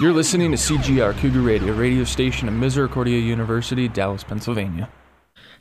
You're 0.00 0.12
listening 0.12 0.50
to 0.50 0.56
CGR 0.56 1.16
Cougar 1.18 1.40
Radio, 1.40 1.72
radio 1.72 2.02
station 2.02 2.48
of 2.48 2.54
Misericordia 2.54 3.20
University, 3.20 3.86
Dallas, 3.86 4.24
Pennsylvania. 4.24 4.88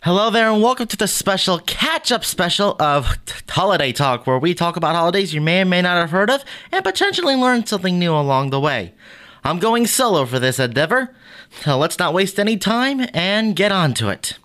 Hello 0.02 0.32
there, 0.32 0.50
and 0.50 0.60
welcome 0.60 0.88
to 0.88 0.98
the 0.98 1.08
special 1.08 1.60
catch 1.60 2.12
up 2.12 2.26
special 2.26 2.76
of 2.80 3.24
T- 3.28 3.36
Holiday 3.48 3.92
Talk, 3.92 4.26
where 4.26 4.40
we 4.40 4.56
talk 4.56 4.76
about 4.76 4.96
holidays 4.96 5.36
you 5.36 5.40
may 5.40 5.62
or 5.62 5.66
may 5.66 5.84
not 5.84 5.98
have 5.98 6.10
heard 6.10 6.32
of 6.32 6.44
and 6.72 6.84
potentially 6.84 7.36
learn 7.36 7.68
something 7.68 8.00
new 8.00 8.12
along 8.12 8.50
the 8.50 8.60
way. 8.60 8.96
I'm 9.44 9.60
going 9.60 9.86
solo 9.86 10.26
for 10.26 10.40
this 10.40 10.58
endeavor, 10.58 11.14
so 11.62 11.78
let's 11.78 12.00
not 12.00 12.16
waste 12.16 12.40
any 12.40 12.58
time 12.58 13.06
and 13.14 13.56
get 13.56 13.72
on 13.72 13.94
to 13.96 14.10
it. 14.10 14.40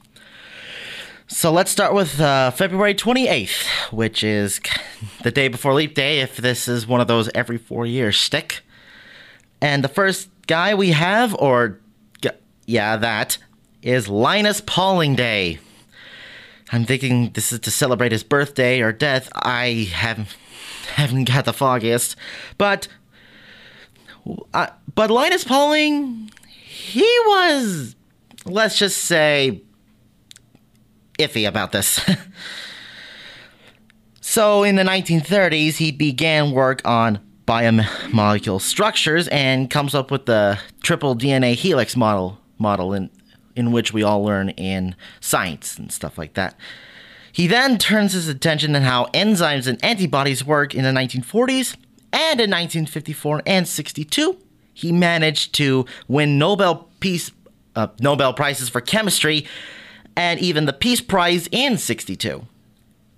So 1.28 1.50
let's 1.50 1.70
start 1.70 1.94
with 1.94 2.20
uh, 2.20 2.50
February 2.50 2.94
28th, 2.94 3.64
which 3.90 4.22
is 4.22 4.60
the 5.22 5.30
day 5.30 5.48
before 5.48 5.72
Leap 5.72 5.94
Day, 5.94 6.20
if 6.20 6.36
this 6.36 6.68
is 6.68 6.86
one 6.86 7.00
of 7.00 7.08
those 7.08 7.30
every 7.34 7.56
four 7.56 7.86
years 7.86 8.18
stick. 8.18 8.60
And 9.60 9.82
the 9.82 9.88
first 9.88 10.28
guy 10.46 10.74
we 10.74 10.90
have, 10.90 11.34
or 11.34 11.80
yeah, 12.66 12.96
that, 12.96 13.38
is 13.82 14.08
Linus 14.08 14.60
Pauling 14.60 15.14
Day. 15.14 15.58
I'm 16.70 16.84
thinking 16.84 17.30
this 17.30 17.52
is 17.52 17.60
to 17.60 17.70
celebrate 17.70 18.12
his 18.12 18.22
birthday 18.22 18.80
or 18.80 18.92
death. 18.92 19.30
I 19.34 19.88
haven't 19.92 20.36
haven't 20.94 21.24
got 21.24 21.44
the 21.44 21.52
foggiest, 21.52 22.16
but 22.58 22.88
uh, 24.52 24.66
but 24.94 25.10
Linus 25.10 25.44
Pauling, 25.44 26.30
he 26.62 27.08
was, 27.26 27.96
let's 28.44 28.78
just 28.78 28.98
say, 28.98 29.62
iffy 31.18 31.48
about 31.48 31.72
this. 31.72 32.00
so 34.20 34.64
in 34.64 34.76
the 34.76 34.82
1930s, 34.82 35.76
he 35.76 35.92
began 35.92 36.52
work 36.52 36.86
on 36.86 37.20
biomolecule 37.48 38.60
structures 38.60 39.26
and 39.28 39.70
comes 39.70 39.94
up 39.94 40.10
with 40.10 40.26
the 40.26 40.58
triple 40.82 41.16
DNA 41.16 41.54
helix 41.54 41.96
model 41.96 42.38
model 42.58 42.92
in 42.92 43.08
in 43.56 43.72
which 43.72 43.92
we 43.92 44.02
all 44.02 44.22
learn 44.22 44.50
in 44.50 44.94
science 45.20 45.76
and 45.78 45.90
stuff 45.90 46.16
like 46.18 46.34
that. 46.34 46.54
He 47.32 47.46
then 47.48 47.78
turns 47.78 48.12
his 48.12 48.28
attention 48.28 48.74
to 48.74 48.80
how 48.80 49.06
enzymes 49.06 49.66
and 49.66 49.82
antibodies 49.84 50.44
work 50.44 50.74
in 50.74 50.84
the 50.84 50.90
1940s, 50.90 51.74
and 52.12 52.40
in 52.40 52.50
1954 52.50 53.42
and 53.46 53.66
62, 53.66 54.38
he 54.74 54.92
managed 54.92 55.54
to 55.54 55.86
win 56.06 56.38
Nobel 56.38 56.88
Peace 57.00 57.32
uh, 57.74 57.88
Nobel 58.00 58.34
prizes 58.34 58.68
for 58.68 58.80
chemistry 58.80 59.46
and 60.16 60.38
even 60.40 60.66
the 60.66 60.72
Peace 60.72 61.00
Prize 61.00 61.48
in 61.50 61.78
62. 61.78 62.44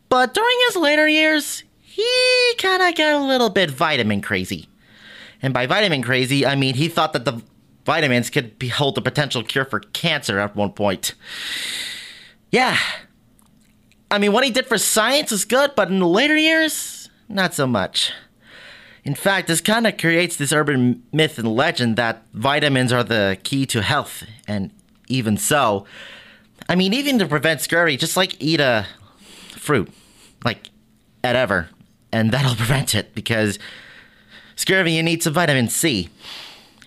But 0.09 0.34
during 0.34 0.56
his 0.69 0.77
later 0.77 1.09
years, 1.09 1.65
he 1.91 2.55
kind 2.59 2.83
of 2.83 2.95
got 2.95 3.21
a 3.21 3.25
little 3.25 3.51
bit 3.51 3.71
vitamin 3.71 4.23
crazy. 4.23 4.69
And 5.43 5.53
by 5.53 5.67
vitamin 5.67 6.03
crazy, 6.03 6.47
I 6.47 6.55
mean 6.55 6.75
he 6.75 6.89
thought 6.89 7.13
that 7.15 7.25
the 7.25 7.43
vitamins 7.85 8.31
could 8.31 8.55
hold 8.75 8.95
the 8.95 9.03
potential 9.03 9.43
cure 9.43 9.65
for 9.65 9.81
cancer 9.81 10.39
at 10.39 10.55
one 10.55 10.73
point. 10.73 11.15
Yeah. 12.53 12.79
I 14.11 14.19
mean, 14.19 14.33
what 14.33 14.45
he 14.45 14.51
did 14.51 14.67
for 14.67 14.79
science 14.79 15.33
is 15.33 15.45
good, 15.45 15.73
but 15.75 15.89
in 15.89 15.99
the 15.99 16.07
later 16.07 16.37
years, 16.37 17.11
not 17.29 17.55
so 17.55 17.67
much. 17.67 18.13
In 19.05 19.15
fact, 19.15 19.49
this 19.49 19.61
kind 19.61 19.87
of 19.87 19.97
creates 19.97 20.37
this 20.37 20.53
urban 20.53 21.03
myth 21.13 21.39
and 21.39 21.49
legend 21.49 21.97
that 21.97 22.25
vitamins 22.35 22.93
are 22.93 23.03
the 23.03 23.39
key 23.43 23.67
to 23.67 23.83
health, 23.83 24.25
and 24.47 24.71
even 25.09 25.37
so, 25.37 25.87
I 26.69 26.75
mean, 26.75 26.93
even 26.93 27.19
to 27.19 27.27
prevent 27.27 27.61
scurvy, 27.61 27.97
just 27.97 28.17
like 28.17 28.37
eat 28.41 28.61
a 28.61 28.87
fruit, 29.57 29.91
like 30.45 30.71
at 31.25 31.35
ever, 31.35 31.69
and 32.12 32.33
that'll 32.33 32.55
prevent 32.56 32.94
it 32.94 33.14
because 33.14 33.58
scurvy 34.56 34.92
you 34.92 35.03
need 35.03 35.22
some 35.22 35.33
vitamin 35.33 35.69
C. 35.69 36.08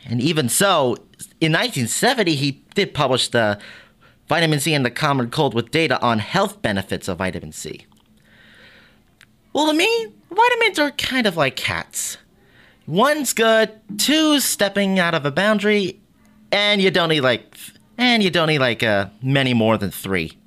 And 0.05 0.21
even 0.21 0.49
so, 0.49 0.95
in 1.39 1.51
1970, 1.53 2.35
he 2.35 2.63
did 2.75 2.93
publish 2.93 3.29
the 3.29 3.57
Vitamin 4.27 4.59
C 4.59 4.73
and 4.73 4.85
the 4.85 4.91
Common 4.91 5.29
Cold 5.29 5.53
with 5.53 5.71
data 5.71 6.01
on 6.01 6.19
health 6.19 6.61
benefits 6.61 7.07
of 7.07 7.17
vitamin 7.17 7.51
C. 7.51 7.85
Well, 9.53 9.67
to 9.67 9.73
me, 9.73 10.07
vitamins 10.31 10.79
are 10.79 10.91
kind 10.91 11.27
of 11.27 11.37
like 11.37 11.55
cats. 11.55 12.17
One's 12.87 13.33
good, 13.33 13.71
two's 13.97 14.43
stepping 14.43 14.99
out 14.99 15.13
of 15.13 15.25
a 15.25 15.31
boundary, 15.31 16.01
and 16.51 16.81
you 16.81 16.91
don't 16.91 17.09
need 17.09 17.21
like, 17.21 17.55
and 17.97 18.23
you 18.23 18.29
don't 18.29 18.47
need 18.47 18.59
like 18.59 18.83
uh, 18.83 19.07
many 19.21 19.53
more 19.53 19.77
than 19.77 19.91
three. 19.91 20.37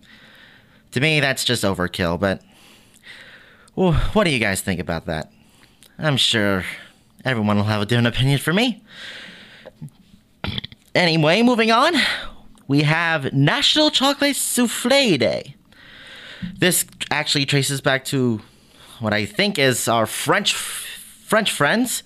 To 0.92 1.00
me, 1.00 1.20
that's 1.20 1.44
just 1.44 1.62
overkill. 1.62 2.18
But 2.18 2.42
well, 3.76 3.92
what 3.92 4.24
do 4.24 4.30
you 4.30 4.38
guys 4.38 4.62
think 4.62 4.80
about 4.80 5.06
that? 5.06 5.30
I'm 5.98 6.16
sure 6.16 6.64
everyone 7.24 7.56
will 7.56 7.64
have 7.64 7.82
a 7.82 7.86
different 7.86 8.08
opinion 8.08 8.38
for 8.38 8.52
me. 8.52 8.82
Anyway, 10.94 11.42
moving 11.42 11.70
on, 11.70 11.94
we 12.66 12.82
have 12.82 13.32
National 13.34 13.90
Chocolate 13.90 14.34
Souffle 14.34 15.18
Day. 15.18 15.54
This 16.58 16.86
actually 17.10 17.44
traces 17.44 17.80
back 17.82 18.04
to 18.06 18.40
what 19.00 19.12
I 19.12 19.26
think 19.26 19.58
is 19.58 19.88
our 19.88 20.06
French 20.06 20.54
French 20.54 21.50
friends, 21.50 22.02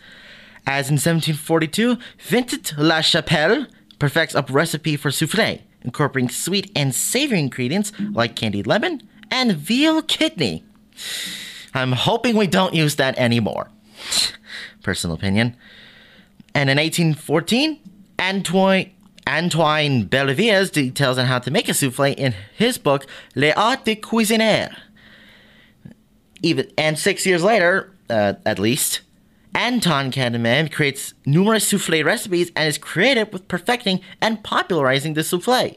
as 0.67 0.89
in 0.89 0.95
1742, 0.95 1.99
Vincent 2.21 2.73
La 2.79 3.01
Chapelle 3.01 3.67
perfects 3.99 4.35
a 4.35 4.43
recipe 4.49 4.97
for 4.97 5.11
souffle, 5.11 5.61
incorporating 5.83 6.31
sweet 6.31 6.71
and 6.75 6.95
savory 6.95 7.39
ingredients 7.39 7.93
like 8.13 8.35
candied 8.35 8.67
lemon 8.67 9.03
and 9.31 9.53
veal 9.53 10.03
kidney. 10.03 10.65
I'm 11.75 11.93
hoping 11.93 12.37
we 12.37 12.47
don't 12.47 12.75
use 12.75 12.97
that 12.97 13.19
anymore. 13.19 13.71
Personal 14.83 15.15
opinion. 15.15 15.57
And 16.55 16.69
in 16.69 16.79
1814, 16.79 17.79
Antoine 18.21 18.91
Antoine 19.29 20.09
Belleviers 20.09 20.73
details 20.73 21.17
on 21.19 21.27
how 21.27 21.39
to 21.39 21.51
make 21.51 21.69
a 21.69 21.75
souffle 21.75 22.15
in 22.17 22.35
his 22.57 22.79
book 22.79 23.07
Les 23.37 23.53
Arts 23.53 23.85
de 23.85 23.95
Cuisiner. 23.95 24.75
Even 26.43 26.69
and 26.77 26.99
six 26.99 27.27
years 27.27 27.43
later, 27.45 27.93
uh, 28.09 28.35
at 28.45 28.59
least, 28.59 29.03
Anton 29.55 30.11
Kahneman 30.11 30.73
creates 30.73 31.15
numerous 31.27 31.69
souffle 31.69 32.03
recipes 32.03 32.51
and 32.57 32.69
is 32.69 32.79
creative 32.79 33.33
with 33.33 33.47
perfecting 33.47 34.01
and 34.21 34.43
popularizing 34.43 35.15
the 35.15 35.23
souffle. 35.23 35.77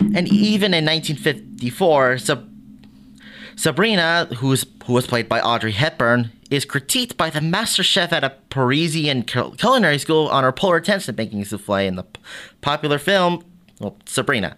And 0.00 0.28
even 0.28 0.74
in 0.74 0.84
1954, 0.84 2.18
Sab- 2.18 2.47
Sabrina, 3.58 4.28
who's 4.36 4.64
who 4.84 4.92
was 4.92 5.08
played 5.08 5.28
by 5.28 5.40
Audrey 5.40 5.72
Hepburn, 5.72 6.30
is 6.48 6.64
critiqued 6.64 7.16
by 7.16 7.28
the 7.28 7.40
master 7.40 7.82
chef 7.82 8.12
at 8.12 8.22
a 8.22 8.30
Parisian 8.50 9.24
culinary 9.24 9.98
school 9.98 10.28
on 10.28 10.44
her 10.44 10.52
poor 10.52 10.76
attempts 10.76 11.08
at 11.08 11.16
making 11.16 11.44
souffle 11.44 11.74
in 11.74 11.96
the 11.96 12.04
popular 12.60 13.00
film, 13.00 13.44
well, 13.80 13.96
Sabrina. 14.06 14.56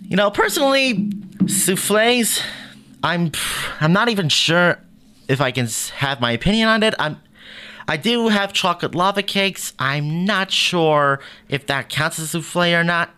You 0.00 0.16
know, 0.16 0.32
personally, 0.32 1.12
souffles, 1.46 2.42
I'm 3.04 3.30
I'm 3.80 3.92
not 3.92 4.08
even 4.08 4.28
sure 4.28 4.80
if 5.28 5.40
I 5.40 5.52
can 5.52 5.68
have 5.94 6.20
my 6.20 6.32
opinion 6.32 6.68
on 6.68 6.82
it. 6.82 6.96
I'm 6.98 7.22
I 7.86 7.96
do 7.96 8.26
have 8.26 8.52
chocolate 8.52 8.96
lava 8.96 9.22
cakes. 9.22 9.72
I'm 9.78 10.24
not 10.24 10.50
sure 10.50 11.20
if 11.48 11.64
that 11.68 11.88
counts 11.88 12.18
as 12.18 12.30
souffle 12.30 12.74
or 12.74 12.82
not. 12.82 13.10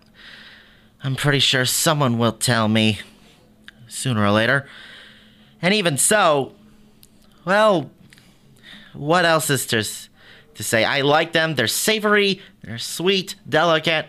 I'm 1.02 1.16
pretty 1.16 1.38
sure 1.38 1.64
someone 1.64 2.18
will 2.18 2.32
tell 2.32 2.68
me 2.68 3.00
sooner 3.94 4.22
or 4.22 4.30
later. 4.30 4.66
And 5.62 5.72
even 5.72 5.96
so, 5.96 6.52
well, 7.44 7.90
what 8.92 9.24
else 9.24 9.50
is 9.50 9.66
there 9.66 9.82
to 9.82 10.62
say? 10.62 10.84
I 10.84 11.00
like 11.00 11.32
them. 11.32 11.54
They're 11.54 11.66
savory, 11.66 12.40
they're 12.62 12.78
sweet, 12.78 13.34
delicate. 13.48 14.06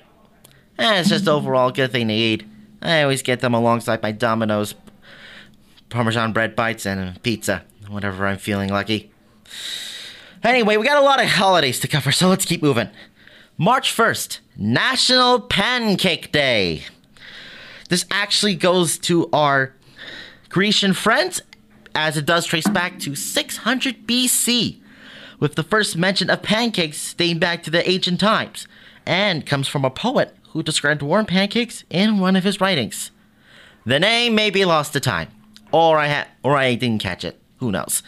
And 0.78 1.00
it's 1.00 1.10
just 1.10 1.28
overall 1.30 1.70
a 1.70 1.74
good 1.74 1.92
thing 1.92 2.08
to 2.10 2.14
eat. 2.14 2.46
I 2.82 3.02
always 3.02 3.22
get 3.22 3.40
them 3.40 3.54
alongside 3.54 4.04
my 4.04 4.12
Domino's 4.12 4.76
Parmesan 5.90 6.34
bread 6.34 6.56
bites 6.56 6.86
and 6.86 7.22
pizza, 7.24 7.64
whenever 7.88 8.28
I'm 8.28 8.38
feeling 8.38 8.70
lucky. 8.70 9.12
Anyway, 10.44 10.78
we 10.78 10.86
got 10.86 10.98
a 10.98 11.06
lot 11.06 11.22
of 11.22 11.30
holidays 11.30 11.80
to 11.80 11.88
cover, 11.88 12.12
so 12.12 12.28
let's 12.28 12.46
keep 12.46 12.62
moving. 12.62 12.90
March 13.58 13.96
1st, 13.96 14.40
National 14.58 15.40
Pancake 15.40 16.32
Day. 16.32 16.84
This 17.90 18.06
actually 18.12 18.56
goes 18.56 18.98
to 19.00 19.30
our 19.32 19.74
Grecian 20.50 20.94
friends, 20.94 21.42
as 21.94 22.18
it 22.18 22.26
does 22.26 22.46
trace 22.46 22.68
back 22.68 23.00
to 23.00 23.16
600 23.16 24.08
BC, 24.08 24.80
with 25.40 25.56
the 25.56 25.64
first 25.64 25.96
mention 25.98 26.30
of 26.30 26.42
pancakes 26.42 27.14
dating 27.14 27.40
back 27.40 27.62
to 27.64 27.70
the 27.70 27.88
ancient 27.90 28.20
times, 28.20 28.68
and 29.06 29.46
comes 29.46 29.68
from 29.68 29.86
a 29.86 29.90
poet 29.90 30.36
who 30.52 30.64
described 30.64 31.02
warm 31.02 31.26
pancakes 31.26 31.84
in 31.90 32.20
one 32.20 32.36
of 32.36 32.44
his 32.44 32.60
writings. 32.62 33.12
The 33.86 34.00
name 34.00 34.34
may 34.34 34.50
be 34.50 34.66
lost 34.66 34.94
to 34.94 35.00
time, 35.00 35.30
or 35.72 35.98
I 36.00 36.08
ha- 36.08 36.28
or 36.42 36.56
I 36.58 36.76
didn't 36.76 37.02
catch 37.02 37.24
it. 37.24 37.40
Who 37.58 37.72
knows? 37.72 38.02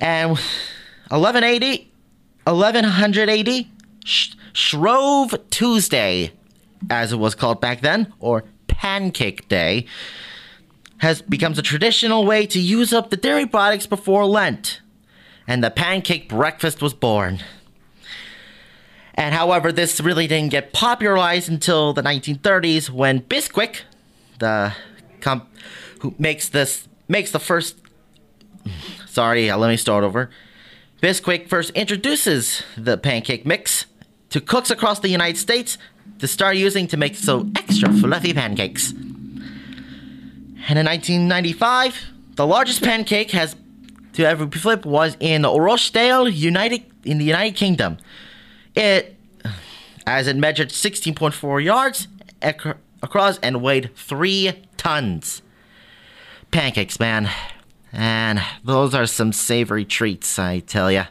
And 0.00 0.30
1180, 1.10 1.92
1100 2.44 3.28
AD, 3.28 3.66
Sh- 4.04 4.34
Shrove 4.52 5.34
Tuesday, 5.50 6.32
as 6.90 7.12
it 7.12 7.16
was 7.16 7.34
called 7.34 7.60
back 7.60 7.80
then, 7.80 8.12
or 8.20 8.44
Pancake 8.66 9.48
Day, 9.48 9.86
has 10.98 11.22
becomes 11.22 11.58
a 11.58 11.62
traditional 11.62 12.24
way 12.24 12.46
to 12.46 12.60
use 12.60 12.92
up 12.92 13.10
the 13.10 13.16
dairy 13.16 13.46
products 13.46 13.86
before 13.86 14.26
Lent. 14.26 14.80
and 15.46 15.64
the 15.64 15.70
pancake 15.70 16.28
breakfast 16.28 16.82
was 16.82 16.92
born. 16.92 17.40
And 19.14 19.34
however, 19.34 19.72
this 19.72 19.98
really 19.98 20.26
didn't 20.26 20.50
get 20.50 20.72
popularized 20.72 21.48
until 21.48 21.92
the 21.92 22.02
1930s 22.02 22.90
when 22.90 23.20
Bisquick, 23.22 23.80
the 24.38 24.74
comp 25.20 25.48
who 26.00 26.14
makes 26.18 26.48
this 26.50 26.86
makes 27.08 27.32
the 27.32 27.40
first 27.40 27.76
sorry, 29.06 29.50
uh, 29.50 29.56
let 29.56 29.68
me 29.68 29.76
start 29.76 30.04
over. 30.04 30.30
Bisquick 31.02 31.48
first 31.48 31.70
introduces 31.70 32.62
the 32.76 32.98
pancake 32.98 33.46
mix 33.46 33.86
to 34.30 34.40
cooks 34.40 34.70
across 34.70 35.00
the 35.00 35.08
United 35.08 35.38
States 35.38 35.78
to 36.18 36.26
start 36.26 36.56
using 36.56 36.86
to 36.88 36.96
make 36.96 37.16
so 37.16 37.48
extra 37.56 37.92
fluffy 37.92 38.32
pancakes. 38.32 38.90
And 38.90 40.78
in 40.78 40.86
1995, 40.86 41.96
the 42.34 42.46
largest 42.46 42.82
pancake 42.82 43.30
has 43.30 43.56
to 44.14 44.24
ever 44.24 44.46
be 44.46 44.58
flipped 44.58 44.84
was 44.84 45.16
in 45.20 45.42
Rochdale, 45.42 46.28
United 46.28 46.84
in 47.04 47.18
the 47.18 47.24
United 47.24 47.54
Kingdom. 47.56 47.98
It, 48.74 49.16
as 50.06 50.26
it 50.26 50.36
measured 50.36 50.70
16.4 50.70 51.64
yards 51.64 52.08
ac- 52.42 52.74
across 53.02 53.38
and 53.38 53.62
weighed 53.62 53.94
three 53.96 54.52
tons. 54.76 55.42
Pancakes, 56.50 56.98
man, 56.98 57.30
and 57.92 58.40
those 58.64 58.94
are 58.94 59.06
some 59.06 59.32
savory 59.32 59.84
treats, 59.84 60.38
I 60.38 60.60
tell 60.60 60.90
ya. 60.90 61.06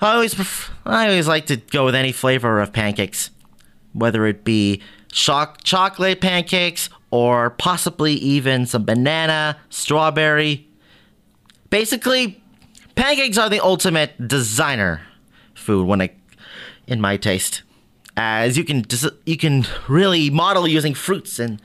I 0.00 0.14
always 0.14 0.34
pref- 0.34 0.70
I 0.84 1.08
always 1.08 1.28
like 1.28 1.46
to 1.46 1.56
go 1.56 1.84
with 1.84 1.94
any 1.94 2.12
flavor 2.12 2.60
of 2.60 2.72
pancakes, 2.72 3.30
whether 3.96 4.26
it 4.26 4.44
be 4.44 4.82
choc- 5.10 5.64
chocolate 5.64 6.20
pancakes 6.20 6.90
or 7.10 7.50
possibly 7.50 8.12
even 8.14 8.66
some 8.66 8.84
banana, 8.84 9.56
strawberry. 9.70 10.68
Basically, 11.70 12.42
pancakes 12.94 13.38
are 13.38 13.48
the 13.48 13.60
ultimate 13.60 14.28
designer 14.28 15.02
food 15.54 15.86
when 15.86 16.00
it 16.00 16.14
in 16.86 17.00
my 17.00 17.16
taste. 17.16 17.62
As 18.16 18.56
you 18.56 18.64
can 18.64 18.82
dis- 18.82 19.10
you 19.24 19.36
can 19.36 19.66
really 19.88 20.30
model 20.30 20.66
using 20.66 20.94
fruits 20.94 21.38
and 21.38 21.60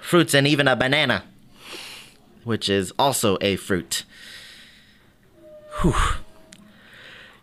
fruits 0.00 0.34
and 0.34 0.46
even 0.46 0.68
a 0.68 0.76
banana, 0.76 1.24
which 2.44 2.68
is 2.68 2.92
also 2.98 3.38
a 3.40 3.56
fruit. 3.56 4.04
Whew. 5.80 5.94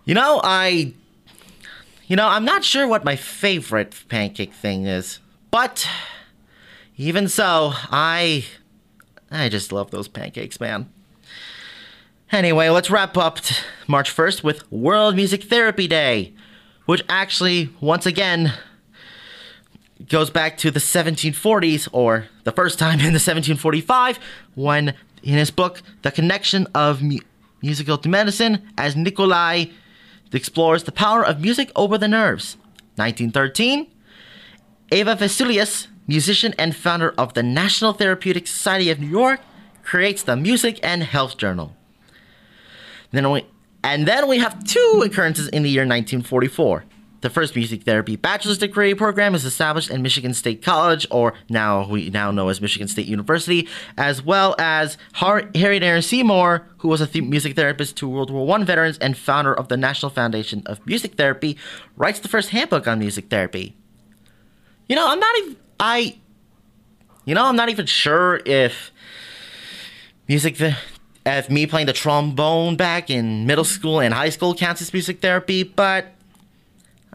You 0.05 0.13
know, 0.13 0.41
I 0.43 0.93
you 2.07 2.15
know, 2.15 2.27
I'm 2.27 2.45
not 2.45 2.63
sure 2.63 2.87
what 2.87 3.03
my 3.03 3.15
favorite 3.15 4.03
pancake 4.09 4.53
thing 4.53 4.85
is, 4.85 5.19
but 5.51 5.87
even 6.97 7.27
so, 7.27 7.71
I 7.91 8.45
I 9.31 9.49
just 9.49 9.71
love 9.71 9.91
those 9.91 10.07
pancakes, 10.07 10.59
man. 10.59 10.89
Anyway, 12.31 12.69
let's 12.69 12.89
wrap 12.89 13.17
up 13.17 13.39
March 13.87 14.15
1st 14.15 14.43
with 14.43 14.71
World 14.71 15.15
Music 15.15 15.43
Therapy 15.43 15.87
Day, 15.87 16.33
which 16.85 17.03
actually 17.07 17.69
once 17.79 18.05
again 18.05 18.53
goes 20.09 20.29
back 20.29 20.57
to 20.57 20.71
the 20.71 20.79
1740s 20.79 21.87
or 21.91 22.27
the 22.43 22.51
first 22.51 22.79
time 22.79 22.99
in 22.99 23.13
the 23.13 23.21
1745 23.21 24.19
when 24.55 24.89
in 25.21 25.35
his 25.35 25.51
book 25.51 25.81
The 26.01 26.11
Connection 26.11 26.67
of 26.75 27.01
Mu- 27.01 27.19
Musical 27.61 27.97
to 27.99 28.09
Medicine 28.09 28.67
as 28.77 28.95
Nikolai 28.95 29.65
explores 30.37 30.83
the 30.83 30.91
power 30.91 31.25
of 31.25 31.41
music 31.41 31.71
over 31.75 31.97
the 31.97 32.07
nerves. 32.07 32.57
1913, 32.95 33.87
Eva 34.91 35.15
Vescelius, 35.15 35.87
musician 36.07 36.53
and 36.57 36.75
founder 36.75 37.13
of 37.17 37.33
the 37.33 37.43
National 37.43 37.93
Therapeutic 37.93 38.47
Society 38.47 38.89
of 38.89 38.99
New 38.99 39.07
York, 39.07 39.39
creates 39.83 40.23
the 40.23 40.35
Music 40.35 40.79
and 40.83 41.03
Health 41.03 41.37
Journal. 41.37 41.75
Then 43.11 43.31
we, 43.31 43.45
and 43.83 44.07
then 44.07 44.27
we 44.27 44.39
have 44.39 44.63
two 44.63 45.03
occurrences 45.05 45.47
in 45.49 45.63
the 45.63 45.69
year 45.69 45.81
1944. 45.81 46.83
The 47.23 47.29
first 47.29 47.55
music 47.55 47.83
therapy 47.83 48.17
bachelor's 48.17 48.57
degree 48.57 48.93
program 48.93 49.33
is 49.33 49.45
established 49.45 49.89
in 49.89 50.01
Michigan 50.01 50.33
State 50.33 50.61
College, 50.61 51.07
or 51.09 51.33
now 51.49 51.87
we 51.87 52.09
now 52.09 52.31
know 52.31 52.49
as 52.49 52.59
Michigan 52.59 52.89
State 52.89 53.07
University, 53.07 53.69
as 53.97 54.21
well 54.21 54.57
as 54.59 54.97
Har- 55.13 55.49
Harriet 55.55 55.83
Aaron 55.83 56.01
Seymour, 56.01 56.67
who 56.79 56.89
was 56.89 56.99
a 56.99 57.07
th- 57.07 57.23
music 57.23 57.55
therapist 57.55 57.95
to 57.95 58.09
World 58.09 58.29
War 58.29 58.59
I 58.59 58.65
veterans 58.65 58.97
and 58.97 59.17
founder 59.17 59.53
of 59.53 59.69
the 59.69 59.77
National 59.77 60.09
Foundation 60.09 60.63
of 60.65 60.85
Music 60.85 61.15
Therapy, 61.15 61.57
writes 61.95 62.19
the 62.19 62.27
first 62.27 62.49
handbook 62.49 62.89
on 62.89 62.99
music 62.99 63.29
therapy. 63.29 63.73
You 64.89 64.97
know, 64.97 65.07
I'm 65.07 65.21
not 65.21 65.37
even 65.37 65.55
I. 65.79 66.17
You 67.23 67.35
know, 67.35 67.45
I'm 67.45 67.55
not 67.55 67.69
even 67.69 67.85
sure 67.85 68.41
if 68.45 68.91
music 70.27 70.57
th- 70.57 70.75
if 71.25 71.49
me 71.49 71.67
playing 71.67 71.87
the 71.87 71.93
trombone 71.93 72.75
back 72.75 73.09
in 73.09 73.47
middle 73.47 73.63
school 73.63 74.01
and 74.01 74.13
high 74.13 74.27
school 74.27 74.53
counts 74.53 74.81
as 74.81 74.91
music 74.91 75.21
therapy, 75.21 75.63
but 75.63 76.12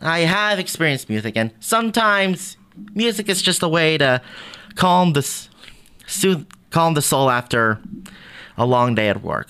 I 0.01 0.21
have 0.21 0.59
experienced 0.59 1.09
music, 1.09 1.37
and 1.37 1.53
sometimes 1.61 2.57
music 2.95 3.29
is 3.29 3.43
just 3.43 3.63
a 3.63 3.69
way 3.69 3.99
to 3.99 4.23
calm 4.75 5.13
the 5.13 5.23
soothe, 6.07 6.47
calm 6.71 6.95
the 6.95 7.03
soul 7.03 7.31
after 7.31 7.81
a 8.57 8.67
long 8.67 8.95
day 8.95 9.09
at 9.09 9.23
work. 9.23 9.49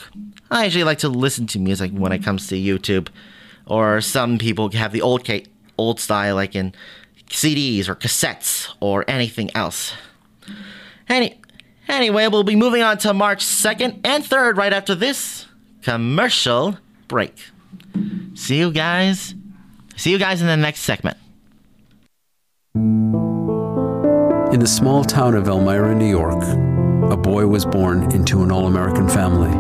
I 0.51 0.65
usually 0.65 0.85
like 0.85 0.99
to 0.99 1.09
listen 1.09 1.47
to 1.49 1.59
music 1.59 1.91
when 1.93 2.13
it 2.13 2.23
comes 2.23 2.47
to 2.49 2.55
YouTube, 2.55 3.09
or 3.67 4.01
some 4.01 4.39
people 4.39 4.71
have 4.73 4.93
the 4.93 5.03
old 5.03 5.29
old 5.77 6.01
style, 6.01 6.35
like 6.35 6.55
in 6.55 6.75
CDs 7.29 7.89
or 7.89 7.95
cassettes 7.95 8.69
or 8.81 9.05
anything 9.09 9.51
else. 9.55 9.93
Any, 11.09 11.41
anyway, 11.87 12.29
we'll 12.29 12.43
be 12.43 12.57
moving 12.57 12.83
on 12.83 12.99
to 12.99 13.13
March 13.13 13.45
2nd 13.45 14.01
and 14.05 14.25
3rd 14.25 14.57
right 14.57 14.73
after 14.73 14.95
this 14.95 15.47
commercial 15.83 16.79
break. 17.07 17.45
See 18.35 18.59
you 18.59 18.73
guys. 18.73 19.35
See 19.99 20.11
you 20.13 20.19
guys 20.19 20.41
in 20.41 20.47
the 20.47 20.57
next 20.57 20.83
segment. 20.83 21.19
In 24.55 24.61
the 24.61 24.69
small 24.69 25.05
town 25.05 25.35
of 25.35 25.49
Elmira, 25.49 25.93
New 25.93 26.09
York, 26.09 26.41
a 27.11 27.17
boy 27.17 27.49
was 27.49 27.67
born 27.67 28.13
into 28.13 28.45
an 28.45 28.53
all 28.53 28.69
American 28.69 29.09
family. 29.09 29.51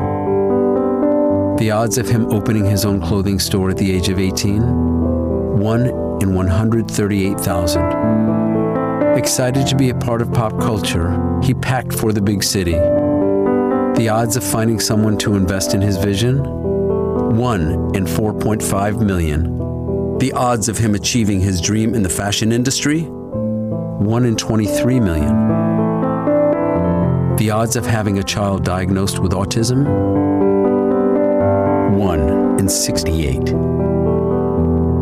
The 1.58 1.72
odds 1.72 1.98
of 1.98 2.08
him 2.08 2.30
opening 2.30 2.64
his 2.64 2.84
own 2.84 3.02
clothing 3.02 3.40
store 3.40 3.70
at 3.70 3.78
the 3.78 3.90
age 3.90 4.10
of 4.10 4.20
18? 4.20 5.58
1 5.58 5.86
in 6.22 6.34
138,000. 6.34 9.18
Excited 9.18 9.66
to 9.66 9.74
be 9.74 9.90
a 9.90 9.94
part 9.96 10.22
of 10.22 10.32
pop 10.32 10.52
culture, 10.60 11.40
he 11.42 11.52
packed 11.52 11.92
for 11.92 12.12
the 12.12 12.22
big 12.22 12.44
city. 12.44 12.78
The 13.96 14.08
odds 14.08 14.36
of 14.36 14.44
finding 14.44 14.78
someone 14.78 15.18
to 15.18 15.34
invest 15.34 15.74
in 15.74 15.80
his 15.80 15.96
vision? 15.96 16.44
1 17.36 17.96
in 17.96 18.04
4.5 18.04 19.04
million. 19.04 19.67
The 20.18 20.32
odds 20.32 20.68
of 20.68 20.76
him 20.76 20.96
achieving 20.96 21.40
his 21.40 21.60
dream 21.60 21.94
in 21.94 22.02
the 22.02 22.08
fashion 22.08 22.50
industry? 22.50 23.02
1 23.02 24.24
in 24.24 24.34
23 24.34 24.98
million. 24.98 25.46
The 27.36 27.52
odds 27.52 27.76
of 27.76 27.86
having 27.86 28.18
a 28.18 28.24
child 28.24 28.64
diagnosed 28.64 29.20
with 29.20 29.30
autism? 29.30 29.86
1 31.96 32.58
in 32.58 32.68
68. 32.68 33.54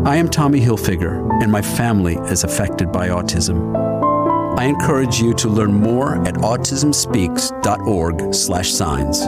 I 0.05 0.17
am 0.17 0.29
Tommy 0.29 0.61
Hilfiger, 0.61 1.27
and 1.41 1.51
my 1.51 1.63
family 1.63 2.17
is 2.29 2.43
affected 2.43 2.91
by 2.91 3.09
autism. 3.09 3.75
I 4.59 4.65
encourage 4.65 5.19
you 5.19 5.33
to 5.33 5.49
learn 5.49 5.73
more 5.73 6.23
at 6.27 6.35
autismspeaks.org/signs. 6.35 9.27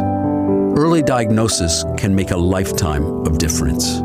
Early 0.79 1.01
diagnosis 1.01 1.83
can 1.97 2.13
make 2.13 2.29
a 2.29 2.37
lifetime 2.37 3.25
of 3.25 3.39
difference. 3.39 4.03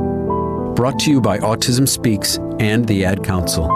Brought 0.75 0.99
to 1.01 1.11
you 1.11 1.21
by 1.21 1.39
Autism 1.39 1.89
Speaks 1.89 2.39
and 2.59 2.85
the 2.87 3.05
Ad 3.05 3.23
Council. 3.23 3.71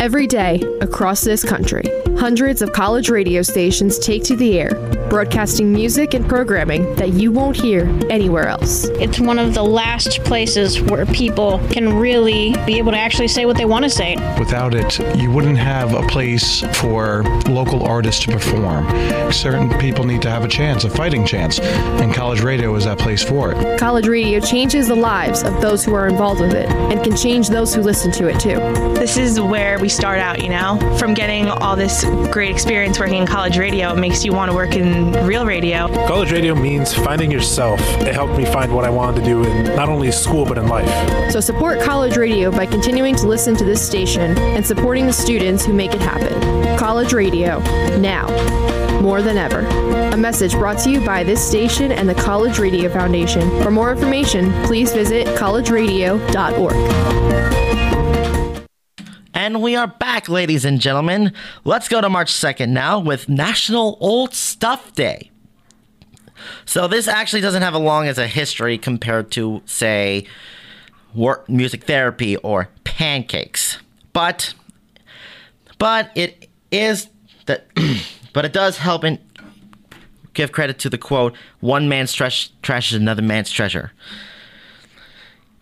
Every 0.00 0.26
day, 0.26 0.60
across 0.80 1.22
this 1.22 1.44
country, 1.44 1.84
hundreds 2.16 2.62
of 2.62 2.72
college 2.72 3.08
radio 3.08 3.42
stations 3.42 3.96
take 4.00 4.24
to 4.24 4.34
the 4.34 4.58
air, 4.58 4.70
broadcasting 5.08 5.72
music 5.72 6.14
and 6.14 6.28
programming 6.28 6.94
that 6.96 7.10
you 7.10 7.32
won't 7.32 7.56
hear 7.56 7.88
anywhere 8.10 8.48
else. 8.48 8.84
It's 9.00 9.18
one 9.18 9.38
of 9.38 9.54
the 9.54 9.62
last 9.62 10.22
places 10.24 10.80
where 10.80 11.06
people 11.06 11.58
can 11.70 11.98
really 11.98 12.54
be 12.66 12.78
able 12.78 12.92
to 12.92 12.98
actually 12.98 13.28
say 13.28 13.46
what 13.46 13.56
they 13.56 13.64
want 13.64 13.84
to 13.84 13.90
say. 13.90 14.16
Without 14.38 14.74
it, 14.74 14.98
you 15.16 15.30
wouldn't 15.30 15.58
have 15.58 15.94
a 15.94 16.06
place 16.08 16.60
for 16.78 17.22
local 17.48 17.84
artists 17.84 18.24
to 18.24 18.32
perform. 18.32 18.86
Certain 19.32 19.70
people 19.78 20.04
need 20.04 20.22
to 20.22 20.30
have 20.30 20.44
a 20.44 20.48
chance, 20.48 20.84
a 20.84 20.90
fighting 20.90 21.24
chance, 21.24 21.58
and 21.60 22.14
college 22.14 22.40
radio 22.40 22.74
is 22.74 22.84
that 22.84 22.98
place 22.98 23.22
for 23.22 23.52
it. 23.52 23.78
College 23.78 24.08
radio 24.08 24.40
changes 24.40 24.88
the 24.88 24.94
lives 24.94 25.42
of 25.42 25.60
those 25.60 25.84
who 25.84 25.94
are 25.94 26.08
involved 26.08 26.40
with 26.40 26.52
it 26.52 26.68
and 26.70 27.02
can 27.02 27.16
change 27.16 27.48
those 27.48 27.74
who 27.74 27.80
listen 27.82 28.12
to 28.12 28.28
it 28.28 28.38
too. 28.40 28.56
This 28.94 29.16
is 29.16 29.40
where 29.40 29.78
we 29.78 29.88
start 29.88 30.18
out, 30.18 30.42
you 30.42 30.50
know? 30.50 30.78
From 30.98 31.14
getting 31.14 31.48
all 31.48 31.76
this 31.76 32.04
great 32.30 32.50
experience 32.50 32.98
working 32.98 33.18
in 33.18 33.26
college 33.26 33.58
radio, 33.58 33.92
it 33.92 33.98
makes 33.98 34.24
you 34.24 34.32
want 34.32 34.50
to 34.50 34.54
work 34.54 34.74
in 34.74 34.97
in 34.98 35.26
real 35.26 35.46
radio. 35.46 35.88
College 36.06 36.32
radio 36.32 36.54
means 36.54 36.92
finding 36.92 37.30
yourself. 37.30 37.80
It 38.00 38.14
helped 38.14 38.36
me 38.36 38.44
find 38.44 38.74
what 38.74 38.84
I 38.84 38.90
wanted 38.90 39.20
to 39.20 39.26
do 39.26 39.44
in 39.44 39.64
not 39.76 39.88
only 39.88 40.10
school 40.10 40.44
but 40.44 40.58
in 40.58 40.68
life. 40.68 41.30
So 41.30 41.40
support 41.40 41.80
college 41.80 42.16
radio 42.16 42.50
by 42.50 42.66
continuing 42.66 43.14
to 43.16 43.26
listen 43.26 43.56
to 43.56 43.64
this 43.64 43.84
station 43.84 44.36
and 44.38 44.66
supporting 44.66 45.06
the 45.06 45.12
students 45.12 45.64
who 45.64 45.72
make 45.72 45.94
it 45.94 46.00
happen. 46.00 46.78
College 46.78 47.12
radio, 47.12 47.58
now, 47.98 48.26
more 49.00 49.22
than 49.22 49.36
ever. 49.36 49.60
A 50.12 50.16
message 50.16 50.52
brought 50.52 50.78
to 50.80 50.90
you 50.90 51.00
by 51.00 51.22
this 51.22 51.46
station 51.46 51.92
and 51.92 52.08
the 52.08 52.14
College 52.14 52.58
Radio 52.58 52.90
Foundation. 52.90 53.48
For 53.62 53.70
more 53.70 53.92
information, 53.92 54.52
please 54.64 54.92
visit 54.92 55.26
collegeradio.org. 55.38 57.67
And 59.48 59.62
we 59.62 59.76
are 59.76 59.86
back, 59.86 60.28
ladies 60.28 60.66
and 60.66 60.78
gentlemen. 60.78 61.32
Let's 61.64 61.88
go 61.88 62.02
to 62.02 62.10
March 62.10 62.34
2nd 62.34 62.68
now 62.68 62.98
with 62.98 63.30
National 63.30 63.96
Old 63.98 64.34
Stuff 64.34 64.92
Day. 64.92 65.30
So 66.66 66.86
this 66.86 67.08
actually 67.08 67.40
doesn't 67.40 67.62
have 67.62 67.72
a 67.72 67.78
long 67.78 68.08
as 68.08 68.18
a 68.18 68.26
history 68.26 68.76
compared 68.76 69.30
to, 69.30 69.62
say, 69.64 70.26
work, 71.14 71.48
music 71.48 71.84
therapy 71.84 72.36
or 72.36 72.68
pancakes. 72.84 73.78
But 74.12 74.52
but 75.78 76.10
it 76.14 76.50
is 76.70 77.08
that 77.46 77.68
but 78.34 78.44
it 78.44 78.52
does 78.52 78.76
help 78.76 79.02
and 79.02 79.18
give 80.34 80.52
credit 80.52 80.78
to 80.80 80.90
the 80.90 80.98
quote, 80.98 81.34
one 81.60 81.88
man's 81.88 82.12
trash, 82.12 82.50
trash 82.60 82.92
is 82.92 83.00
another 83.00 83.22
man's 83.22 83.50
treasure. 83.50 83.92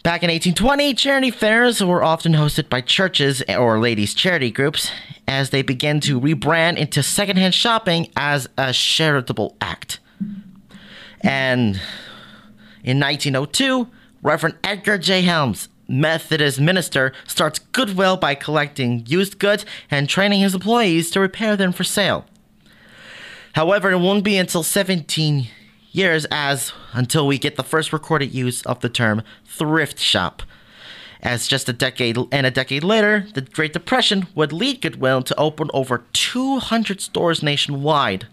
Back 0.07 0.23
in 0.23 0.31
1820, 0.31 0.95
charity 0.95 1.33
fairs 1.33 1.83
were 1.83 2.05
often 2.05 2.35
hosted 2.35 2.69
by 2.69 2.81
churches 2.81 3.43
or 3.49 3.81
ladies' 3.81 4.15
charity 4.15 4.53
groups 4.53 4.93
as 5.27 5.51
they 5.51 5.63
began 5.63 5.99
to 6.03 6.21
rebrand 6.21 6.77
into 6.77 7.03
secondhand 7.03 7.55
shopping 7.55 8.09
as 8.15 8.49
a 8.57 8.73
charitable 8.73 9.57
act. 9.61 9.99
And 11.23 11.81
in 12.85 13.01
1902, 13.01 13.89
Reverend 14.23 14.55
Edgar 14.63 14.97
J. 14.97 15.23
Helms, 15.23 15.69
Methodist 15.89 16.61
minister, 16.61 17.13
starts 17.27 17.59
Goodwill 17.59 18.17
by 18.17 18.37
collecting 18.37 19.05
used 19.09 19.41
goods 19.41 19.67
and 19.91 20.09
training 20.09 20.39
his 20.39 20.55
employees 20.55 21.11
to 21.11 21.21
repair 21.21 21.57
them 21.57 21.73
for 21.73 21.83
sale. 21.83 22.27
However, 23.55 23.91
it 23.91 23.99
won't 23.99 24.23
be 24.23 24.37
until 24.37 24.63
17 24.63 25.49
years 25.97 26.27
as 26.31 26.73
until 26.93 27.27
we 27.27 27.39
get 27.39 27.57
the 27.57 27.63
first 27.63 27.93
recorded 27.93 28.35
use 28.35 28.63
of 28.63 28.81
the 28.81 28.89
term 28.89 29.23
thrift 29.45 29.99
shop. 29.99 30.43
As 31.23 31.49
just 31.49 31.69
a 31.69 31.73
decade 31.73 32.17
and 32.31 32.47
a 32.47 32.51
decade 32.51 32.85
later, 32.85 33.27
the 33.35 33.41
Great 33.41 33.73
Depression 33.73 34.27
would 34.35 34.53
lead 34.53 34.83
Goodwill 34.83 35.23
to 35.23 35.37
open 35.37 35.71
over 35.73 36.05
200 36.13 37.01
stores 37.01 37.43
nationwide. 37.43 38.27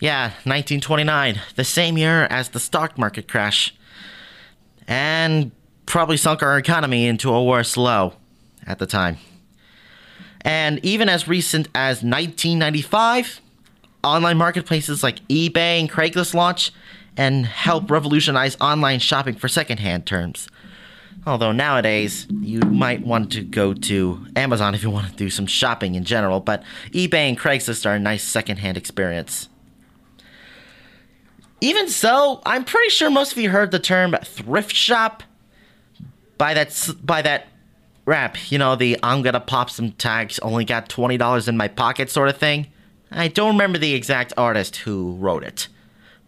Yeah, 0.00 0.28
1929, 0.44 1.40
the 1.56 1.64
same 1.64 1.98
year 1.98 2.24
as 2.24 2.48
the 2.48 2.60
stock 2.60 2.96
market 2.96 3.28
crash. 3.28 3.74
And 4.88 5.52
probably 5.84 6.16
sunk 6.16 6.42
our 6.42 6.56
economy 6.56 7.06
into 7.06 7.32
a 7.32 7.44
worse 7.44 7.76
low 7.76 8.14
at 8.66 8.78
the 8.78 8.86
time. 8.86 9.18
And 10.40 10.84
even 10.84 11.08
as 11.08 11.28
recent 11.28 11.68
as 11.74 12.02
1995, 12.02 13.40
online 14.02 14.36
marketplaces 14.36 15.02
like 15.02 15.26
eBay 15.28 15.80
and 15.80 15.90
Craigslist 15.90 16.34
launch 16.34 16.72
and 17.16 17.46
help 17.46 17.84
mm-hmm. 17.84 17.92
revolutionize 17.92 18.56
online 18.60 18.98
shopping 18.98 19.34
for 19.34 19.48
secondhand 19.48 20.06
terms. 20.06 20.48
Although 21.26 21.52
nowadays, 21.52 22.26
you 22.40 22.60
might 22.60 23.04
want 23.04 23.30
to 23.32 23.42
go 23.42 23.74
to 23.74 24.26
Amazon 24.36 24.74
if 24.74 24.82
you 24.82 24.88
want 24.88 25.10
to 25.10 25.16
do 25.16 25.28
some 25.28 25.46
shopping 25.46 25.94
in 25.94 26.04
general, 26.04 26.40
but 26.40 26.62
eBay 26.92 27.28
and 27.28 27.38
Craigslist 27.38 27.84
are 27.84 27.94
a 27.94 27.98
nice 27.98 28.22
secondhand 28.22 28.78
experience. 28.78 29.48
Even 31.60 31.88
so, 31.88 32.40
I'm 32.46 32.64
pretty 32.64 32.88
sure 32.88 33.10
most 33.10 33.32
of 33.32 33.38
you 33.38 33.50
heard 33.50 33.70
the 33.70 33.78
term 33.78 34.16
thrift 34.24 34.74
shop 34.74 35.22
by 36.38 36.54
that 36.54 36.90
by 37.02 37.20
that 37.20 37.48
rap, 38.06 38.50
you 38.50 38.56
know, 38.56 38.74
the 38.76 38.98
I'm 39.02 39.20
gonna 39.20 39.40
pop 39.40 39.68
some 39.68 39.92
tags, 39.92 40.38
only 40.38 40.64
got 40.64 40.88
$20 40.88 41.48
in 41.48 41.56
my 41.58 41.68
pocket 41.68 42.08
sort 42.08 42.30
of 42.30 42.38
thing. 42.38 42.66
I 43.10 43.28
don't 43.28 43.52
remember 43.52 43.78
the 43.78 43.94
exact 43.94 44.32
artist 44.36 44.76
who 44.76 45.12
wrote 45.16 45.42
it, 45.42 45.68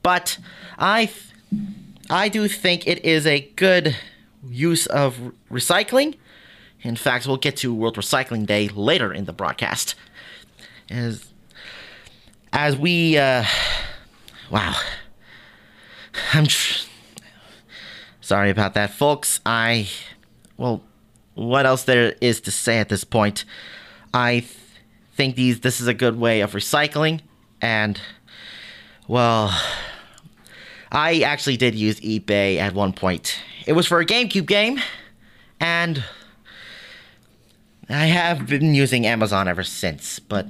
but 0.03 0.39
I, 0.79 1.07
th- 1.07 1.63
I 2.11 2.29
do 2.29 2.49
think 2.49 2.87
it 2.89 3.05
is 3.05 3.27
a 3.27 3.41
good 3.57 3.97
use 4.49 4.87
of 4.87 5.33
recycling. 5.51 6.17
In 6.83 6.97
fact, 6.97 7.27
we'll 7.27 7.37
get 7.37 7.57
to 7.59 7.73
World 7.73 7.97
Recycling 7.97 8.47
Day 8.47 8.69
later 8.69 9.13
in 9.13 9.27
the 9.27 9.33
broadcast. 9.33 9.95
As, 10.91 11.33
as 12.53 12.77
we, 12.77 13.17
uh, 13.17 13.45
wow, 14.51 14.75
I'm 16.33 16.47
tr- 16.47 16.87
sorry 18.21 18.51
about 18.51 18.75
that, 18.75 18.91
folks. 18.93 19.39
I, 19.47 19.89
well, 20.57 20.83
what 21.35 21.65
else 21.65 21.85
there 21.85 22.17
is 22.21 22.41
to 22.43 22.51
say 22.51 22.79
at 22.79 22.89
this 22.89 23.05
point? 23.05 23.45
I. 24.13 24.41
Th- 24.41 24.57
think 25.15 25.37
these 25.37 25.61
this 25.61 25.81
is 25.81 25.87
a 25.87 25.95
good 25.95 26.19
way 26.19 26.41
of 26.41 26.53
recycling 26.53 27.21
and 27.61 28.01
well 29.09 29.55
I 30.91 31.21
actually 31.21 31.57
did 31.57 31.75
use 31.75 32.01
eBay 32.01 32.59
at 32.59 32.75
one 32.75 32.93
point. 32.93 33.39
It 33.67 33.73
was 33.73 33.87
for 33.87 34.01
a 34.01 34.07
GameCube 34.07 34.47
game 34.47 34.81
and 35.59 36.05
I 37.89 38.07
have 38.07 38.47
been 38.47 38.75
using 38.75 39.07
Amazon 39.07 39.49
ever 39.49 39.63
since, 39.63 40.19
but 40.19 40.47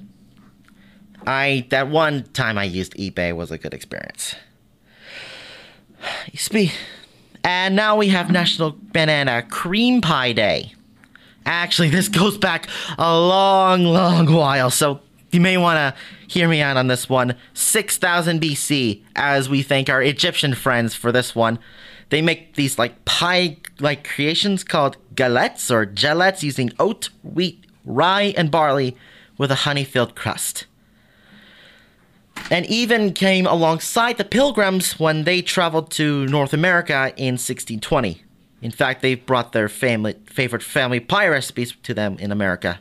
I 1.26 1.66
that 1.70 1.88
one 1.88 2.24
time 2.32 2.58
I 2.58 2.64
used 2.64 2.94
eBay 2.94 3.34
was 3.34 3.50
a 3.50 3.58
good 3.58 3.74
experience. 3.74 4.34
And 7.44 7.74
now 7.74 7.96
we 7.96 8.08
have 8.08 8.30
National 8.30 8.76
Banana 8.92 9.42
Cream 9.42 10.00
Pie 10.00 10.32
Day. 10.32 10.72
Actually, 11.46 11.90
this 11.90 12.08
goes 12.08 12.38
back 12.38 12.68
a 12.98 13.18
long, 13.18 13.84
long 13.84 14.32
while, 14.32 14.70
so 14.70 15.00
you 15.30 15.40
may 15.40 15.56
want 15.56 15.78
to 15.78 16.00
hear 16.28 16.48
me 16.48 16.60
out 16.60 16.76
on 16.76 16.86
this 16.86 17.08
one. 17.08 17.34
6000 17.54 18.40
BC, 18.40 19.02
as 19.16 19.48
we 19.48 19.62
thank 19.62 19.88
our 19.88 20.02
Egyptian 20.02 20.54
friends 20.54 20.94
for 20.94 21.10
this 21.10 21.34
one. 21.34 21.58
They 22.10 22.20
make 22.20 22.56
these 22.56 22.78
like 22.78 23.04
pie 23.06 23.56
like 23.80 24.06
creations 24.06 24.64
called 24.64 24.98
galettes 25.14 25.70
or 25.70 25.86
gelettes 25.86 26.42
using 26.42 26.70
oat, 26.78 27.08
wheat, 27.22 27.64
rye, 27.86 28.34
and 28.36 28.50
barley 28.50 28.96
with 29.38 29.50
a 29.50 29.64
honey 29.66 29.84
filled 29.84 30.14
crust. 30.14 30.66
And 32.50 32.66
even 32.66 33.14
came 33.14 33.46
alongside 33.46 34.18
the 34.18 34.24
pilgrims 34.24 34.98
when 34.98 35.24
they 35.24 35.40
traveled 35.40 35.90
to 35.92 36.26
North 36.26 36.52
America 36.52 37.12
in 37.16 37.34
1620. 37.34 38.22
In 38.62 38.70
fact, 38.70 39.02
they 39.02 39.16
brought 39.16 39.52
their 39.52 39.68
family 39.68 40.14
favorite 40.26 40.62
family 40.62 41.00
pie 41.00 41.28
recipes 41.28 41.74
to 41.82 41.92
them 41.92 42.16
in 42.18 42.32
America. 42.32 42.80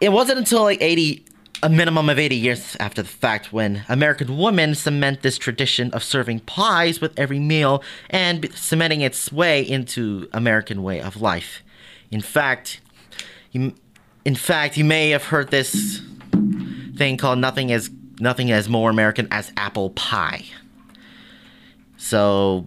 It 0.00 0.10
wasn't 0.10 0.38
until 0.38 0.62
like 0.62 0.80
80 0.80 1.24
a 1.62 1.68
minimum 1.68 2.08
of 2.08 2.18
80 2.18 2.36
years 2.36 2.76
after 2.78 3.02
the 3.02 3.08
fact 3.08 3.52
when 3.52 3.84
American 3.88 4.38
women 4.38 4.74
cement 4.74 5.22
this 5.22 5.38
tradition 5.38 5.90
of 5.90 6.04
serving 6.04 6.40
pies 6.40 7.00
with 7.00 7.18
every 7.18 7.40
meal 7.40 7.82
and 8.10 8.48
cementing 8.54 9.00
its 9.00 9.32
way 9.32 9.62
into 9.62 10.28
American 10.32 10.82
way 10.84 11.00
of 11.00 11.20
life. 11.20 11.62
In 12.10 12.20
fact, 12.20 12.80
you, 13.50 13.74
in 14.24 14.36
fact, 14.36 14.76
you 14.76 14.84
may 14.84 15.10
have 15.10 15.24
heard 15.24 15.50
this 15.50 16.00
thing 16.96 17.16
called 17.16 17.40
nothing 17.40 17.72
as 17.72 17.90
nothing 18.20 18.52
as 18.52 18.68
more 18.68 18.90
American 18.90 19.26
as 19.30 19.52
apple 19.56 19.90
pie. 19.90 20.44
So 21.96 22.66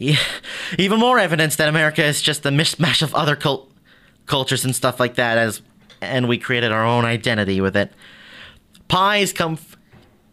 yeah, 0.00 0.16
even 0.78 0.98
more 0.98 1.18
evidence 1.18 1.56
that 1.56 1.68
America 1.68 2.02
is 2.02 2.22
just 2.22 2.44
a 2.46 2.48
mishmash 2.48 3.02
of 3.02 3.14
other 3.14 3.36
cult- 3.36 3.70
cultures 4.26 4.64
and 4.64 4.74
stuff 4.74 4.98
like 4.98 5.16
that, 5.16 5.38
as 5.38 5.60
and 6.00 6.26
we 6.26 6.38
created 6.38 6.72
our 6.72 6.84
own 6.84 7.04
identity 7.04 7.60
with 7.60 7.76
it. 7.76 7.92
Pies 8.88 9.32
come. 9.32 9.52
F- 9.52 9.76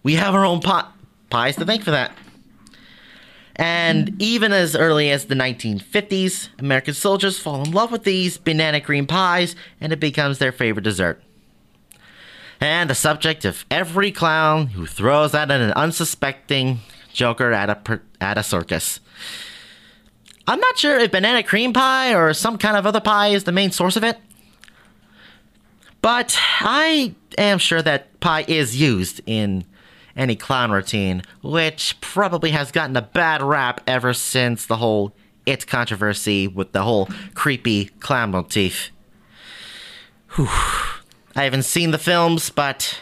we 0.04 0.16
have 0.16 0.34
our 0.34 0.46
own 0.46 0.62
pot 0.62 0.96
pies 1.30 1.58
to 1.58 1.66
thank 1.66 1.84
for 1.84 1.92
that. 1.92 2.14
And 3.58 4.16
even 4.22 4.54
as 4.54 4.76
early 4.76 5.10
as 5.12 5.26
the 5.26 5.36
1950s, 5.36 6.50
American 6.60 6.94
soldiers 6.94 7.40
fall 7.40 7.64
in 7.64 7.72
love 7.72 7.92
with 7.92 8.04
these 8.04 8.38
banana 8.38 8.80
cream 8.80 9.06
pies, 9.06 9.56
and 9.82 9.92
it 9.92 10.00
becomes 10.00 10.38
their 10.38 10.52
favorite 10.52 10.84
dessert. 10.84 11.22
And 12.62 12.90
the 12.90 12.96
subject 12.96 13.44
of 13.44 13.66
every 13.70 14.12
clown 14.12 14.68
who 14.68 14.86
throws 14.86 15.34
at 15.34 15.52
an 15.52 15.72
unsuspecting 15.74 16.80
joker 17.12 17.52
at 17.52 17.70
a 17.70 18.00
at 18.22 18.38
a 18.38 18.44
circus. 18.44 19.02
I'm 20.48 20.60
not 20.60 20.78
sure 20.78 20.98
if 20.98 21.12
banana 21.12 21.44
cream 21.44 21.74
pie 21.74 22.14
or 22.16 22.34
some 22.34 22.58
kind 22.58 22.78
of 22.78 22.86
other 22.86 23.02
pie 23.02 23.28
is 23.30 23.44
the 23.44 23.52
main 23.52 23.72
source 23.72 23.98
of 23.98 24.04
it. 24.04 24.18
But 26.02 26.38
I 26.62 27.16
am 27.38 27.60
sure 27.60 27.82
that 27.82 28.18
pie 28.22 28.46
is 28.48 28.80
used 28.80 29.20
in 29.26 29.66
any 30.16 30.36
clown 30.36 30.72
routine, 30.72 31.22
which 31.42 32.00
probably 32.00 32.52
has 32.52 32.72
gotten 32.72 32.96
a 32.96 33.02
bad 33.02 33.42
rap 33.42 33.82
ever 33.86 34.14
since 34.14 34.66
the 34.66 34.78
whole 34.78 35.14
It 35.46 35.68
controversy 35.68 36.48
with 36.48 36.72
the 36.72 36.84
whole 36.84 37.10
creepy 37.34 37.86
clown 38.00 38.32
motif. 38.32 38.90
Whew. 40.36 40.50
I 41.36 41.44
haven't 41.44 41.64
seen 41.64 41.92
the 41.92 41.98
films, 41.98 42.50
but 42.50 43.00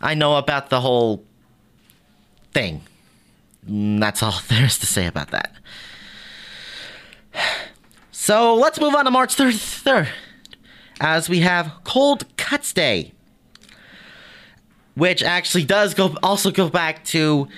I 0.00 0.14
know 0.14 0.36
about 0.36 0.68
the 0.70 0.80
whole 0.80 1.24
thing. 2.52 2.82
That's 3.62 4.22
all 4.22 4.40
there 4.48 4.64
is 4.64 4.78
to 4.78 4.86
say 4.86 5.06
about 5.06 5.30
that. 5.30 5.52
So 8.22 8.54
let's 8.54 8.78
move 8.78 8.94
on 8.94 9.06
to 9.06 9.10
March 9.10 9.34
33rd, 9.34 10.06
as 11.00 11.30
we 11.30 11.40
have 11.40 11.72
Cold 11.84 12.26
Cuts 12.36 12.70
Day, 12.74 13.12
which 14.94 15.22
actually 15.22 15.64
does 15.64 15.94
go 15.94 16.14
also 16.22 16.50
go 16.50 16.68
back 16.68 17.02
to 17.06 17.48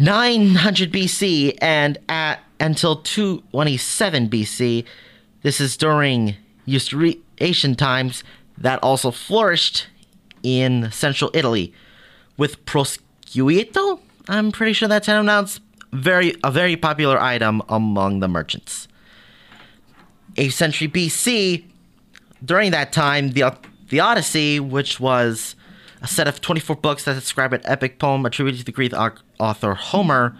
900 0.00 0.90
BC 0.90 1.58
and 1.60 1.98
at 2.08 2.40
until 2.58 2.96
227 2.96 4.30
BC. 4.30 4.86
This 5.42 5.60
is 5.60 5.76
during 5.76 6.36
Eustrian 6.66 7.76
times 7.76 8.24
that 8.56 8.82
also 8.82 9.10
flourished 9.10 9.88
in 10.42 10.90
central 10.92 11.30
Italy 11.34 11.74
with 12.38 12.64
prosciutto. 12.64 14.00
I'm 14.30 14.50
pretty 14.50 14.72
sure 14.72 14.88
that's 14.88 15.08
how 15.08 15.18
pronounced. 15.18 15.60
Very 15.92 16.34
a 16.42 16.50
very 16.50 16.76
popular 16.76 17.20
item 17.20 17.60
among 17.68 18.20
the 18.20 18.28
merchants. 18.28 18.88
8th 20.38 20.52
century 20.52 20.88
BC, 20.88 21.64
during 22.44 22.70
that 22.70 22.92
time, 22.92 23.30
the 23.30 23.56
the 23.88 24.00
Odyssey, 24.00 24.60
which 24.60 25.00
was 25.00 25.54
a 26.02 26.06
set 26.06 26.28
of 26.28 26.40
24 26.40 26.76
books 26.76 27.04
that 27.04 27.14
describe 27.14 27.52
an 27.52 27.62
epic 27.64 27.98
poem 27.98 28.24
attributed 28.24 28.60
to 28.60 28.64
the 28.64 28.72
Greek 28.72 28.92
author 29.40 29.74
Homer, 29.74 30.36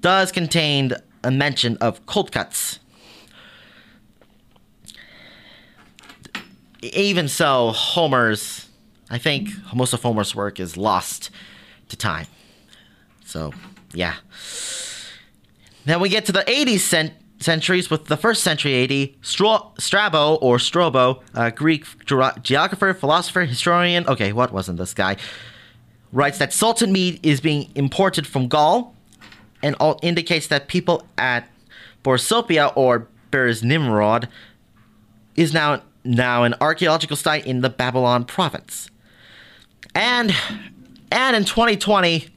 does 0.00 0.32
contain 0.32 0.92
a 1.24 1.30
mention 1.30 1.76
of 1.78 2.04
cold 2.06 2.32
cuts. 2.32 2.80
Even 6.82 7.28
so, 7.28 7.70
Homer's, 7.70 8.68
I 9.08 9.18
think 9.18 9.48
most 9.72 9.92
of 9.92 10.02
Homer's 10.02 10.34
work 10.34 10.58
is 10.58 10.76
lost 10.76 11.30
to 11.88 11.96
time. 11.96 12.26
So, 13.24 13.52
yeah. 13.94 14.16
Then 15.84 16.00
we 16.00 16.08
get 16.08 16.26
to 16.26 16.32
the 16.32 16.42
80s 16.42 16.80
cent- 16.80 17.14
centuries 17.42 17.90
with 17.90 18.06
the 18.06 18.16
first 18.16 18.42
century 18.42 18.84
AD. 18.84 18.90
Stro- 19.22 19.78
Strabo 19.80 20.36
or 20.36 20.58
Strobo, 20.58 21.22
a 21.34 21.50
Greek 21.50 21.84
ge- 22.06 22.42
geographer, 22.42 22.94
philosopher, 22.94 23.44
historian. 23.44 24.06
Okay, 24.06 24.32
what 24.32 24.52
wasn't 24.52 24.78
this 24.78 24.94
guy? 24.94 25.16
Writes 26.12 26.38
that 26.38 26.52
salted 26.52 26.90
meat 26.90 27.20
is 27.22 27.40
being 27.40 27.70
imported 27.74 28.26
from 28.26 28.48
Gaul 28.48 28.94
and 29.62 29.74
all 29.80 29.98
indicates 30.02 30.48
that 30.48 30.68
people 30.68 31.06
at 31.16 31.48
Borsippa 32.04 32.72
or 32.76 33.08
Birs 33.30 33.62
Nimrud 33.62 34.28
is 35.36 35.54
now 35.54 35.82
now 36.04 36.42
an 36.42 36.54
archaeological 36.60 37.16
site 37.16 37.46
in 37.46 37.60
the 37.60 37.70
Babylon 37.70 38.24
province. 38.24 38.90
And 39.94 40.34
and 41.10 41.36
in 41.36 41.44
2020, 41.44 42.28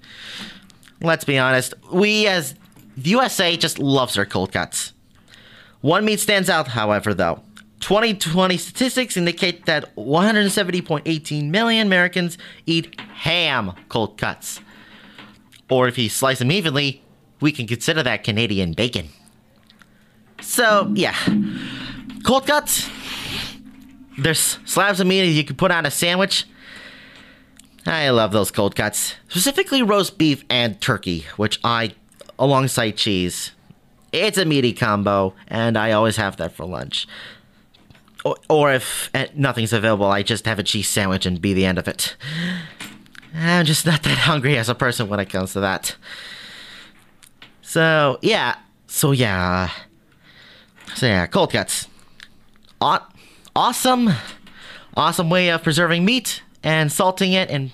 let's 1.01 1.25
be 1.25 1.37
honest, 1.37 1.73
we 1.91 2.27
as 2.27 2.55
the 2.97 3.09
USA 3.11 3.57
just 3.57 3.79
loves 3.79 4.15
their 4.15 4.25
cold 4.25 4.51
cuts. 4.51 4.93
One 5.81 6.05
meat 6.05 6.19
stands 6.19 6.49
out, 6.49 6.69
however, 6.69 7.13
though. 7.13 7.41
2020 7.81 8.57
statistics 8.57 9.17
indicate 9.17 9.65
that 9.65 9.95
170.18 9.95 11.49
million 11.49 11.85
Americans 11.85 12.37
eat 12.65 12.99
ham 12.99 13.73
cold 13.89 14.17
cuts. 14.17 14.59
Or 15.69 15.87
if 15.87 15.97
you 15.97 16.09
slice 16.09 16.39
them 16.39 16.51
evenly, 16.51 17.03
we 17.41 17.51
can 17.51 17.67
consider 17.67 18.01
that 18.03 18.23
Canadian 18.23 18.73
bacon. 18.73 19.09
So, 20.41 20.91
yeah. 20.95 21.15
Cold 22.23 22.47
cuts. 22.47 22.89
There's 24.17 24.59
slabs 24.65 24.99
of 24.99 25.07
meat 25.07 25.25
you 25.25 25.43
can 25.43 25.55
put 25.55 25.71
on 25.71 25.85
a 25.85 25.91
sandwich. 25.91 26.45
I 27.85 28.09
love 28.09 28.31
those 28.31 28.49
cold 28.49 28.75
cuts. 28.75 29.15
Specifically 29.27 29.83
roast 29.83 30.17
beef 30.17 30.43
and 30.49 30.79
turkey, 30.81 31.25
which 31.35 31.59
I, 31.63 31.93
alongside 32.39 32.91
cheese. 32.91 33.51
It's 34.15 34.37
a 34.37 34.45
meaty 34.45 34.71
combo, 34.71 35.33
and 35.47 35.77
I 35.77 35.91
always 35.91 36.15
have 36.15 36.37
that 36.37 36.53
for 36.53 36.65
lunch. 36.65 37.05
Or, 38.23 38.37
or 38.49 38.73
if 38.73 39.09
eh, 39.13 39.27
nothing's 39.35 39.73
available, 39.73 40.05
I 40.05 40.23
just 40.23 40.45
have 40.45 40.57
a 40.57 40.63
cheese 40.63 40.87
sandwich 40.87 41.25
and 41.25 41.41
be 41.41 41.53
the 41.53 41.65
end 41.65 41.77
of 41.77 41.87
it. 41.89 42.15
I'm 43.35 43.65
just 43.65 43.85
not 43.85 44.03
that 44.03 44.17
hungry 44.19 44.57
as 44.57 44.69
a 44.69 44.75
person 44.75 45.09
when 45.09 45.19
it 45.19 45.29
comes 45.29 45.51
to 45.53 45.59
that. 45.59 45.97
So, 47.61 48.17
yeah. 48.21 48.55
So, 48.87 49.11
yeah. 49.11 49.69
So, 50.95 51.07
yeah, 51.07 51.27
cold 51.27 51.51
cuts. 51.51 51.87
Aw- 52.79 53.07
awesome. 53.53 54.11
Awesome 54.95 55.29
way 55.29 55.49
of 55.49 55.61
preserving 55.61 56.05
meat 56.05 56.41
and 56.63 56.89
salting 56.89 57.33
it 57.33 57.49
and 57.49 57.71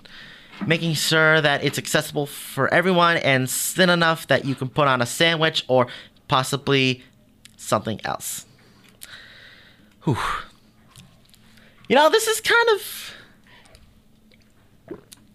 making 0.66 0.96
sure 0.96 1.40
that 1.40 1.64
it's 1.64 1.78
accessible 1.78 2.26
for 2.26 2.72
everyone 2.74 3.18
and 3.18 3.50
thin 3.50 3.90
enough 3.90 4.28
that 4.28 4.44
you 4.46 4.56
can 4.56 4.70
put 4.70 4.88
on 4.88 5.02
a 5.02 5.06
sandwich 5.06 5.64
or 5.68 5.88
possibly 6.32 7.04
something 7.58 8.00
else. 8.06 8.46
Whew. 10.06 10.18
You 11.90 11.98
know, 11.98 12.10
this 12.10 12.26
is 12.26 12.40
kind 12.40 12.70
of 12.70 13.14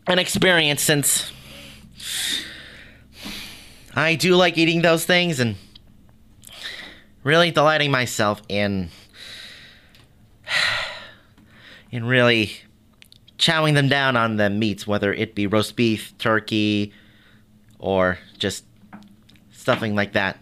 an 0.07 0.19
experience 0.19 0.81
since 0.81 1.31
I 3.95 4.15
do 4.15 4.37
like 4.37 4.57
eating 4.57 4.81
those 4.81 5.05
things 5.05 5.39
and 5.39 5.57
really 7.25 7.51
delighting 7.51 7.91
myself 7.91 8.41
in 8.49 8.89
in 11.91 12.07
really 12.07 12.53
chowing 13.37 13.75
them 13.75 13.91
down 13.91 14.17
on 14.17 14.37
the 14.37 14.49
meats, 14.49 14.87
whether 14.87 15.13
it 15.13 15.35
be 15.35 15.47
roast 15.47 15.77
beef, 15.77 16.17
turkey, 16.17 16.95
or 17.79 18.19
just 18.39 18.65
stuffing 19.67 19.97
like 19.97 20.13
that. 20.13 20.39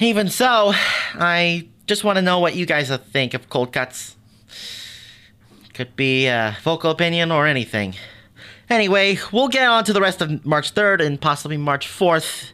Even 0.00 0.30
so, 0.30 0.72
I 1.12 1.68
just 1.86 2.04
want 2.04 2.16
to 2.16 2.22
know 2.22 2.38
what 2.38 2.56
you 2.56 2.64
guys 2.64 2.90
uh, 2.90 2.96
think 2.96 3.34
of 3.34 3.50
cold 3.50 3.70
cuts. 3.70 4.16
Could 5.74 5.94
be 5.94 6.26
a 6.26 6.56
vocal 6.62 6.90
opinion 6.90 7.30
or 7.30 7.46
anything. 7.46 7.96
Anyway, 8.70 9.18
we'll 9.30 9.48
get 9.48 9.68
on 9.68 9.84
to 9.84 9.92
the 9.92 10.00
rest 10.00 10.22
of 10.22 10.46
March 10.46 10.72
3rd 10.72 11.04
and 11.04 11.20
possibly 11.20 11.58
March 11.58 11.86
4th. 11.86 12.52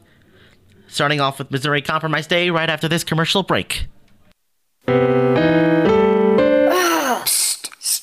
Starting 0.88 1.20
off 1.20 1.38
with 1.38 1.52
Missouri 1.52 1.82
Compromise 1.82 2.26
Day 2.26 2.50
right 2.50 2.68
after 2.68 2.88
this 2.88 3.04
commercial 3.04 3.44
break. 3.44 3.86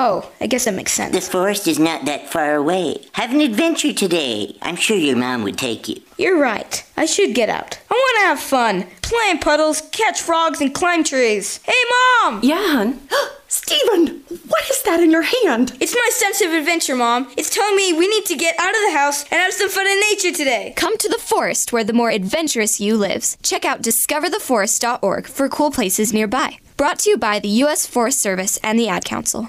Oh, 0.00 0.30
I 0.40 0.46
guess 0.46 0.66
that 0.66 0.74
makes 0.74 0.92
sense. 0.92 1.12
The 1.12 1.20
forest 1.20 1.66
is 1.66 1.80
not 1.80 2.04
that 2.04 2.30
far 2.30 2.54
away. 2.54 3.04
Have 3.14 3.34
an 3.34 3.40
adventure 3.40 3.92
today. 3.92 4.56
I'm 4.62 4.76
sure 4.76 4.96
your 4.96 5.16
mom 5.16 5.42
would 5.42 5.58
take 5.58 5.88
you. 5.88 6.00
You're 6.16 6.38
right. 6.38 6.84
I 6.96 7.04
should 7.04 7.34
get 7.34 7.48
out. 7.48 7.80
I 7.90 7.94
want 7.94 8.18
to 8.20 8.26
have 8.26 8.38
fun. 8.38 8.86
Play 9.02 9.30
in 9.30 9.38
puddles, 9.38 9.80
catch 9.90 10.20
frogs, 10.20 10.60
and 10.60 10.72
climb 10.72 11.02
trees. 11.02 11.58
Hey, 11.64 11.82
Mom! 12.22 12.38
Yeah, 12.44 12.58
hon. 12.60 13.00
Steven, 13.48 14.22
what 14.46 14.70
is 14.70 14.82
that 14.82 15.00
in 15.00 15.10
your 15.10 15.22
hand? 15.22 15.76
It's 15.80 15.96
my 15.96 16.10
sense 16.12 16.42
of 16.42 16.52
adventure, 16.52 16.94
Mom. 16.94 17.32
It's 17.36 17.50
telling 17.50 17.74
me 17.74 17.92
we 17.92 18.06
need 18.06 18.26
to 18.26 18.36
get 18.36 18.54
out 18.56 18.76
of 18.76 18.80
the 18.86 18.96
house 18.96 19.22
and 19.22 19.40
have 19.40 19.52
some 19.52 19.68
fun 19.68 19.88
in 19.88 19.98
nature 20.12 20.30
today. 20.30 20.74
Come 20.76 20.96
to 20.98 21.08
the 21.08 21.18
forest 21.18 21.72
where 21.72 21.82
the 21.82 21.92
more 21.92 22.10
adventurous 22.10 22.78
you 22.78 22.96
lives. 22.96 23.36
Check 23.42 23.64
out 23.64 23.82
discovertheforest.org 23.82 25.26
for 25.26 25.48
cool 25.48 25.72
places 25.72 26.12
nearby. 26.12 26.58
Brought 26.78 27.00
to 27.00 27.10
you 27.10 27.18
by 27.18 27.40
the 27.40 27.48
U.S. 27.66 27.86
Forest 27.86 28.20
Service 28.20 28.56
and 28.62 28.78
the 28.78 28.86
Ad 28.88 29.04
Council. 29.04 29.46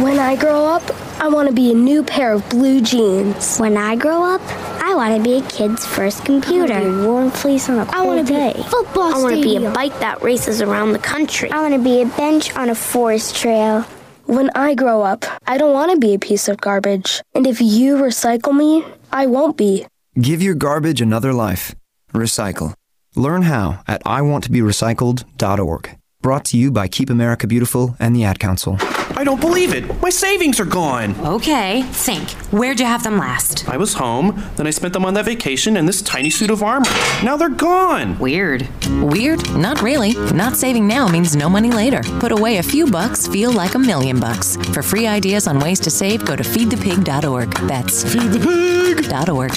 When 0.00 0.18
I 0.18 0.34
grow 0.34 0.64
up, 0.64 0.82
I 1.20 1.28
want 1.28 1.46
to 1.50 1.54
be 1.54 1.70
a 1.70 1.74
new 1.74 2.02
pair 2.02 2.32
of 2.32 2.48
blue 2.48 2.80
jeans. 2.80 3.58
When 3.58 3.76
I 3.76 3.96
grow 3.96 4.24
up, 4.24 4.40
I 4.82 4.94
want 4.94 5.14
to 5.14 5.22
be 5.22 5.36
a 5.36 5.42
kid's 5.50 5.84
first 5.84 6.24
computer. 6.24 6.72
I 6.72 6.80
want 6.80 6.84
to 6.84 6.90
be 6.96 7.04
a 7.04 7.06
warm 7.06 7.30
fleece 7.30 7.68
on 7.68 7.80
a 7.80 7.84
cold 7.84 7.94
I 7.94 8.06
want 8.06 8.26
to 8.26 8.32
day. 8.32 8.52
be 8.54 8.60
a 8.60 8.64
football 8.64 9.14
I 9.14 9.18
want 9.22 9.36
to 9.36 9.42
be 9.42 9.56
a 9.62 9.70
bike 9.72 9.98
that 10.00 10.22
races 10.22 10.62
around 10.62 10.92
the 10.92 10.98
country. 10.98 11.50
I 11.50 11.60
want 11.60 11.74
to 11.74 11.84
be 11.84 12.00
a 12.00 12.06
bench 12.06 12.56
on 12.56 12.70
a 12.70 12.74
forest 12.74 13.36
trail. 13.36 13.82
When 14.24 14.48
I 14.54 14.74
grow 14.74 15.02
up, 15.02 15.26
I 15.46 15.58
don't 15.58 15.74
want 15.74 15.92
to 15.92 15.98
be 15.98 16.14
a 16.14 16.18
piece 16.18 16.48
of 16.48 16.56
garbage. 16.62 17.20
And 17.34 17.46
if 17.46 17.60
you 17.60 17.96
recycle 17.96 18.56
me, 18.56 18.86
I 19.12 19.26
won't 19.26 19.58
be. 19.58 19.86
Give 20.18 20.40
your 20.40 20.54
garbage 20.54 21.02
another 21.02 21.34
life. 21.34 21.74
Recycle. 22.14 22.72
Learn 23.14 23.42
how 23.42 23.82
at 23.86 24.02
iwanttoberecycled.org. 24.04 25.98
Brought 26.22 26.44
to 26.46 26.56
you 26.56 26.70
by 26.70 26.86
Keep 26.86 27.10
America 27.10 27.48
Beautiful 27.48 27.96
and 27.98 28.14
the 28.14 28.22
Ad 28.22 28.38
Council. 28.38 28.76
I 29.16 29.24
don't 29.24 29.40
believe 29.40 29.74
it. 29.74 30.00
My 30.00 30.08
savings 30.10 30.60
are 30.60 30.64
gone. 30.64 31.16
Okay, 31.26 31.82
think. 31.82 32.30
Where'd 32.52 32.78
you 32.78 32.86
have 32.86 33.02
them 33.02 33.18
last? 33.18 33.68
I 33.68 33.76
was 33.76 33.94
home, 33.94 34.40
then 34.54 34.68
I 34.68 34.70
spent 34.70 34.92
them 34.92 35.04
on 35.04 35.14
that 35.14 35.24
vacation 35.24 35.76
and 35.76 35.88
this 35.88 36.00
tiny 36.00 36.30
suit 36.30 36.50
of 36.50 36.62
armor. 36.62 36.86
Now 37.24 37.36
they're 37.36 37.48
gone. 37.48 38.16
Weird. 38.20 38.68
Weird? 39.00 39.50
Not 39.56 39.82
really. 39.82 40.12
Not 40.32 40.56
saving 40.56 40.86
now 40.86 41.08
means 41.08 41.34
no 41.34 41.48
money 41.48 41.72
later. 41.72 42.02
Put 42.20 42.30
away 42.30 42.58
a 42.58 42.62
few 42.62 42.86
bucks, 42.86 43.26
feel 43.26 43.50
like 43.50 43.74
a 43.74 43.78
million 43.80 44.20
bucks. 44.20 44.54
For 44.72 44.82
free 44.82 45.08
ideas 45.08 45.48
on 45.48 45.58
ways 45.58 45.80
to 45.80 45.90
save, 45.90 46.24
go 46.24 46.36
to 46.36 46.44
feedthepig.org. 46.44 47.52
That's 47.66 48.04
feedthepig.org. 48.04 49.50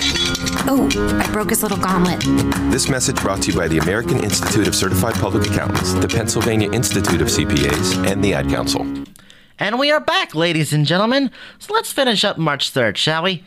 Oh, 0.67 0.89
I 1.23 1.31
broke 1.31 1.51
his 1.51 1.61
little 1.61 1.77
gauntlet. 1.77 2.21
This 2.71 2.89
message 2.89 3.17
brought 3.17 3.41
to 3.43 3.51
you 3.51 3.57
by 3.57 3.67
the 3.67 3.77
American 3.77 4.23
Institute 4.23 4.67
of 4.67 4.73
Certified 4.73 5.13
Public 5.15 5.47
Accountants, 5.47 5.93
the 5.93 6.07
Pennsylvania 6.07 6.54
Institute 6.61 7.21
of 7.21 7.27
CPAs, 7.27 8.09
and 8.09 8.23
the 8.23 8.33
Ad 8.33 8.49
Council. 8.49 8.85
And 9.59 9.79
we 9.79 9.91
are 9.91 9.99
back, 9.99 10.35
ladies 10.35 10.73
and 10.73 10.85
gentlemen. 10.85 11.31
So 11.59 11.73
let's 11.73 11.91
finish 11.91 12.23
up 12.23 12.37
March 12.37 12.73
3rd, 12.73 12.97
shall 12.97 13.23
we? 13.23 13.43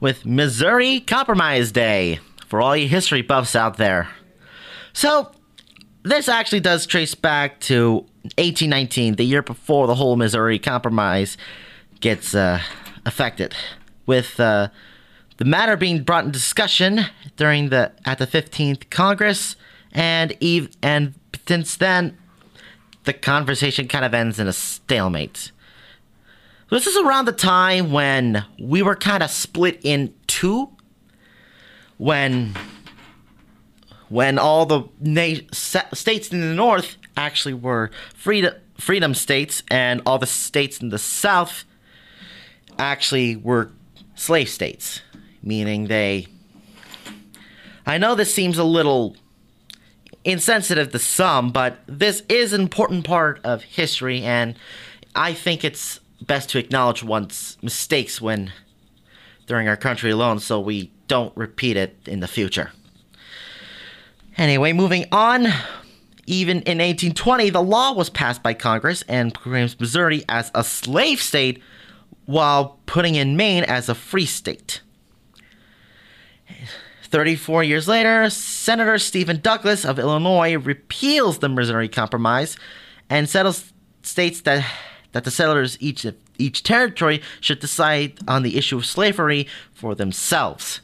With 0.00 0.24
Missouri 0.24 1.00
Compromise 1.00 1.72
Day 1.72 2.20
for 2.46 2.60
all 2.60 2.76
you 2.76 2.88
history 2.88 3.22
buffs 3.22 3.54
out 3.54 3.76
there. 3.76 4.08
So, 4.92 5.30
this 6.02 6.28
actually 6.28 6.60
does 6.60 6.86
trace 6.86 7.14
back 7.14 7.60
to 7.60 8.06
1819, 8.38 9.16
the 9.16 9.24
year 9.24 9.42
before 9.42 9.86
the 9.86 9.94
whole 9.94 10.16
Missouri 10.16 10.58
Compromise 10.58 11.36
gets 12.00 12.34
uh, 12.34 12.60
affected, 13.06 13.54
with 14.06 14.40
uh, 14.40 14.68
the 15.36 15.44
matter 15.44 15.76
being 15.76 16.02
brought 16.02 16.24
in 16.24 16.30
discussion 16.30 17.06
during 17.36 17.68
the 17.68 17.92
at 18.04 18.18
the 18.18 18.26
15th 18.26 18.90
Congress, 18.90 19.56
and 19.92 20.36
eve 20.40 20.70
and 20.82 21.14
since 21.46 21.76
then, 21.76 22.16
the 23.10 23.18
conversation 23.18 23.88
kind 23.88 24.04
of 24.04 24.14
ends 24.14 24.38
in 24.38 24.46
a 24.46 24.52
stalemate. 24.52 25.50
This 26.70 26.86
is 26.86 26.96
around 26.96 27.24
the 27.24 27.32
time 27.32 27.90
when 27.90 28.44
we 28.60 28.82
were 28.82 28.94
kind 28.94 29.24
of 29.24 29.30
split 29.30 29.80
in 29.82 30.14
two. 30.28 30.70
When 31.96 32.54
when 34.08 34.38
all 34.38 34.64
the 34.64 34.84
na- 35.00 35.40
states 35.52 36.28
in 36.28 36.40
the 36.40 36.54
north 36.54 36.96
actually 37.16 37.54
were 37.54 37.90
freedom 38.14 38.54
freedom 38.78 39.14
states, 39.14 39.64
and 39.68 40.00
all 40.06 40.20
the 40.20 40.26
states 40.26 40.78
in 40.78 40.90
the 40.90 40.98
south 40.98 41.64
actually 42.78 43.34
were 43.34 43.72
slave 44.14 44.48
states, 44.48 45.02
meaning 45.42 45.88
they. 45.88 46.28
I 47.84 47.98
know 47.98 48.14
this 48.14 48.32
seems 48.32 48.56
a 48.56 48.64
little 48.64 49.16
insensitive 50.24 50.92
to 50.92 50.98
some, 50.98 51.50
but 51.50 51.78
this 51.86 52.22
is 52.28 52.52
an 52.52 52.60
important 52.60 53.04
part 53.04 53.40
of 53.44 53.62
history, 53.62 54.22
and 54.22 54.54
I 55.14 55.32
think 55.32 55.64
it's 55.64 56.00
best 56.20 56.50
to 56.50 56.58
acknowledge 56.58 57.02
one's 57.02 57.56
mistakes 57.62 58.20
when 58.20 58.52
during 59.46 59.68
our 59.68 59.76
country 59.76 60.10
alone 60.10 60.38
so 60.38 60.60
we 60.60 60.92
don't 61.08 61.36
repeat 61.36 61.76
it 61.76 61.96
in 62.06 62.20
the 62.20 62.28
future. 62.28 62.70
Anyway, 64.36 64.72
moving 64.72 65.06
on. 65.10 65.46
Even 66.26 66.58
in 66.58 66.78
1820, 66.78 67.50
the 67.50 67.62
law 67.62 67.92
was 67.92 68.08
passed 68.08 68.42
by 68.42 68.54
Congress 68.54 69.02
and 69.08 69.34
proclaims 69.34 69.78
Missouri 69.80 70.22
as 70.28 70.52
a 70.54 70.62
slave 70.62 71.20
state 71.20 71.60
while 72.26 72.78
putting 72.86 73.16
in 73.16 73.36
Maine 73.36 73.64
as 73.64 73.88
a 73.88 73.94
free 73.94 74.26
state. 74.26 74.80
34 77.10 77.64
years 77.64 77.88
later, 77.88 78.30
Senator 78.30 78.98
Stephen 78.98 79.40
Douglas 79.40 79.84
of 79.84 79.98
Illinois 79.98 80.56
repeals 80.56 81.38
the 81.38 81.48
Missouri 81.48 81.88
Compromise 81.88 82.56
and 83.08 83.28
settles 83.28 83.72
states 84.02 84.42
that 84.42 84.64
that 85.12 85.24
the 85.24 85.30
settlers 85.30 85.76
each 85.80 86.06
each 86.38 86.62
territory 86.62 87.20
should 87.40 87.58
decide 87.58 88.18
on 88.28 88.42
the 88.42 88.56
issue 88.56 88.76
of 88.76 88.86
slavery 88.86 89.46
for 89.72 89.94
themselves, 89.94 90.80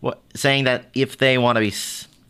what, 0.00 0.20
saying 0.34 0.64
that 0.64 0.90
if 0.94 1.16
they 1.16 1.38
want 1.38 1.56
to 1.56 1.60
be 1.60 1.74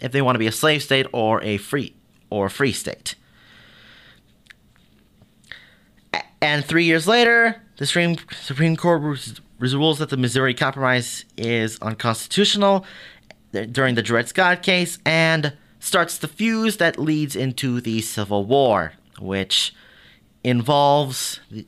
if 0.00 0.12
they 0.12 0.22
want 0.22 0.36
to 0.36 0.38
be 0.38 0.46
a 0.46 0.52
slave 0.52 0.82
state 0.82 1.06
or 1.12 1.42
a 1.42 1.56
free 1.56 1.94
or 2.30 2.46
a 2.46 2.50
free 2.50 2.72
state. 2.72 3.16
And 6.40 6.64
three 6.64 6.84
years 6.84 7.08
later, 7.08 7.62
the 7.78 7.86
Supreme, 7.86 8.16
Supreme 8.42 8.76
Court 8.76 9.00
rules 9.58 9.98
that 9.98 10.10
the 10.10 10.16
Missouri 10.16 10.52
Compromise 10.52 11.24
is 11.36 11.78
unconstitutional 11.80 12.84
during 13.54 13.94
the 13.94 14.02
Dred 14.02 14.28
Scott 14.28 14.62
case 14.62 14.98
and 15.04 15.54
starts 15.78 16.18
the 16.18 16.28
fuse 16.28 16.78
that 16.78 16.98
leads 16.98 17.36
into 17.36 17.80
the 17.80 18.00
Civil 18.00 18.44
War, 18.44 18.94
which 19.18 19.74
involves 20.42 21.40
the, 21.50 21.66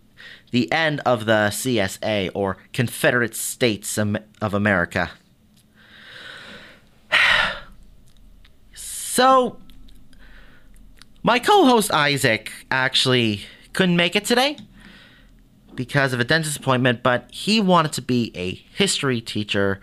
the 0.51 0.71
end 0.73 1.01
of 1.07 1.27
the 1.27 1.51
CSA 1.51 2.31
or 2.35 2.57
Confederate 2.73 3.35
States 3.35 3.99
of 3.99 4.55
America. 4.55 5.11
So, 8.79 9.57
my 11.23 11.39
co 11.39 11.65
host 11.65 11.91
Isaac 11.91 12.53
actually 12.71 13.47
couldn't 13.73 13.97
make 13.97 14.15
it 14.15 14.27
today 14.27 14.59
because 15.75 16.13
of 16.13 16.21
a 16.21 16.25
dentist 16.25 16.59
appointment, 16.59 17.03
but 17.03 17.31
he 17.31 17.59
wanted 17.61 17.93
to 17.93 18.03
be 18.03 18.31
a 18.35 18.53
history 18.75 19.23
teacher 19.23 19.81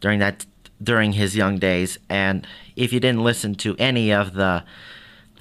during 0.00 0.20
that 0.20 0.46
during 0.82 1.12
his 1.12 1.36
young 1.36 1.58
days. 1.58 1.98
And 2.08 2.46
if 2.76 2.92
you 2.92 3.00
didn't 3.00 3.24
listen 3.24 3.54
to 3.56 3.76
any 3.78 4.12
of 4.12 4.34
the 4.34 4.64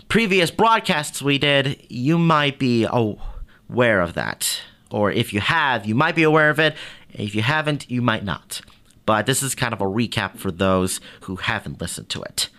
previous 0.08 0.52
broadcasts 0.52 1.22
we 1.22 1.38
did, 1.38 1.86
you 1.90 2.18
might 2.18 2.60
be 2.60 2.86
aware 2.90 4.02
of 4.02 4.14
that. 4.14 4.62
Or 4.92 5.12
if 5.12 5.34
you 5.34 5.42
have, 5.42 5.86
you 5.86 5.96
might 5.96 6.16
be 6.16 6.24
aware 6.24 6.50
of 6.50 6.60
it. 6.60 6.76
If 7.12 7.34
you 7.36 7.42
haven't, 7.42 7.90
you 7.90 8.02
might 8.02 8.24
not. 8.24 8.62
But 9.06 9.26
this 9.26 9.44
is 9.44 9.56
kind 9.56 9.74
of 9.74 9.82
a 9.82 9.86
recap 9.86 10.38
for 10.38 10.52
those 10.52 11.02
who 11.22 11.36
haven't 11.38 11.82
listened 11.82 12.10
to 12.10 12.22
it. 12.22 12.50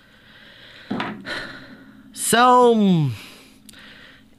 So 2.12 3.10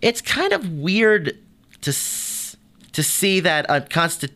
it's 0.02 0.22
kind 0.22 0.54
of 0.54 0.70
weird 0.70 1.38
to 1.82 1.92
to 1.92 3.04
see 3.04 3.40
that 3.42 3.66
a 3.68 3.82
constant 3.82 4.32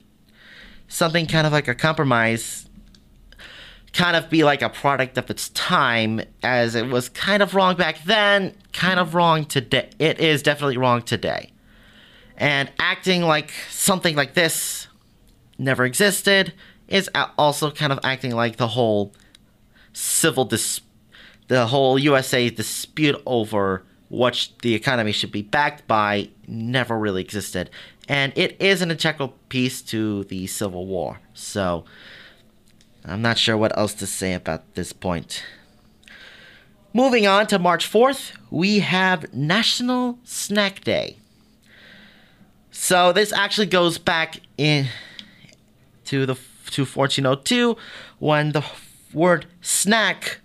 something 0.88 1.25
kind 1.25 1.47
of 1.47 1.53
like 1.53 1.67
a 1.67 1.75
compromise 1.75 2.68
kind 3.93 4.15
of 4.15 4.30
be 4.30 4.43
like 4.43 4.62
a 4.62 4.69
product 4.69 5.17
of 5.17 5.30
its 5.30 5.49
time 5.49 6.21
as 6.43 6.75
it 6.75 6.88
was 6.88 7.10
kind 7.10 7.41
of 7.41 7.56
wrong 7.56 7.75
back 7.75 8.04
then 8.04 8.54
kind 8.73 8.99
of 8.99 9.15
wrong 9.15 9.45
today. 9.45 9.89
It 9.99 10.19
is 10.19 10.43
definitely 10.43 10.78
wrong 10.78 11.02
today. 11.02 11.52
And 12.38 12.71
acting 12.80 13.23
like 13.23 13.52
something 13.69 14.15
like 14.15 14.34
this 14.34 14.88
never 15.58 15.86
existed 15.86 16.54
is 16.88 17.10
also 17.38 17.71
kind 17.71 17.91
of 17.91 17.99
acting 18.04 18.34
like 18.34 18.58
the 18.58 18.67
whole 18.67 19.13
civil 19.93 20.45
dis- 20.45 20.82
the 21.47 21.67
whole 21.67 21.99
USA 21.99 22.49
dispute 22.49 23.21
over 23.25 23.84
what 24.08 24.49
the 24.62 24.73
economy 24.73 25.12
should 25.12 25.32
be 25.32 25.41
backed 25.41 25.88
by 25.88 26.30
never 26.47 26.97
really 26.97 27.21
existed. 27.21 27.69
And 28.08 28.34
it 28.36 28.60
is 28.60 28.82
an 28.82 28.89
integral 28.89 29.36
piece 29.49 29.82
to 29.84 30.23
the 30.25 30.47
Civil 30.47 30.88
War. 30.88 31.19
So 31.34 31.86
I'm 33.09 33.21
not 33.23 33.37
sure 33.37 33.57
what 33.57 33.75
else 33.77 33.93
to 33.95 34.05
say 34.05 34.33
about 34.33 34.75
this 34.75 34.93
point. 34.93 35.43
Moving 36.93 37.25
on 37.25 37.47
to 37.47 37.57
March 37.57 37.91
4th, 37.91 38.33
we 38.51 38.79
have 38.79 39.33
National 39.33 40.19
Snack 40.23 40.83
Day. 40.83 41.17
So 42.71 43.11
this 43.11 43.33
actually 43.33 43.67
goes 43.67 43.97
back 43.97 44.41
in 44.57 44.87
to 46.05 46.25
the 46.25 46.35
to 46.71 46.85
1402 46.85 47.75
when 48.19 48.51
the 48.51 48.63
word 49.11 49.47
snack 49.61 50.39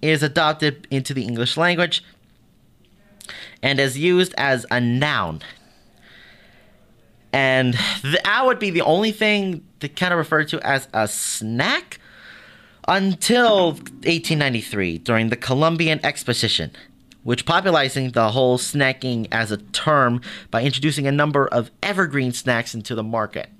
is 0.00 0.22
adopted 0.22 0.86
into 0.90 1.12
the 1.12 1.24
English 1.24 1.56
language 1.56 2.04
and 3.62 3.80
is 3.80 3.98
used 3.98 4.32
as 4.38 4.64
a 4.70 4.80
noun. 4.80 5.42
And 7.36 7.74
that 8.02 8.46
would 8.46 8.58
be 8.58 8.70
the 8.70 8.80
only 8.80 9.12
thing 9.12 9.62
to 9.80 9.90
kind 9.90 10.10
of 10.14 10.16
refer 10.16 10.44
to 10.44 10.66
as 10.66 10.88
a 10.94 11.06
snack 11.06 12.00
until 12.88 13.72
1893 13.72 14.96
during 14.96 15.28
the 15.28 15.36
Columbian 15.36 16.00
Exposition, 16.02 16.70
which 17.24 17.44
popularizing 17.44 18.12
the 18.12 18.30
whole 18.30 18.56
snacking 18.56 19.28
as 19.30 19.52
a 19.52 19.58
term 19.58 20.22
by 20.50 20.62
introducing 20.62 21.06
a 21.06 21.12
number 21.12 21.46
of 21.48 21.70
evergreen 21.82 22.32
snacks 22.32 22.74
into 22.74 22.94
the 22.94 23.02
market. 23.02 23.50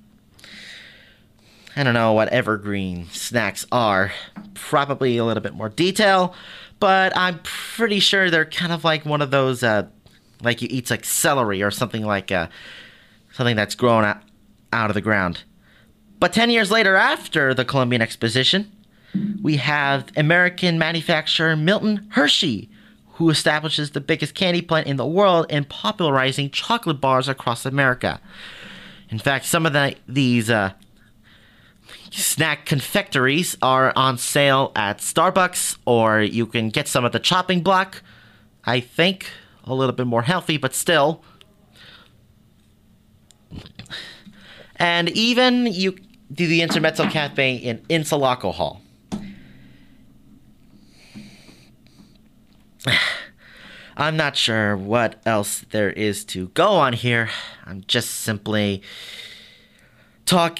I 1.77 1.83
don't 1.83 1.93
know 1.93 2.15
what 2.15 2.29
evergreen 2.31 3.09
snacks 3.11 3.67
are, 3.71 4.11
probably 4.55 5.19
a 5.19 5.25
little 5.27 5.43
bit 5.43 5.53
more 5.53 5.69
detail, 5.69 6.35
but 6.81 7.15
I'm 7.15 7.41
pretty 7.41 8.01
sure 8.01 8.31
they're 8.31 8.47
kind 8.47 8.73
of 8.73 8.85
like 8.85 9.05
one 9.05 9.21
of 9.21 9.31
those, 9.31 9.63
uh, 9.63 9.87
like 10.43 10.63
you 10.63 10.69
eat 10.71 10.89
like 10.89 11.05
celery 11.05 11.63
or 11.63 11.71
something 11.71 12.07
like 12.07 12.33
uh, 12.33 12.49
something 13.37 13.57
that's 13.57 13.75
grown 13.75 14.05
out, 14.05 14.23
of 14.73 14.95
the 14.95 15.01
ground. 15.01 15.45
But 16.19 16.33
10 16.33 16.51
years 16.51 16.71
later, 16.71 16.97
after 16.97 17.55
the 17.55 17.65
Columbian 17.65 18.03
Exposition, 18.03 18.71
we 19.43 19.57
have 19.57 20.09
American 20.17 20.79
manufacturer 20.79 21.55
Milton 21.57 22.09
Hershey, 22.13 22.71
who 23.13 23.31
establishes 23.31 23.91
the 23.91 24.01
biggest 24.01 24.35
candy 24.35 24.63
plant 24.63 24.87
in 24.87 24.97
the 24.97 25.07
world 25.07 25.47
and 25.51 25.69
popularizing 25.69 26.51
chocolate 26.51 27.01
bars 27.01 27.29
across 27.29 27.65
America. 27.65 28.21
In 29.11 29.19
fact, 29.19 29.45
some 29.45 29.65
of 29.67 29.73
the, 29.73 29.97
these 30.09 30.51
uh, 30.51 30.73
snack 32.11 32.67
confectories 32.67 33.57
are 33.63 33.93
on 33.97 34.19
sale 34.19 34.73
at 34.77 34.99
Starbucks, 34.99 35.77
or 35.87 36.21
you 36.21 36.47
can 36.47 36.71
get 36.71 36.89
some 36.89 37.05
at 37.05 37.13
the 37.13 37.19
chopping 37.19 37.63
block. 37.63 38.03
I 38.65 38.81
think 38.81 39.31
a 39.65 39.75
little 39.75 39.95
bit 39.95 40.07
more 40.07 40.23
healthy, 40.23 40.57
but 40.57 40.75
still. 40.75 41.23
And 44.77 45.09
even 45.11 45.67
you 45.67 45.97
do 46.33 46.47
the 46.47 46.63
Intermezzo 46.63 47.09
Cafe 47.09 47.57
in 47.57 47.79
Insalaco 47.89 48.53
Hall. 48.53 48.83
I'm 53.97 54.17
not 54.17 54.37
sure 54.37 54.77
what 54.77 55.23
else 55.25 55.65
there 55.71 55.91
is 55.91 56.25
to 56.27 56.49
go 56.49 56.69
on 56.69 56.93
here. 56.93 57.31
I'm 57.65 57.83
just 57.87 58.11
simply 58.11 58.83
talk 60.27 60.59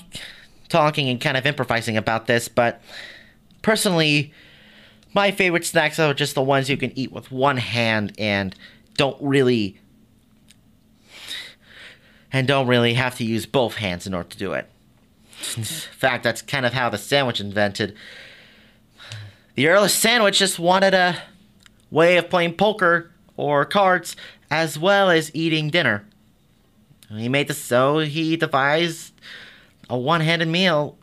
talking 0.69 1.09
and 1.09 1.21
kind 1.21 1.37
of 1.37 1.45
improvising 1.47 1.97
about 1.97 2.27
this, 2.27 2.49
but 2.49 2.81
personally 3.63 4.33
my 5.17 5.31
favorite 5.31 5.65
snacks 5.65 5.99
are 5.99 6.13
just 6.13 6.35
the 6.35 6.43
ones 6.43 6.69
you 6.69 6.77
can 6.77 6.97
eat 6.97 7.11
with 7.11 7.31
one 7.31 7.57
hand 7.57 8.13
and 8.19 8.55
don't 8.97 9.17
really 9.21 9.81
and 12.33 12.47
don't 12.47 12.67
really 12.67 12.95
have 12.95 13.17
to 13.17 13.25
use 13.25 13.47
both 13.47 13.77
hands 13.77 14.07
in 14.07 14.15
order 14.15 14.29
to 14.29 14.39
do 14.39 14.53
it. 14.53 14.69
In 15.57 15.65
fact, 15.65 16.25
that's 16.25 16.43
kind 16.43 16.67
of 16.67 16.73
how 16.73 16.89
the 16.89 16.99
sandwich 16.99 17.41
invented. 17.41 17.95
The 19.55 19.69
Earl 19.69 19.85
of 19.85 19.91
Sandwich 19.91 20.39
just 20.39 20.59
wanted 20.59 20.95
a 20.95 21.23
way 21.91 22.17
of 22.17 22.29
playing 22.29 22.55
poker 22.55 23.11
or 23.37 23.65
cards 23.65 24.17
as 24.51 24.79
well 24.79 25.11
as 25.11 25.35
eating 25.35 25.71
dinner. 25.71 26.05
He 27.09 27.29
made 27.29 27.49
this 27.49 27.59
so 27.59 27.99
he 27.99 28.37
devised 28.37 29.13
a 29.89 29.97
one-handed 29.97 30.49
meal 30.49 30.99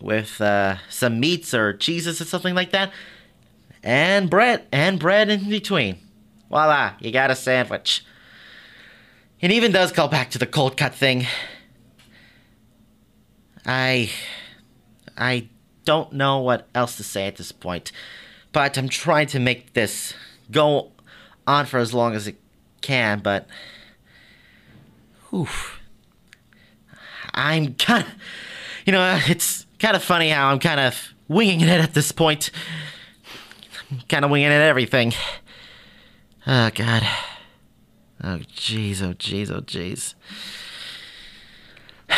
with 0.00 0.40
uh, 0.40 0.76
some 0.88 1.18
meats 1.18 1.52
or 1.52 1.76
cheeses 1.76 2.20
or 2.20 2.24
something 2.24 2.54
like 2.54 2.70
that, 2.70 2.92
and 3.82 4.30
bread 4.30 4.66
and 4.72 4.98
bread 4.98 5.28
in 5.28 5.48
between. 5.48 5.98
Voila, 6.48 6.94
you 7.00 7.10
got 7.10 7.30
a 7.30 7.34
sandwich. 7.34 8.04
It 9.40 9.52
even 9.52 9.70
does 9.70 9.92
call 9.92 10.08
back 10.08 10.30
to 10.30 10.38
the 10.38 10.46
cold 10.46 10.76
cut 10.76 10.94
thing. 10.94 11.26
I 13.64 14.10
I 15.16 15.48
don't 15.84 16.12
know 16.12 16.38
what 16.38 16.68
else 16.74 16.96
to 16.96 17.04
say 17.04 17.26
at 17.26 17.36
this 17.36 17.52
point, 17.52 17.92
but 18.52 18.76
I'm 18.76 18.88
trying 18.88 19.26
to 19.28 19.38
make 19.38 19.74
this 19.74 20.14
go 20.50 20.92
on 21.46 21.66
for 21.66 21.78
as 21.78 21.94
long 21.94 22.14
as 22.14 22.26
it 22.26 22.36
can, 22.80 23.20
but 23.20 23.46
whew, 25.30 25.48
I'm 27.34 27.74
kind 27.74 28.04
of, 28.04 28.10
you 28.84 28.92
know, 28.92 29.20
it's 29.26 29.66
kind 29.78 29.96
of 29.96 30.02
funny 30.02 30.30
how 30.30 30.48
I'm 30.48 30.58
kind 30.58 30.80
of 30.80 31.14
winging 31.28 31.60
it 31.60 31.80
at 31.80 31.94
this 31.94 32.12
point. 32.12 32.50
I'm 33.90 34.00
kind 34.08 34.24
of 34.24 34.30
winging 34.30 34.50
it 34.50 34.60
everything. 34.60 35.14
Oh, 36.46 36.70
God. 36.74 37.06
Oh, 38.22 38.40
jeez, 38.54 39.00
oh, 39.00 39.14
jeez, 39.14 39.50
oh, 39.50 39.60
jeez. 39.60 40.14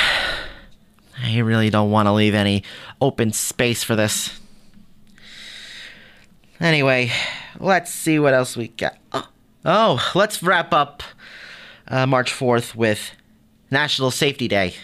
I 1.23 1.39
really 1.39 1.69
don't 1.69 1.91
want 1.91 2.07
to 2.07 2.13
leave 2.13 2.35
any 2.35 2.63
open 3.01 3.33
space 3.33 3.85
for 3.85 3.95
this. 3.97 4.41
Anyway, 6.59 7.13
let's 7.59 7.93
see 7.93 8.19
what 8.19 8.35
else 8.35 8.57
we 8.57 8.69
got. 8.69 8.97
Oh, 9.63 10.01
let's 10.15 10.43
wrap 10.43 10.73
up 10.73 11.03
uh, 11.87 12.07
March 12.07 12.33
4th 12.33 12.75
with 12.75 13.11
National 13.71 14.11
Safety 14.11 14.49
Day. 14.49 14.75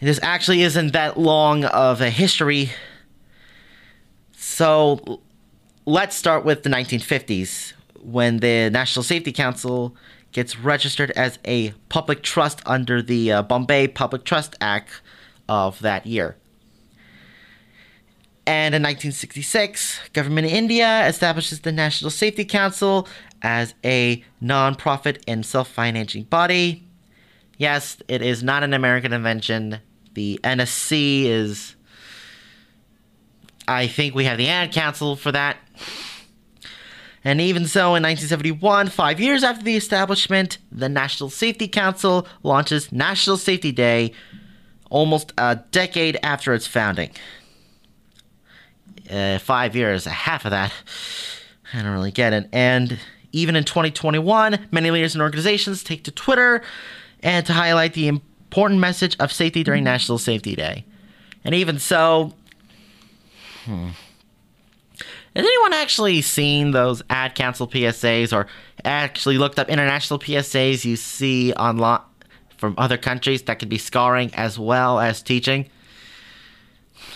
This 0.00 0.18
actually 0.22 0.62
isn't 0.62 0.94
that 0.94 1.18
long 1.18 1.64
of 1.66 2.00
a 2.00 2.08
history. 2.08 2.70
So 4.32 5.20
let's 5.84 6.16
start 6.16 6.46
with 6.46 6.62
the 6.62 6.70
1950s 6.70 7.74
when 8.02 8.38
the 8.38 8.70
National 8.70 9.02
Safety 9.02 9.32
Council 9.32 9.94
gets 10.32 10.58
registered 10.58 11.10
as 11.12 11.38
a 11.44 11.70
public 11.88 12.22
trust 12.22 12.60
under 12.66 13.02
the 13.02 13.32
uh, 13.32 13.42
Bombay 13.42 13.88
Public 13.88 14.24
Trust 14.24 14.56
Act 14.60 15.00
of 15.48 15.80
that 15.80 16.06
year. 16.06 16.36
And 18.46 18.74
in 18.74 18.82
1966, 18.82 20.08
government 20.12 20.46
in 20.46 20.54
India 20.54 21.06
establishes 21.06 21.60
the 21.60 21.72
National 21.72 22.10
Safety 22.10 22.44
Council 22.44 23.06
as 23.42 23.74
a 23.84 24.24
non-profit 24.40 25.22
and 25.28 25.44
self-financing 25.44 26.24
body. 26.24 26.84
Yes, 27.58 27.98
it 28.08 28.22
is 28.22 28.42
not 28.42 28.62
an 28.62 28.72
American 28.72 29.12
invention. 29.12 29.80
The 30.14 30.40
NSC 30.42 31.24
is 31.24 31.76
I 33.68 33.86
think 33.86 34.14
we 34.14 34.24
have 34.24 34.38
the 34.38 34.48
ad 34.48 34.72
council 34.72 35.14
for 35.14 35.30
that. 35.30 35.58
And 37.28 37.42
even 37.42 37.66
so, 37.66 37.94
in 37.94 38.02
1971, 38.04 38.88
five 38.88 39.20
years 39.20 39.44
after 39.44 39.62
the 39.62 39.76
establishment, 39.76 40.56
the 40.72 40.88
National 40.88 41.28
Safety 41.28 41.68
Council 41.68 42.26
launches 42.42 42.90
National 42.90 43.36
Safety 43.36 43.70
Day 43.70 44.14
almost 44.88 45.34
a 45.36 45.56
decade 45.70 46.18
after 46.22 46.54
its 46.54 46.66
founding. 46.66 47.10
Uh, 49.10 49.38
five 49.40 49.76
years, 49.76 50.06
a 50.06 50.10
half 50.10 50.46
of 50.46 50.52
that. 50.52 50.72
I 51.74 51.82
don't 51.82 51.92
really 51.92 52.12
get 52.12 52.32
it. 52.32 52.48
And 52.50 52.98
even 53.32 53.56
in 53.56 53.64
2021, 53.64 54.68
many 54.70 54.90
leaders 54.90 55.14
and 55.14 55.20
organizations 55.20 55.84
take 55.84 56.04
to 56.04 56.10
Twitter 56.10 56.62
and 57.22 57.44
to 57.44 57.52
highlight 57.52 57.92
the 57.92 58.08
important 58.08 58.80
message 58.80 59.18
of 59.20 59.30
safety 59.32 59.62
during 59.62 59.84
National 59.84 60.16
Safety 60.16 60.56
Day. 60.56 60.86
And 61.44 61.54
even 61.54 61.78
so, 61.78 62.32
hmm. 63.66 63.90
Has 65.38 65.46
anyone 65.46 65.72
actually 65.72 66.20
seen 66.20 66.72
those 66.72 67.00
ad 67.10 67.36
council 67.36 67.68
PSAs 67.68 68.32
or 68.32 68.48
actually 68.84 69.38
looked 69.38 69.60
up 69.60 69.68
international 69.68 70.18
PSAs 70.18 70.84
you 70.84 70.96
see 70.96 71.52
online 71.52 72.00
from 72.56 72.74
other 72.76 72.96
countries 72.96 73.42
that 73.42 73.60
could 73.60 73.68
be 73.68 73.78
scarring 73.78 74.34
as 74.34 74.58
well 74.58 74.98
as 74.98 75.22
teaching? 75.22 75.70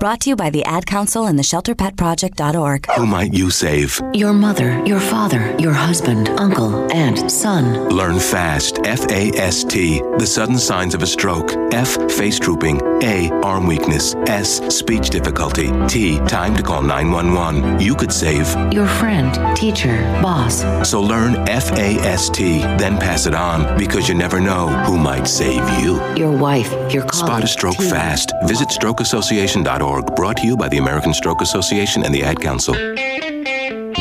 Brought 0.00 0.20
to 0.22 0.30
you 0.30 0.36
by 0.36 0.48
the 0.48 0.64
Ad 0.64 0.86
Council 0.86 1.26
and 1.26 1.38
the 1.38 1.42
ShelterPetProject.org. 1.42 2.86
Who 2.96 3.04
might 3.04 3.34
you 3.34 3.50
save? 3.50 4.00
Your 4.14 4.32
mother, 4.32 4.82
your 4.86 4.98
father, 4.98 5.54
your 5.58 5.74
husband, 5.74 6.30
uncle, 6.40 6.90
aunt, 6.90 7.30
son. 7.30 7.90
Learn 7.90 8.18
fast. 8.18 8.78
F 8.86 9.06
A 9.10 9.28
S 9.36 9.62
T. 9.62 10.00
The 10.16 10.26
sudden 10.26 10.56
signs 10.56 10.94
of 10.94 11.02
a 11.02 11.06
stroke. 11.06 11.52
F. 11.74 12.10
Face 12.10 12.38
drooping. 12.38 12.80
A. 13.02 13.28
Arm 13.44 13.66
weakness. 13.66 14.14
S. 14.26 14.74
Speech 14.74 15.10
difficulty. 15.10 15.70
T. 15.86 16.18
Time 16.20 16.56
to 16.56 16.62
call 16.62 16.80
911. 16.80 17.80
You 17.80 17.94
could 17.94 18.10
save 18.10 18.48
Your 18.72 18.86
friend, 18.86 19.54
teacher, 19.54 19.98
boss. 20.22 20.62
So 20.88 21.02
learn 21.02 21.46
F 21.46 21.70
A 21.72 21.96
S 22.08 22.30
T, 22.30 22.60
then 22.78 22.96
pass 22.96 23.26
it 23.26 23.34
on 23.34 23.76
because 23.76 24.08
you 24.08 24.14
never 24.14 24.40
know 24.40 24.68
who 24.84 24.96
might 24.96 25.28
save 25.28 25.62
you. 25.78 26.00
Your 26.16 26.32
wife, 26.32 26.70
your 26.90 27.04
colleague. 27.04 27.12
Spot 27.12 27.44
a 27.44 27.46
stroke 27.46 27.76
team. 27.76 27.90
fast. 27.90 28.32
Visit 28.44 28.68
strokeassociation.org. 28.68 29.89
Brought 29.98 30.36
to 30.38 30.46
you 30.46 30.56
by 30.56 30.68
the 30.68 30.78
American 30.78 31.12
Stroke 31.12 31.40
Association 31.40 32.04
and 32.04 32.14
the 32.14 32.22
Ad 32.22 32.40
Council. 32.40 32.74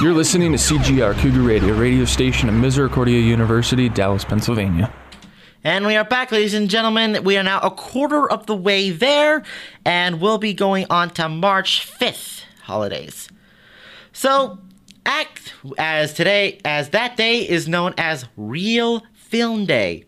You're 0.00 0.14
listening 0.14 0.52
to 0.52 0.56
CGR 0.56 1.14
Cougar 1.18 1.42
Radio, 1.42 1.74
radio 1.74 2.06
station 2.06 2.48
at 2.48 2.54
Misericordia 2.54 3.20
University, 3.20 3.90
Dallas, 3.90 4.24
Pennsylvania. 4.24 4.90
And 5.62 5.84
we 5.84 5.94
are 5.94 6.04
back, 6.04 6.32
ladies 6.32 6.54
and 6.54 6.70
gentlemen. 6.70 7.22
We 7.22 7.36
are 7.36 7.42
now 7.42 7.60
a 7.60 7.70
quarter 7.70 8.26
of 8.26 8.46
the 8.46 8.56
way 8.56 8.88
there, 8.88 9.42
and 9.84 10.18
we'll 10.18 10.38
be 10.38 10.54
going 10.54 10.86
on 10.88 11.10
to 11.10 11.28
March 11.28 11.86
5th 11.86 12.44
holidays. 12.62 13.28
So, 14.14 14.58
act 15.04 15.52
as 15.76 16.14
today, 16.14 16.60
as 16.64 16.88
that 16.88 17.18
day 17.18 17.46
is 17.46 17.68
known 17.68 17.92
as 17.98 18.24
Real 18.38 19.02
Film 19.12 19.66
Day. 19.66 20.06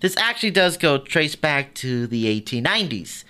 This 0.00 0.18
actually 0.18 0.50
does 0.50 0.76
go 0.76 0.98
trace 0.98 1.34
back 1.34 1.72
to 1.76 2.06
the 2.06 2.26
1890s. 2.42 3.24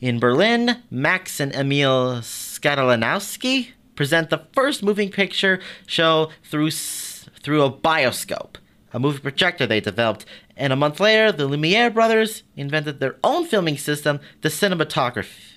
In 0.00 0.20
Berlin, 0.20 0.84
Max 0.88 1.40
and 1.40 1.52
Emil 1.52 2.20
Skladanowsky 2.20 3.70
present 3.94 4.30
the 4.30 4.46
first 4.52 4.82
moving 4.82 5.10
picture 5.10 5.60
show 5.86 6.30
through 6.44 6.70
through 6.70 7.62
a 7.62 7.72
bioscope, 7.72 8.56
a 8.92 9.00
movie 9.00 9.18
projector 9.18 9.66
they 9.66 9.80
developed. 9.80 10.24
And 10.56 10.72
a 10.72 10.76
month 10.76 11.00
later, 11.00 11.32
the 11.32 11.46
Lumiere 11.46 11.90
brothers 11.90 12.42
invented 12.56 13.00
their 13.00 13.16
own 13.24 13.46
filming 13.46 13.78
system, 13.78 14.20
the 14.42 14.48
cinematography, 14.48 15.54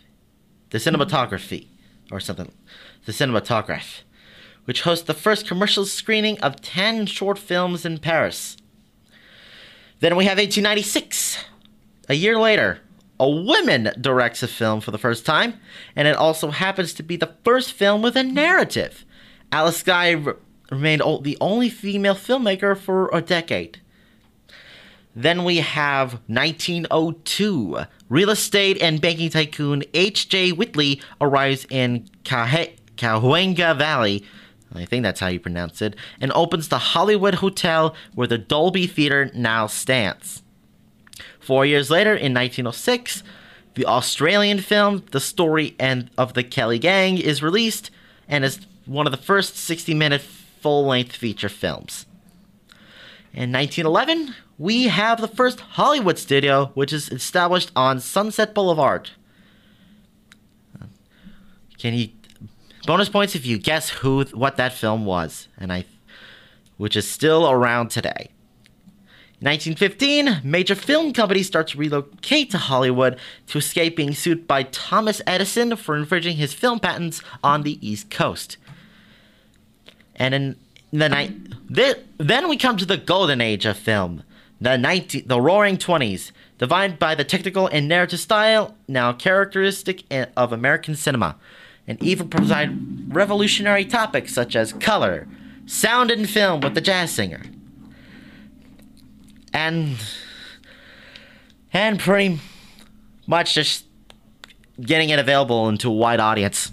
the 0.72 0.78
mm-hmm. 0.78 1.02
cinematography, 1.02 1.68
or 2.12 2.20
something, 2.20 2.52
the 3.06 3.12
cinematograph, 3.12 4.02
which 4.66 4.82
hosts 4.82 5.06
the 5.06 5.14
first 5.14 5.48
commercial 5.48 5.86
screening 5.86 6.40
of 6.40 6.62
10 6.62 7.06
short 7.06 7.38
films 7.38 7.86
in 7.86 8.00
Paris. 8.00 8.58
Then 10.00 10.16
we 10.16 10.26
have 10.26 10.38
1896. 10.38 11.46
A 12.08 12.14
year 12.14 12.40
later, 12.40 12.80
a 13.20 13.30
woman 13.30 13.92
directs 14.00 14.44
a 14.44 14.48
film 14.48 14.82
for 14.82 14.92
the 14.92 14.98
first 14.98 15.26
time, 15.26 15.60
and 15.96 16.08
it 16.08 16.16
also 16.16 16.52
happens 16.52 16.94
to 16.94 17.04
be 17.04 17.16
the 17.16 17.34
first 17.44 17.72
film 17.72 18.02
with 18.02 18.16
a 18.16 18.24
narrative. 18.24 19.06
Alice 19.52 19.84
Guy 19.84 20.22
remained 20.70 21.02
o- 21.02 21.22
the 21.22 21.38
only 21.40 21.70
female 21.70 22.16
filmmaker 22.16 22.78
for 22.78 23.10
a 23.14 23.22
decade. 23.22 23.80
Then 25.16 25.46
we 25.46 25.58
have 25.58 26.14
1902. 26.28 27.86
Real 28.10 28.30
estate 28.30 28.82
and 28.82 29.00
banking 29.00 29.30
tycoon 29.30 29.84
H.J. 29.94 30.52
Whitley 30.52 31.02
arrives 31.22 31.66
in 31.70 32.06
Cahuenga 32.26 33.78
Valley, 33.78 34.26
I 34.74 34.86
think 34.86 35.04
that's 35.04 35.20
how 35.20 35.28
you 35.28 35.40
pronounce 35.40 35.82
it, 35.82 35.96
and 36.20 36.32
opens 36.34 36.68
the 36.68 36.78
Hollywood 36.78 37.36
Hotel 37.36 37.96
where 38.14 38.28
the 38.28 38.38
Dolby 38.38 38.88
Theater 38.88 39.32
now 39.34 39.68
stands. 39.68 40.44
Four 41.46 41.64
years 41.64 41.92
later, 41.92 42.10
in 42.10 42.34
1906, 42.34 43.22
the 43.76 43.86
Australian 43.86 44.60
film 44.60 45.04
The 45.12 45.20
Story 45.20 45.76
and 45.80 46.10
of 46.18 46.34
the 46.34 46.44
Kelly 46.44 46.80
Gang 46.80 47.20
is 47.20 47.44
released 47.44 47.92
and 48.28 48.44
is 48.44 48.66
one 48.88 49.06
of 49.06 49.12
the 49.12 49.18
first 49.18 49.56
60 49.56 49.94
minute 49.94 50.22
full 50.22 50.88
length 50.88 51.16
feature 51.16 51.50
films. 51.50 52.08
In 53.32 53.52
1911, 53.52 54.34
we 54.58 54.88
have 54.88 55.22
the 55.22 55.28
first 55.28 55.60
Hollywood 55.60 56.18
studio, 56.18 56.72
which 56.74 56.92
is 56.92 57.10
established 57.10 57.72
on 57.76 58.00
Sunset 58.00 58.56
Boulevard. 58.56 59.12
Can 61.78 61.94
you 61.94 62.10
bonus 62.88 63.10
points 63.10 63.36
if 63.36 63.46
you 63.46 63.60
guess 63.60 63.90
who 63.90 64.24
what 64.34 64.58
that 64.58 64.74
film 64.74 65.06
was, 65.06 65.48
and 65.60 65.72
I, 65.72 65.86
which 66.78 66.96
is 66.96 67.08
still 67.08 67.48
around 67.48 67.90
today. 67.90 68.32
1915, 69.46 70.42
major 70.44 70.74
film 70.74 71.14
company 71.14 71.44
starts 71.44 71.74
to 71.74 71.78
relocate 71.78 72.50
to 72.50 72.58
Hollywood 72.58 73.20
to 73.46 73.60
escape 73.60 73.96
being 73.96 74.16
sued 74.16 74.48
by 74.48 74.64
Thomas 74.64 75.22
Edison 75.28 75.76
for 75.76 75.96
infringing 75.96 76.38
his 76.38 76.52
film 76.52 76.80
patents 76.80 77.22
on 77.44 77.62
the 77.62 77.78
East 77.88 78.10
Coast. 78.10 78.58
And 80.16 80.34
in 80.34 80.56
the 80.92 81.10
night, 81.10 81.32
then 82.18 82.50
we 82.50 82.58
come 82.58 82.76
to 82.78 82.88
the 82.88 82.98
golden 82.98 83.40
age 83.40 83.68
of 83.68 83.78
film, 83.78 84.24
the 84.60 84.80
19, 84.80 85.28
the 85.28 85.40
Roaring 85.40 85.78
Twenties, 85.78 86.32
defined 86.58 86.98
by 86.98 87.14
the 87.14 87.24
technical 87.24 87.68
and 87.68 87.88
narrative 87.88 88.20
style 88.20 88.76
now 88.88 89.14
characteristic 89.14 90.06
of 90.36 90.54
American 90.54 90.96
cinema, 90.96 91.36
and 91.88 92.02
even 92.02 92.30
provide 92.30 93.14
revolutionary 93.14 93.86
topics 93.86 94.34
such 94.34 94.56
as 94.56 94.74
color, 94.74 95.28
sound, 95.68 96.10
and 96.10 96.28
film 96.28 96.62
with 96.62 96.74
the 96.74 96.82
jazz 96.82 97.12
singer 97.12 97.44
and 99.56 99.98
and 101.72 101.98
pretty 101.98 102.40
much 103.26 103.56
just 103.56 103.86
getting 104.80 105.10
it 105.10 105.18
available 105.18 105.70
into 105.70 105.90
a 105.90 105.94
wide 105.94 106.20
audience. 106.20 106.72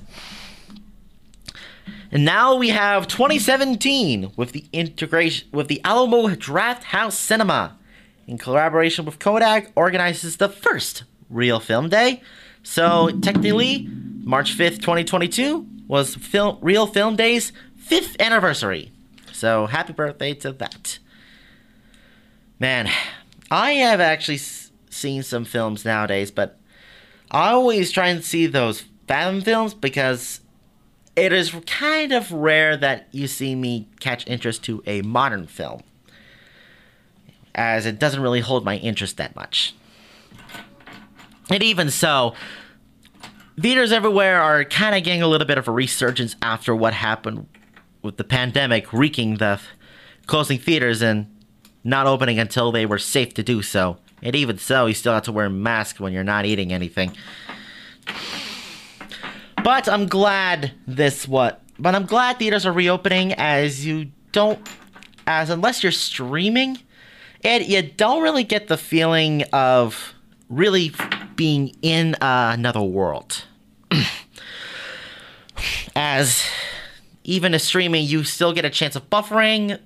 And 2.10 2.24
now 2.26 2.56
we 2.56 2.68
have 2.70 3.08
2017 3.08 4.32
with 4.36 4.52
the 4.52 4.66
integration 4.72 5.48
with 5.52 5.68
the 5.68 5.80
Alamo 5.84 6.28
Drafthouse 6.34 7.12
Cinema 7.12 7.78
in 8.26 8.36
collaboration 8.36 9.04
with 9.04 9.18
Kodak 9.18 9.70
organizes 9.76 10.36
the 10.36 10.48
first 10.48 11.04
Real 11.30 11.60
Film 11.60 11.88
Day. 11.88 12.20
So 12.62 13.10
technically, 13.22 13.88
March 14.24 14.56
5th, 14.56 14.80
2022 14.80 15.66
was 15.88 16.16
film, 16.16 16.58
Real 16.60 16.86
Film 16.86 17.16
Day's 17.16 17.52
5th 17.80 18.18
anniversary. 18.20 18.92
So 19.32 19.66
happy 19.66 19.92
birthday 19.92 20.34
to 20.34 20.52
that. 20.52 20.98
Man, 22.62 22.88
I 23.50 23.72
have 23.72 23.98
actually 23.98 24.36
s- 24.36 24.70
seen 24.88 25.24
some 25.24 25.44
films 25.44 25.84
nowadays, 25.84 26.30
but 26.30 26.60
I 27.28 27.50
always 27.50 27.90
try 27.90 28.06
and 28.06 28.22
see 28.22 28.46
those 28.46 28.84
Fathom 29.08 29.40
films 29.40 29.74
because 29.74 30.38
it 31.16 31.32
is 31.32 31.52
kind 31.66 32.12
of 32.12 32.30
rare 32.30 32.76
that 32.76 33.08
you 33.10 33.26
see 33.26 33.56
me 33.56 33.88
catch 33.98 34.24
interest 34.28 34.62
to 34.62 34.80
a 34.86 35.02
modern 35.02 35.48
film, 35.48 35.82
as 37.52 37.84
it 37.84 37.98
doesn't 37.98 38.22
really 38.22 38.38
hold 38.38 38.64
my 38.64 38.76
interest 38.76 39.16
that 39.16 39.34
much. 39.34 39.74
And 41.50 41.64
even 41.64 41.90
so, 41.90 42.34
theaters 43.60 43.90
everywhere 43.90 44.40
are 44.40 44.64
kind 44.64 44.94
of 44.94 45.02
getting 45.02 45.22
a 45.22 45.26
little 45.26 45.48
bit 45.48 45.58
of 45.58 45.66
a 45.66 45.72
resurgence 45.72 46.36
after 46.40 46.76
what 46.76 46.94
happened 46.94 47.48
with 48.02 48.18
the 48.18 48.24
pandemic 48.24 48.92
wreaking 48.92 49.38
the 49.38 49.60
closing 50.26 50.60
theaters 50.60 51.02
and 51.02 51.26
not 51.84 52.06
opening 52.06 52.38
until 52.38 52.72
they 52.72 52.86
were 52.86 52.98
safe 52.98 53.34
to 53.34 53.42
do 53.42 53.62
so. 53.62 53.98
And 54.22 54.36
even 54.36 54.58
so, 54.58 54.86
you 54.86 54.94
still 54.94 55.14
have 55.14 55.24
to 55.24 55.32
wear 55.32 55.46
a 55.46 55.50
mask 55.50 55.98
when 55.98 56.12
you're 56.12 56.22
not 56.22 56.46
eating 56.46 56.72
anything. 56.72 57.16
But 59.64 59.88
I'm 59.88 60.06
glad 60.06 60.72
this 60.86 61.26
what. 61.26 61.60
But 61.78 61.94
I'm 61.94 62.06
glad 62.06 62.38
theaters 62.38 62.66
are 62.66 62.72
reopening 62.72 63.32
as 63.34 63.84
you 63.84 64.10
don't, 64.30 64.60
as 65.26 65.50
unless 65.50 65.82
you're 65.82 65.92
streaming, 65.92 66.78
and 67.42 67.64
you 67.66 67.82
don't 67.82 68.22
really 68.22 68.44
get 68.44 68.68
the 68.68 68.76
feeling 68.76 69.42
of 69.52 70.14
really 70.48 70.92
being 71.34 71.74
in 71.82 72.14
uh, 72.16 72.52
another 72.54 72.82
world. 72.82 73.44
as 75.96 76.44
even 77.24 77.54
as 77.54 77.62
streaming, 77.62 78.04
you 78.04 78.24
still 78.24 78.52
get 78.52 78.64
a 78.64 78.70
chance 78.70 78.96
of 78.96 79.08
buffering, 79.10 79.78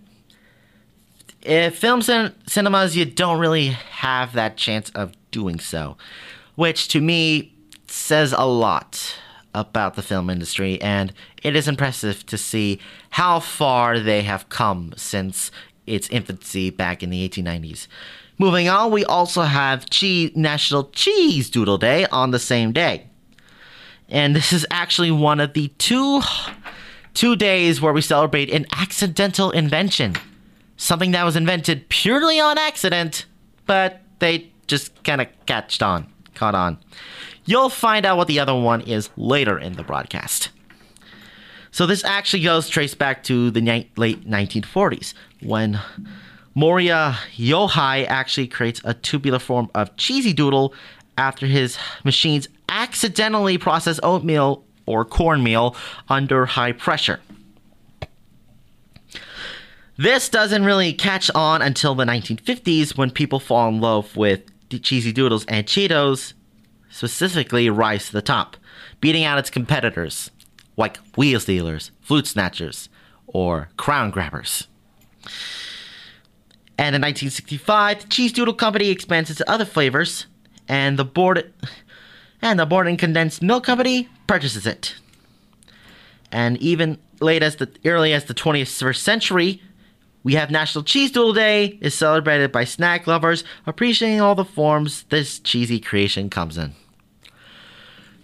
if 1.47 1.79
film 1.79 2.03
and 2.09 2.35
cinemas, 2.47 2.97
you 2.97 3.05
don't 3.05 3.39
really 3.39 3.69
have 3.69 4.33
that 4.33 4.57
chance 4.57 4.91
of 4.91 5.13
doing 5.31 5.61
so, 5.61 5.97
which 6.57 6.89
to 6.89 7.01
me 7.01 7.55
says 7.87 8.35
a 8.37 8.47
lot 8.47 9.17
about 9.55 9.95
the 9.95 10.03
film 10.03 10.29
industry, 10.29 10.81
and 10.83 11.13
it 11.43 11.57
is 11.57 11.69
impressive 11.69 12.27
to 12.27 12.37
see 12.37 12.79
how 13.11 13.41
far 13.41 13.99
they 13.99 14.23
have 14.23 14.49
come 14.49 14.93
since 14.97 15.51
its 15.87 16.09
infancy 16.09 16.69
back 16.69 17.03
in 17.03 17.11
the 17.11 17.27
1890s. 17.29 17.87
Moving 18.39 18.69
on, 18.69 18.91
we 18.91 19.05
also 19.05 19.43
have 19.43 19.89
cheese, 19.89 20.33
National 20.35 20.91
Cheese 20.91 21.49
Doodle 21.49 21.79
Day 21.79 22.07
on 22.07 22.33
the 22.33 22.39
same 22.39 22.73
day. 22.73 23.07
And 24.09 24.37
this 24.37 24.53
is 24.53 24.67
actually 24.71 25.11
one 25.11 25.41
of 25.41 25.55
the 25.55 25.69
two 25.79 26.21
two 27.15 27.35
days 27.35 27.81
where 27.81 27.95
we 27.95 28.03
celebrate 28.03 28.51
an 28.51 28.67
accidental 28.73 29.51
invention. 29.51 30.15
Something 30.77 31.13
that 31.13 31.25
was 31.25 31.37
invented 31.37 31.89
purely 31.89 32.39
on 32.39 32.59
accident, 32.59 33.27
but 33.67 34.01
they 34.19 34.51
just 34.67 35.03
kind 35.05 35.21
of 35.21 35.29
catched 35.47 35.83
on, 35.83 36.07
caught 36.35 36.55
on. 36.55 36.79
You'll 37.45 37.69
find 37.69 38.05
out 38.05 38.17
what 38.17 38.29
the 38.29 38.41
other 38.41 38.55
one 38.55 38.81
is 38.83 39.09
later 39.17 39.59
in 39.59 39.75
the 39.75 39.83
broadcast. 39.85 40.51
So 41.71 41.87
this 41.87 42.05
actually 42.05 42.43
goes 42.43 42.69
traced 42.69 42.99
back 42.99 43.23
to 43.25 43.51
the 43.51 43.61
ni- 43.61 43.91
late 43.97 44.29
1940s 44.29 45.15
when 45.43 45.79
Morrie 46.57 46.89
Yohai 47.37 48.07
actually 48.07 48.49
creates 48.49 48.81
a 48.85 48.95
tubular 48.95 49.39
form 49.39 49.71
of 49.75 49.95
cheesy 49.97 50.33
doodle 50.33 50.73
after 51.19 51.47
his 51.47 51.79
machines 52.03 52.49
accidentally 52.69 53.59
process 53.59 54.01
oatmeal 54.03 54.65
or 54.87 55.05
cornmeal 55.05 55.77
under 56.09 56.47
high 56.47 56.73
pressure. 56.73 57.21
This 59.99 60.29
doesn't 60.29 60.65
really 60.65 60.93
catch 60.93 61.31
on 61.35 61.63
until 61.63 61.95
the 61.95 62.05
1950s 62.05 62.99
when 62.99 63.11
people 63.11 63.41
fall 63.41 63.69
in 63.69 63.81
love 63.81 64.15
with 64.15 64.43
cheesy 64.69 65.11
doodles 65.11 65.47
and 65.47 65.67
Cheetos 65.67 66.35
specifically 66.91 67.71
rise 67.71 68.07
to 68.07 68.13
the 68.13 68.21
top, 68.21 68.59
beating 69.01 69.25
out 69.25 69.39
its 69.39 69.49
competitors 69.49 70.31
like 70.77 70.99
wheel 71.17 71.41
stealers, 71.41 71.93
flute 72.03 72.27
snatchers, 72.27 72.91
or 73.27 73.71
crown 73.79 74.11
grabbers. 74.11 74.69
And 76.79 76.95
in 76.95 77.01
1965, 77.01 78.03
the 78.03 78.09
Cheese 78.09 78.33
Doodle 78.33 78.53
Company 78.53 78.91
expands 78.91 79.31
into 79.31 79.51
other 79.51 79.65
flavors, 79.65 80.27
and 80.69 80.99
the 80.99 81.07
board 81.07 81.53
and 82.43 82.61
the 82.61 82.67
Borden 82.67 82.99
Condensed 82.99 83.41
Milk 83.41 83.65
Company 83.65 84.11
purchases 84.27 84.67
it. 84.67 84.95
And 86.31 86.59
even 86.59 86.99
late 87.21 87.43
as 87.43 87.57
the 87.57 87.71
early 87.87 88.13
as 88.13 88.27
the 88.27 88.35
21st 88.35 88.99
century, 88.99 89.63
we 90.27 90.35
have 90.35 90.51
National 90.51 90.83
Cheese 90.83 91.13
Doodle 91.13 91.35
Day 91.35 91.79
is 91.81 91.95
celebrated 91.95 92.51
by 92.51 92.65
snack 92.65 93.07
lovers 93.07 93.45
appreciating 93.65 94.21
all 94.21 94.35
the 94.35 94.45
forms 94.45 95.05
this 95.05 95.39
cheesy 95.39 95.79
creation 95.79 96.31
comes 96.31 96.59
in. 96.59 96.73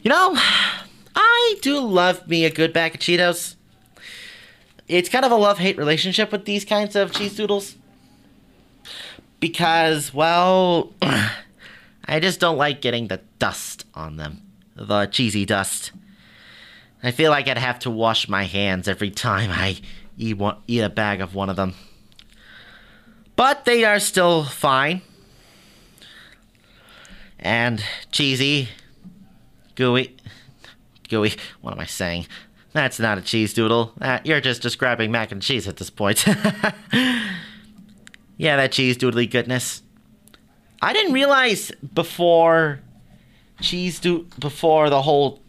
You 0.03 0.11
know, 0.11 0.33
I 1.15 1.55
do 1.63 1.79
love 1.79 2.27
me 2.27 2.45
a 2.45 2.51
good 2.51 2.73
bag 2.73 2.97
of 2.97 3.01
Cheetos. 3.01 3.55
It's 4.89 5.09
kind 5.09 5.25
of 5.25 5.31
a 5.31 5.37
love-hate 5.37 5.79
relationship 5.79 6.33
with 6.33 6.45
these 6.45 6.65
kinds 6.65 6.97
of 6.97 7.13
cheese 7.13 7.37
doodles. 7.37 7.77
Because, 9.39 10.13
well, 10.13 10.93
I 11.03 12.19
just 12.19 12.41
don't 12.41 12.59
like 12.59 12.81
getting 12.81 13.07
the 13.07 13.21
dust 13.39 13.87
on 13.95 14.17
them. 14.17 14.43
The 14.75 15.07
cheesy 15.07 15.45
dust. 15.45 15.93
I 17.01 17.13
feel 17.13 17.31
like 17.31 17.47
I'd 17.47 17.59
have 17.59 17.79
to 17.79 17.91
wash 17.91 18.29
my 18.29 18.43
hands 18.43 18.89
every 18.89 19.13
time 19.13 19.51
I 19.53 19.79
eat, 20.19 20.37
one, 20.37 20.57
eat 20.67 20.81
a 20.81 20.91
bag 20.91 21.21
of 21.21 21.37
one 21.37 21.49
of 21.49 21.55
them. 21.55 21.77
But 23.37 23.65
they 23.65 23.85
are 23.85 23.99
still 23.99 24.45
fine. 24.45 25.03
And 27.39 27.83
cheesy. 28.11 28.69
Gooey. 29.75 30.17
Gooey. 31.09 31.33
What 31.61 31.73
am 31.73 31.81
I 31.81 31.87
saying? 31.87 32.27
That's 32.73 32.99
not 32.99 33.19
a 33.19 33.21
cheese 33.21 33.53
doodle. 33.53 33.93
Uh, 34.01 34.21
you're 34.25 34.41
just 34.41 34.63
describing 34.63 35.11
mac 35.11 35.31
and 35.33 35.43
cheese 35.43 35.69
at 35.69 35.77
this 35.77 35.91
point. 35.91 36.27
yeah, 38.37 38.57
that 38.57 38.73
cheese 38.73 38.97
doodly 38.97 39.31
goodness. 39.31 39.83
I 40.81 40.93
didn't 40.93 41.13
realize 41.13 41.71
before 41.95 42.81
cheese 43.61 44.01
do 44.01 44.27
before 44.39 44.91
the 44.91 45.03
whole 45.03 45.41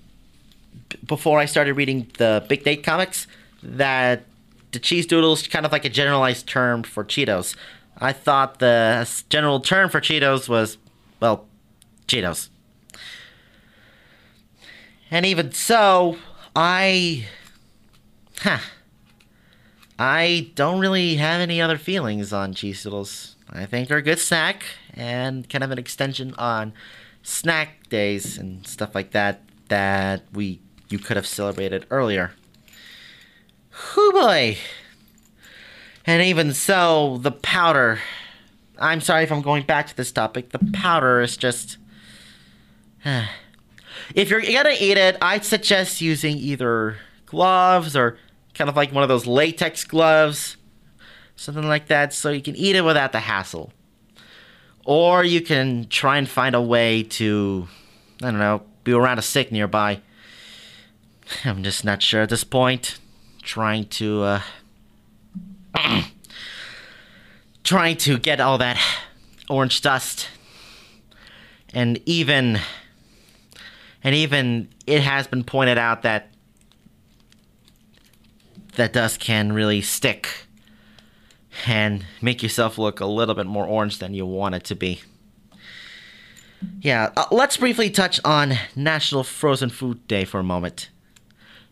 before 1.08 1.40
I 1.40 1.46
started 1.46 1.74
reading 1.74 2.12
the 2.18 2.46
Big 2.48 2.64
Date 2.64 2.84
comics 2.84 3.26
that 3.64 4.26
the 4.74 4.80
cheese 4.80 5.06
doodles 5.06 5.48
kind 5.48 5.66
of 5.66 5.72
like 5.72 5.86
a 5.86 5.90
generalized 5.90 6.48
term 6.48 6.84
for 6.84 7.04
Cheetos. 7.04 7.56
I 7.98 8.12
thought 8.12 8.60
the 8.60 9.10
general 9.30 9.60
term 9.60 9.90
for 9.90 10.02
Cheetos 10.02 10.50
was 10.50 10.78
well, 11.20 11.48
Cheetos. 12.08 12.50
And 15.10 15.26
even 15.26 15.52
so, 15.52 16.18
I 16.56 17.28
huh, 18.40 18.58
I 19.98 20.52
don't 20.56 20.80
really 20.80 21.16
have 21.16 21.40
any 21.40 21.62
other 21.62 21.78
feelings 21.78 22.34
on 22.34 22.54
cheese 22.54 22.84
doodles. 22.84 23.36
I 23.50 23.66
think 23.66 23.88
they're 23.88 24.00
a 24.00 24.02
good 24.02 24.20
snack 24.20 24.64
and 24.96 25.48
kind 25.48 25.64
of 25.64 25.70
an 25.70 25.78
extension 25.78 26.34
on 26.36 26.74
snack 27.22 27.88
days 27.90 28.38
and 28.38 28.66
stuff 28.66 28.96
like 28.96 29.12
that 29.12 29.42
that 29.70 30.24
we 30.34 30.60
you 30.90 31.00
could 31.00 31.16
have 31.16 31.28
celebrated 31.28 31.86
earlier. 31.90 32.34
Hoo 33.74 34.12
boy! 34.12 34.58
And 36.06 36.22
even 36.22 36.54
so, 36.54 37.18
the 37.22 37.32
powder. 37.32 38.00
I'm 38.78 39.02
sorry 39.02 39.24
if 39.24 39.32
I'm 39.32 39.42
going 39.42 39.64
back 39.64 39.88
to 39.88 39.98
this 39.98 40.12
topic. 40.12 40.50
The 40.50 40.60
powder 40.74 41.22
is 41.22 41.38
just. 41.38 41.78
if 44.16 44.30
you're 44.30 44.42
gonna 44.42 44.76
eat 44.80 44.98
it, 44.98 45.18
I'd 45.22 45.44
suggest 45.44 46.02
using 46.02 46.38
either 46.38 46.98
gloves 47.26 47.96
or 47.96 48.18
kind 48.54 48.70
of 48.70 48.76
like 48.76 48.92
one 48.92 49.02
of 49.02 49.10
those 49.10 49.26
latex 49.26 49.84
gloves, 49.86 50.58
something 51.36 51.68
like 51.68 51.88
that, 51.88 52.14
so 52.14 52.30
you 52.30 52.42
can 52.42 52.56
eat 52.56 52.76
it 52.76 52.86
without 52.86 53.12
the 53.12 53.22
hassle. 53.22 53.74
Or 54.86 55.24
you 55.24 55.42
can 55.42 55.88
try 55.88 56.18
and 56.18 56.30
find 56.30 56.54
a 56.54 56.62
way 56.62 57.04
to, 57.04 57.68
I 58.22 58.26
don't 58.30 58.40
know, 58.40 58.62
be 58.84 58.92
around 58.92 59.18
a 59.18 59.24
sick 59.24 59.52
nearby. 59.52 60.02
I'm 61.46 61.64
just 61.64 61.84
not 61.84 62.04
sure 62.04 62.22
at 62.22 62.30
this 62.30 62.44
point. 62.44 63.00
Trying 63.44 63.86
to, 63.90 64.24
uh. 64.24 64.42
trying 67.64 67.98
to 67.98 68.18
get 68.18 68.40
all 68.40 68.58
that 68.58 68.80
orange 69.50 69.82
dust. 69.82 70.30
And 71.74 72.00
even. 72.06 72.60
And 74.04 74.16
even 74.16 74.70
it 74.86 75.02
has 75.02 75.28
been 75.28 75.44
pointed 75.44 75.78
out 75.78 76.02
that. 76.04 76.30
That 78.76 78.92
dust 78.92 79.20
can 79.20 79.54
really 79.54 79.82
stick 79.82 80.48
and 81.68 82.06
make 82.22 82.42
yourself 82.44 82.78
look 82.78 83.00
a 83.00 83.06
little 83.06 83.36
bit 83.36 83.46
more 83.46 83.66
orange 83.66 84.00
than 84.00 84.14
you 84.14 84.26
want 84.26 84.56
it 84.56 84.64
to 84.66 84.76
be. 84.76 85.02
Yeah, 86.82 87.12
uh, 87.16 87.26
let's 87.32 87.58
briefly 87.58 87.90
touch 87.90 88.20
on 88.24 88.54
National 88.76 89.24
Frozen 89.24 89.70
Food 89.70 90.08
Day 90.08 90.26
for 90.26 90.40
a 90.40 90.44
moment. 90.44 90.90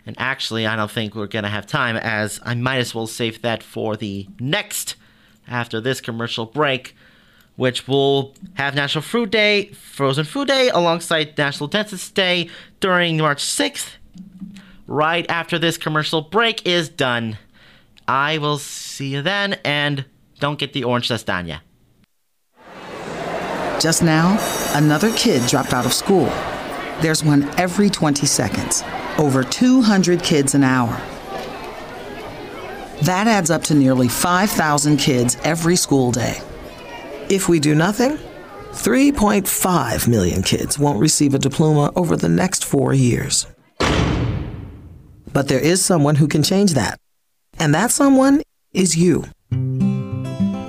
And 0.06 0.16
actually, 0.20 0.66
I 0.66 0.76
don't 0.76 0.90
think 0.90 1.14
we're 1.14 1.28
going 1.28 1.44
to 1.44 1.50
have 1.50 1.68
time, 1.68 1.96
as 1.96 2.40
I 2.44 2.56
might 2.56 2.78
as 2.78 2.96
well 2.96 3.08
save 3.08 3.42
that 3.44 3.62
for 3.62 3.96
the 3.96 4.28
next, 4.40 4.96
after 5.48 5.80
this 5.80 6.02
commercial 6.02 6.46
break, 6.46 6.96
which 7.56 7.88
will 7.88 8.34
have 8.56 8.74
National 8.74 9.04
Fruit 9.04 9.30
Day, 9.30 9.66
Frozen 9.74 10.26
Food 10.26 10.48
Day, 10.48 10.70
alongside 10.70 11.38
National 11.38 11.68
Dentist 11.68 12.16
Day 12.16 12.50
during 12.80 13.18
March 13.18 13.44
6th. 13.44 13.92
Right 14.88 15.30
after 15.30 15.60
this 15.60 15.78
commercial 15.78 16.22
break 16.22 16.66
is 16.66 16.90
done. 16.90 17.38
I 18.08 18.40
will 18.40 18.58
see 18.58 19.10
you 19.10 19.22
then, 19.22 19.54
and 19.64 20.06
don't 20.40 20.58
get 20.58 20.74
the 20.74 20.84
orange 20.84 21.08
Sestanya. 21.10 21.60
Just 23.80 24.04
now, 24.04 24.38
another 24.74 25.12
kid 25.14 25.48
dropped 25.48 25.74
out 25.74 25.86
of 25.86 25.94
school. 25.94 26.32
There's 27.02 27.24
one 27.24 27.50
every 27.60 27.90
20 27.90 28.28
seconds, 28.28 28.84
over 29.18 29.44
200 29.44 30.22
kids 30.22 30.54
an 30.54 30.64
hour. 30.64 30.96
That 33.02 33.26
adds 33.26 33.50
up 33.50 33.64
to 33.64 33.74
nearly 33.74 34.08
5,000 34.08 34.98
kids 34.98 35.36
every 35.44 35.76
school 35.76 36.12
day. 36.12 36.40
If 37.28 37.50
we 37.50 37.60
do 37.60 37.74
nothing, 37.74 38.20
3.5 38.74 40.08
million 40.08 40.44
kids 40.44 40.78
won't 40.78 41.00
receive 41.00 41.34
a 41.34 41.40
diploma 41.40 41.92
over 41.96 42.16
the 42.16 42.30
next 42.30 42.64
four 42.64 42.94
years. 42.94 43.48
But 45.34 45.48
there 45.48 45.60
is 45.60 45.84
someone 45.84 46.16
who 46.16 46.28
can 46.28 46.44
change 46.44 46.76
that. 46.76 47.00
And 47.58 47.74
that 47.74 47.90
someone 47.90 48.44
is 48.74 48.96
you. 48.96 49.26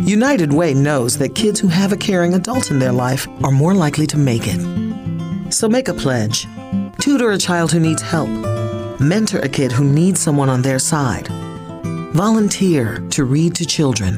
United 0.00 0.52
Way 0.54 0.72
knows 0.72 1.18
that 1.18 1.34
kids 1.34 1.60
who 1.60 1.68
have 1.68 1.92
a 1.92 1.96
caring 1.96 2.32
adult 2.32 2.70
in 2.70 2.78
their 2.78 2.92
life 2.92 3.28
are 3.44 3.52
more 3.52 3.74
likely 3.74 4.06
to 4.06 4.16
make 4.16 4.42
it. 4.46 4.81
So 5.52 5.68
make 5.68 5.88
a 5.88 5.94
pledge. 5.94 6.48
Tutor 6.98 7.32
a 7.32 7.38
child 7.38 7.72
who 7.72 7.78
needs 7.78 8.00
help. 8.00 8.30
Mentor 8.98 9.40
a 9.40 9.48
kid 9.48 9.70
who 9.70 9.84
needs 9.84 10.18
someone 10.18 10.48
on 10.48 10.62
their 10.62 10.78
side. 10.78 11.28
Volunteer 12.14 12.98
to 13.10 13.24
read 13.24 13.54
to 13.56 13.66
children. 13.66 14.16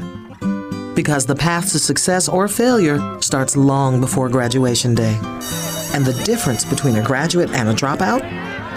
Because 0.95 1.27
the 1.27 1.35
path 1.35 1.73
to 1.73 1.81
success 1.81 2.29
or 2.29 2.47
failure 2.47 3.01
starts 3.21 3.57
long 3.57 4.01
before 4.01 4.29
graduation 4.29 4.95
day. 4.95 5.19
And 5.93 6.07
the 6.07 6.23
difference 6.25 6.65
between 6.65 6.97
a 6.97 7.03
graduate 7.03 7.51
and 7.51 7.69
a 7.69 7.75
dropout 7.75 8.23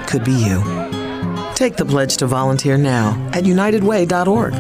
could 0.08 0.24
be 0.24 0.34
you. 0.34 0.64
Take 1.54 1.76
the 1.76 1.86
pledge 1.86 2.18
to 2.18 2.26
volunteer 2.26 2.76
now 2.76 3.12
at 3.34 3.44
unitedway.org. 3.44 4.54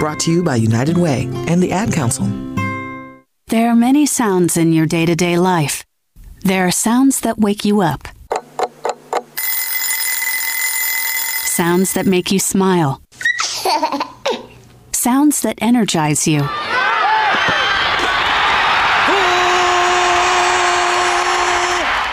Brought 0.00 0.20
to 0.20 0.32
you 0.32 0.42
by 0.42 0.56
United 0.56 0.96
Way 0.96 1.28
and 1.46 1.62
the 1.62 1.72
Ad 1.72 1.92
Council. 1.92 2.26
There 3.48 3.68
are 3.68 3.76
many 3.76 4.06
sounds 4.06 4.56
in 4.56 4.72
your 4.72 4.86
day 4.86 5.04
to 5.04 5.14
day 5.14 5.36
life. 5.36 5.84
There 6.46 6.66
are 6.66 6.70
sounds 6.70 7.20
that 7.20 7.38
wake 7.38 7.64
you 7.64 7.80
up, 7.80 8.06
sounds 11.46 11.94
that 11.94 12.04
make 12.04 12.30
you 12.30 12.38
smile, 12.38 13.00
sounds 14.92 15.40
that 15.40 15.54
energize 15.62 16.28
you. 16.28 16.40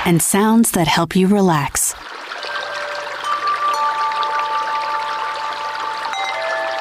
And 0.06 0.22
sounds 0.22 0.72
that 0.72 0.88
help 0.88 1.14
you 1.14 1.28
relax. 1.28 1.94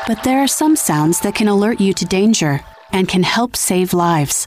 But 0.06 0.22
there 0.22 0.38
are 0.38 0.46
some 0.46 0.76
sounds 0.76 1.18
that 1.22 1.34
can 1.34 1.48
alert 1.48 1.80
you 1.80 1.94
to 1.94 2.04
danger 2.04 2.60
and 2.92 3.08
can 3.08 3.24
help 3.24 3.56
save 3.56 3.92
lives. 3.92 4.46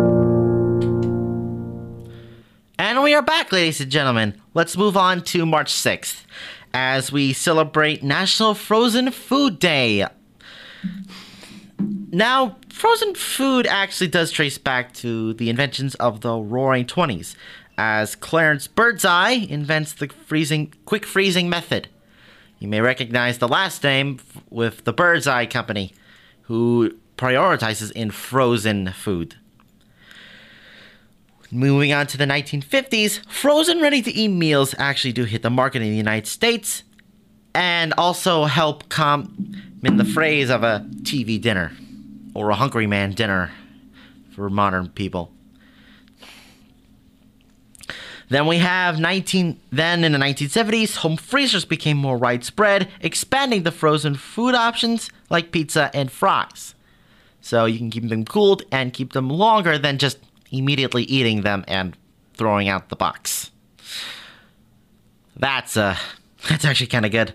And 2.83 3.03
we 3.03 3.13
are 3.13 3.21
back, 3.21 3.51
ladies 3.51 3.79
and 3.79 3.91
gentlemen. 3.91 4.41
Let's 4.55 4.75
move 4.75 4.97
on 4.97 5.23
to 5.25 5.45
March 5.45 5.71
6th 5.71 6.23
as 6.73 7.11
we 7.11 7.31
celebrate 7.31 8.01
National 8.01 8.55
Frozen 8.55 9.11
Food 9.11 9.59
Day. 9.59 10.07
Now, 12.09 12.57
frozen 12.69 13.13
food 13.13 13.67
actually 13.67 14.07
does 14.07 14.31
trace 14.31 14.57
back 14.57 14.95
to 14.95 15.35
the 15.35 15.47
inventions 15.51 15.93
of 15.93 16.21
the 16.21 16.35
Roaring 16.35 16.87
Twenties, 16.87 17.35
as 17.77 18.15
Clarence 18.15 18.65
Birdseye 18.65 19.45
invents 19.47 19.93
the 19.93 20.07
freezing, 20.07 20.73
quick 20.85 21.05
freezing 21.05 21.51
method. 21.51 21.87
You 22.57 22.67
may 22.67 22.81
recognize 22.81 23.37
the 23.37 23.47
last 23.47 23.83
name 23.83 24.17
with 24.49 24.85
the 24.85 24.93
Birdseye 24.93 25.45
Company, 25.45 25.93
who 26.41 26.97
prioritizes 27.15 27.91
in 27.91 28.09
frozen 28.09 28.91
food. 28.91 29.35
Moving 31.53 31.91
on 31.91 32.07
to 32.07 32.17
the 32.17 32.25
1950s, 32.25 33.19
frozen 33.29 33.81
ready 33.81 34.01
to 34.01 34.11
eat 34.11 34.29
meals 34.29 34.73
actually 34.77 35.11
do 35.11 35.25
hit 35.25 35.41
the 35.41 35.49
market 35.49 35.81
in 35.81 35.89
the 35.89 35.97
United 35.97 36.25
States 36.25 36.83
and 37.53 37.93
also 37.97 38.45
help 38.45 38.87
come 38.87 39.53
in 39.83 39.97
the 39.97 40.05
phrase 40.05 40.49
of 40.49 40.63
a 40.63 40.85
TV 41.01 41.41
dinner 41.41 41.73
or 42.33 42.51
a 42.51 42.55
Hungry 42.55 42.87
Man 42.87 43.11
dinner 43.11 43.51
for 44.33 44.49
modern 44.49 44.87
people. 44.89 45.33
Then 48.29 48.47
we 48.47 48.59
have 48.59 48.97
19 48.97 49.59
then 49.73 50.05
in 50.05 50.13
the 50.13 50.19
1970s, 50.19 50.95
home 50.97 51.17
freezers 51.17 51.65
became 51.65 51.97
more 51.97 52.15
widespread, 52.15 52.87
expanding 53.01 53.63
the 53.63 53.73
frozen 53.73 54.15
food 54.15 54.55
options 54.55 55.09
like 55.29 55.51
pizza 55.51 55.91
and 55.93 56.09
fries. 56.09 56.75
So 57.41 57.65
you 57.65 57.77
can 57.77 57.89
keep 57.89 58.07
them 58.07 58.23
cooled 58.23 58.63
and 58.71 58.93
keep 58.93 59.11
them 59.11 59.27
longer 59.27 59.77
than 59.77 59.97
just 59.97 60.17
immediately 60.51 61.03
eating 61.03 61.41
them 61.41 61.63
and 61.67 61.97
throwing 62.33 62.67
out 62.67 62.89
the 62.89 62.95
box. 62.95 63.51
That's 65.35 65.75
uh 65.77 65.95
that's 66.49 66.65
actually 66.65 66.87
kind 66.87 67.05
of 67.05 67.11
good. 67.11 67.33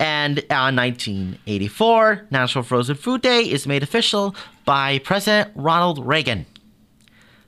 And 0.00 0.40
on 0.50 0.76
1984, 0.76 2.26
National 2.30 2.64
Frozen 2.64 2.96
Food 2.96 3.22
Day 3.22 3.42
is 3.42 3.66
made 3.66 3.82
official 3.82 4.34
by 4.64 4.98
President 4.98 5.52
Ronald 5.54 6.04
Reagan. 6.04 6.46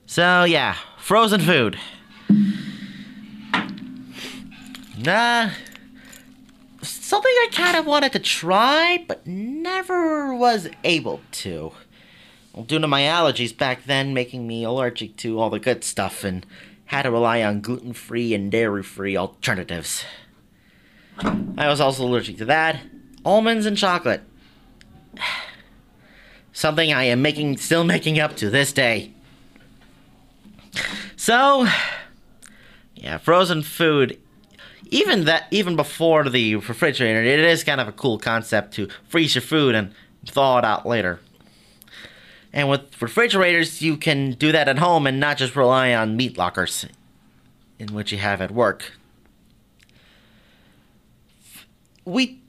So 0.05 0.45
yeah, 0.45 0.75
frozen 0.97 1.41
food. 1.41 1.77
Nah, 4.97 5.51
something 6.81 7.31
I 7.31 7.49
kind 7.51 7.77
of 7.77 7.85
wanted 7.85 8.13
to 8.13 8.19
try, 8.19 9.03
but 9.07 9.27
never 9.27 10.33
was 10.33 10.69
able 10.83 11.21
to. 11.33 11.71
Due 12.65 12.79
to 12.79 12.87
my 12.87 13.01
allergies 13.01 13.55
back 13.55 13.85
then 13.85 14.13
making 14.13 14.47
me 14.47 14.63
allergic 14.63 15.15
to 15.17 15.39
all 15.39 15.49
the 15.49 15.59
good 15.59 15.83
stuff 15.83 16.23
and 16.23 16.45
had 16.85 17.03
to 17.03 17.11
rely 17.11 17.43
on 17.43 17.61
gluten 17.61 17.93
free 17.93 18.33
and 18.33 18.51
dairy 18.51 18.83
free 18.83 19.15
alternatives. 19.15 20.03
I 21.19 21.67
was 21.67 21.81
also 21.81 22.05
allergic 22.05 22.37
to 22.37 22.45
that, 22.45 22.81
almonds 23.25 23.65
and 23.65 23.77
chocolate. 23.77 24.21
Something 26.53 26.91
I 26.91 27.03
am 27.03 27.21
making 27.21 27.57
still 27.57 27.83
making 27.83 28.19
up 28.19 28.35
to 28.37 28.49
this 28.49 28.73
day. 28.73 29.13
So, 31.15 31.67
yeah, 32.95 33.17
frozen 33.17 33.61
food 33.61 34.19
even 34.89 35.25
that 35.25 35.47
even 35.51 35.75
before 35.75 36.29
the 36.29 36.55
refrigerator, 36.55 37.21
it 37.21 37.39
is 37.39 37.63
kind 37.63 37.81
of 37.81 37.87
a 37.87 37.91
cool 37.91 38.17
concept 38.17 38.73
to 38.75 38.87
freeze 39.07 39.35
your 39.35 39.41
food 39.41 39.75
and 39.75 39.93
thaw 40.25 40.59
it 40.59 40.65
out 40.65 40.85
later. 40.85 41.19
And 42.57 42.67
with 42.67 42.99
refrigerators, 42.99 43.83
you 43.83 43.97
can 43.97 44.31
do 44.31 44.51
that 44.51 44.67
at 44.67 44.79
home 44.79 45.05
and 45.05 45.19
not 45.19 45.37
just 45.37 45.55
rely 45.55 45.93
on 45.93 46.17
meat 46.17 46.39
lockers, 46.39 46.87
in 47.77 47.93
which 47.93 48.11
you 48.11 48.17
have 48.17 48.41
at 48.41 48.49
work. 48.49 48.93
We 52.03 52.41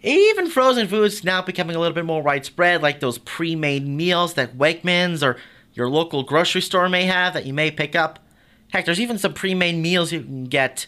even 0.00 0.48
frozen 0.48 0.86
foods 0.86 1.24
now 1.24 1.42
becoming 1.42 1.74
a 1.74 1.80
little 1.80 1.92
bit 1.92 2.04
more 2.04 2.22
widespread, 2.22 2.82
like 2.82 3.00
those 3.00 3.18
pre-made 3.18 3.84
meals 3.84 4.34
that 4.34 4.56
Wegmans 4.56 5.24
or 5.24 5.38
your 5.74 5.88
local 5.88 6.22
grocery 6.22 6.60
store 6.60 6.88
may 6.88 7.02
have 7.02 7.34
that 7.34 7.46
you 7.46 7.52
may 7.52 7.72
pick 7.72 7.96
up. 7.96 8.20
Heck, 8.70 8.84
there's 8.84 9.00
even 9.00 9.18
some 9.18 9.34
pre-made 9.34 9.74
meals 9.74 10.12
you 10.12 10.20
can 10.20 10.44
get 10.44 10.86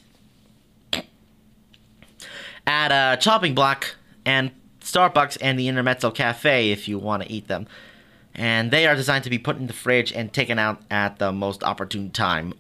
at 2.68 2.93
a 2.93 3.20
chopping 3.20 3.57
block 3.57 3.97
and 4.24 4.53
Starbucks 4.80 5.39
and 5.41 5.59
the 5.59 5.66
Intermezzo 5.66 6.12
Cafe 6.12 6.70
if 6.70 6.86
you 6.86 7.01
want 7.01 7.24
to 7.24 7.32
eat 7.32 7.49
them. 7.49 7.66
And 8.39 8.70
they 8.70 8.86
are 8.86 8.95
designed 8.95 9.24
to 9.24 9.30
be 9.30 9.39
put 9.39 9.57
in 9.57 9.66
the 9.66 9.72
fridge 9.72 10.12
and 10.12 10.32
taken 10.32 10.61
out 10.61 10.80
at 10.93 11.18
the 11.18 11.32
most 11.32 11.64
opportune 11.64 12.12
time 12.12 12.55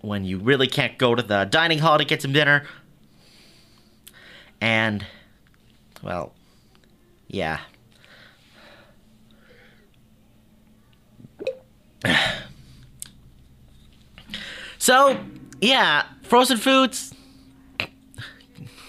when 0.00 0.24
you 0.24 0.38
really 0.38 0.66
can't 0.66 0.98
go 0.98 1.14
to 1.14 1.22
the 1.22 1.44
dining 1.44 1.78
hall 1.78 1.96
to 1.96 2.04
get 2.04 2.20
some 2.20 2.32
dinner. 2.32 2.64
And, 4.60 5.06
well, 6.02 6.34
yeah. 7.28 7.60
so, 14.78 15.20
yeah, 15.60 16.02
frozen 16.22 16.56
foods, 16.56 17.14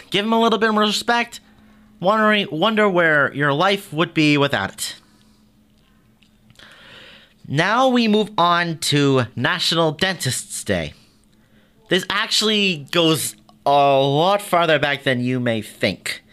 give 0.10 0.26
them 0.26 0.34
a 0.34 0.42
little 0.42 0.58
bit 0.58 0.72
more 0.72 0.82
respect. 0.82 1.42
Wondering, 2.00 2.48
wonder 2.50 2.90
where 2.90 3.32
your 3.36 3.54
life 3.54 3.94
would 3.94 4.16
be 4.16 4.36
without 4.40 4.74
it. 4.74 4.96
Now 7.48 7.90
we 7.90 8.08
move 8.08 8.32
on 8.38 8.78
to 8.80 9.24
National 9.36 9.92
Dentists 9.92 10.64
Day. 10.64 10.94
This 11.90 12.06
actually 12.10 12.88
goes 12.92 13.36
a 13.66 13.70
lot 13.70 14.42
farther 14.42 14.80
back 14.80 15.04
than 15.04 15.20
you 15.20 15.42
may 15.42 15.62
think. 15.62 16.24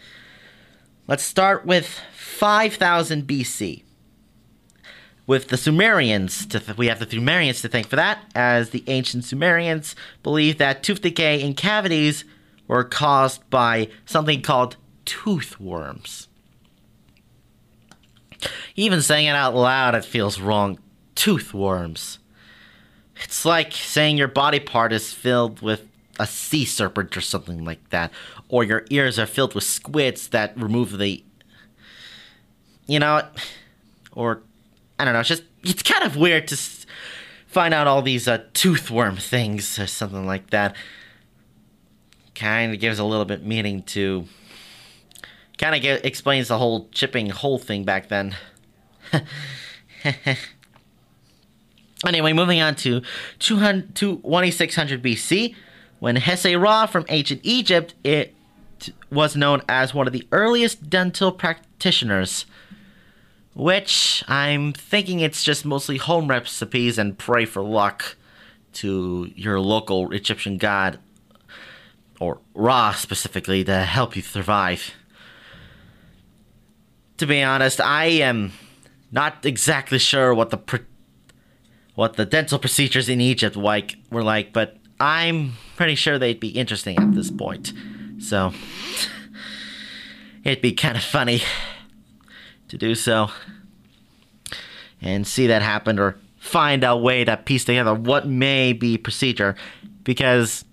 Let's 1.07 1.23
start 1.23 1.65
with 1.65 1.99
5000 2.13 3.27
BC. 3.27 3.83
With 5.27 5.49
the 5.49 5.57
Sumerians, 5.57 6.45
th- 6.45 6.77
we 6.77 6.87
have 6.87 6.99
the 6.99 7.09
Sumerians 7.09 7.61
to 7.61 7.67
thank 7.67 7.87
for 7.87 7.97
that, 7.97 8.23
as 8.33 8.69
the 8.69 8.83
ancient 8.87 9.25
Sumerians 9.25 9.95
believed 10.23 10.59
that 10.59 10.81
tooth 10.81 11.01
decay 11.01 11.41
in 11.41 11.55
cavities 11.55 12.23
were 12.67 12.85
caused 12.85 13.47
by 13.49 13.89
something 14.05 14.41
called 14.41 14.77
tooth 15.03 15.59
worms. 15.59 16.29
Even 18.77 19.01
saying 19.01 19.27
it 19.27 19.35
out 19.35 19.53
loud, 19.53 19.93
it 19.93 20.05
feels 20.05 20.39
wrong. 20.39 20.79
Tooth 21.21 21.53
worms. 21.53 22.17
It's 23.23 23.45
like 23.45 23.73
saying 23.73 24.17
your 24.17 24.27
body 24.27 24.59
part 24.59 24.91
is 24.91 25.13
filled 25.13 25.61
with 25.61 25.87
a 26.17 26.25
sea 26.25 26.65
serpent 26.65 27.15
or 27.15 27.21
something 27.21 27.63
like 27.63 27.91
that, 27.91 28.11
or 28.49 28.63
your 28.63 28.87
ears 28.89 29.19
are 29.19 29.27
filled 29.27 29.53
with 29.53 29.63
squids 29.63 30.29
that 30.29 30.57
remove 30.57 30.97
the. 30.97 31.23
You 32.87 32.97
know, 32.97 33.21
or 34.13 34.41
I 34.97 35.05
don't 35.05 35.13
know. 35.13 35.19
It's 35.19 35.29
just 35.29 35.43
it's 35.61 35.83
kind 35.83 36.03
of 36.03 36.15
weird 36.15 36.47
to 36.47 36.57
find 37.45 37.71
out 37.71 37.85
all 37.85 38.01
these 38.01 38.27
uh, 38.27 38.43
tooth 38.53 38.89
worm 38.89 39.17
things 39.17 39.77
or 39.77 39.85
something 39.85 40.25
like 40.25 40.49
that. 40.49 40.75
Kind 42.33 42.73
of 42.73 42.79
gives 42.79 42.97
a 42.97 43.05
little 43.05 43.25
bit 43.25 43.45
meaning 43.45 43.83
to 43.83 44.25
kind 45.59 45.75
of 45.75 46.03
explains 46.03 46.47
the 46.47 46.57
whole 46.57 46.89
chipping 46.89 47.29
hole 47.29 47.59
thing 47.59 47.83
back 47.83 48.07
then. 48.07 48.35
anyway, 52.05 52.33
moving 52.33 52.61
on 52.61 52.75
to 52.75 53.01
200, 53.39 53.95
2600 53.95 55.01
BC, 55.01 55.55
when 55.99 56.15
Hesy-Ra 56.17 56.87
from 56.87 57.05
ancient 57.09 57.41
Egypt, 57.43 57.93
it 58.03 58.33
was 59.11 59.35
known 59.35 59.61
as 59.69 59.93
one 59.93 60.07
of 60.07 60.13
the 60.13 60.27
earliest 60.31 60.89
dental 60.89 61.31
practitioners. 61.31 62.45
Which 63.53 64.23
I'm 64.29 64.71
thinking 64.71 65.19
it's 65.19 65.43
just 65.43 65.65
mostly 65.65 65.97
home 65.97 66.27
recipes 66.27 66.97
and 66.97 67.17
pray 67.17 67.45
for 67.45 67.61
luck 67.61 68.15
to 68.73 69.29
your 69.35 69.59
local 69.59 70.11
Egyptian 70.11 70.57
god, 70.57 70.99
or 72.19 72.39
Ra 72.53 72.93
specifically, 72.93 73.65
to 73.65 73.83
help 73.83 74.15
you 74.15 74.21
survive. 74.21 74.93
To 77.17 77.27
be 77.27 77.43
honest, 77.43 77.81
I 77.81 78.05
am 78.05 78.53
not 79.11 79.45
exactly 79.45 79.99
sure 79.99 80.33
what 80.33 80.49
the 80.49 80.57
what 82.01 82.15
the 82.15 82.25
dental 82.25 82.57
procedures 82.57 83.07
in 83.09 83.21
Egypt 83.21 83.55
like 83.55 83.95
were 84.09 84.23
like, 84.23 84.51
but 84.51 84.75
I'm 84.99 85.53
pretty 85.75 85.93
sure 85.93 86.17
they'd 86.17 86.39
be 86.39 86.47
interesting 86.47 86.97
at 86.97 87.13
this 87.13 87.29
point. 87.29 87.73
So 88.17 88.53
it'd 90.43 90.63
be 90.63 90.73
kind 90.73 90.97
of 90.97 91.03
funny 91.03 91.43
to 92.69 92.77
do 92.79 92.95
so 92.95 93.29
and 94.99 95.27
see 95.27 95.45
that 95.45 95.61
happen 95.61 95.99
or 95.99 96.17
find 96.39 96.83
a 96.83 96.97
way 96.97 97.23
to 97.23 97.37
piece 97.37 97.65
together 97.65 97.93
what 97.93 98.27
may 98.27 98.73
be 98.73 98.97
procedure 98.97 99.55
because 100.03 100.65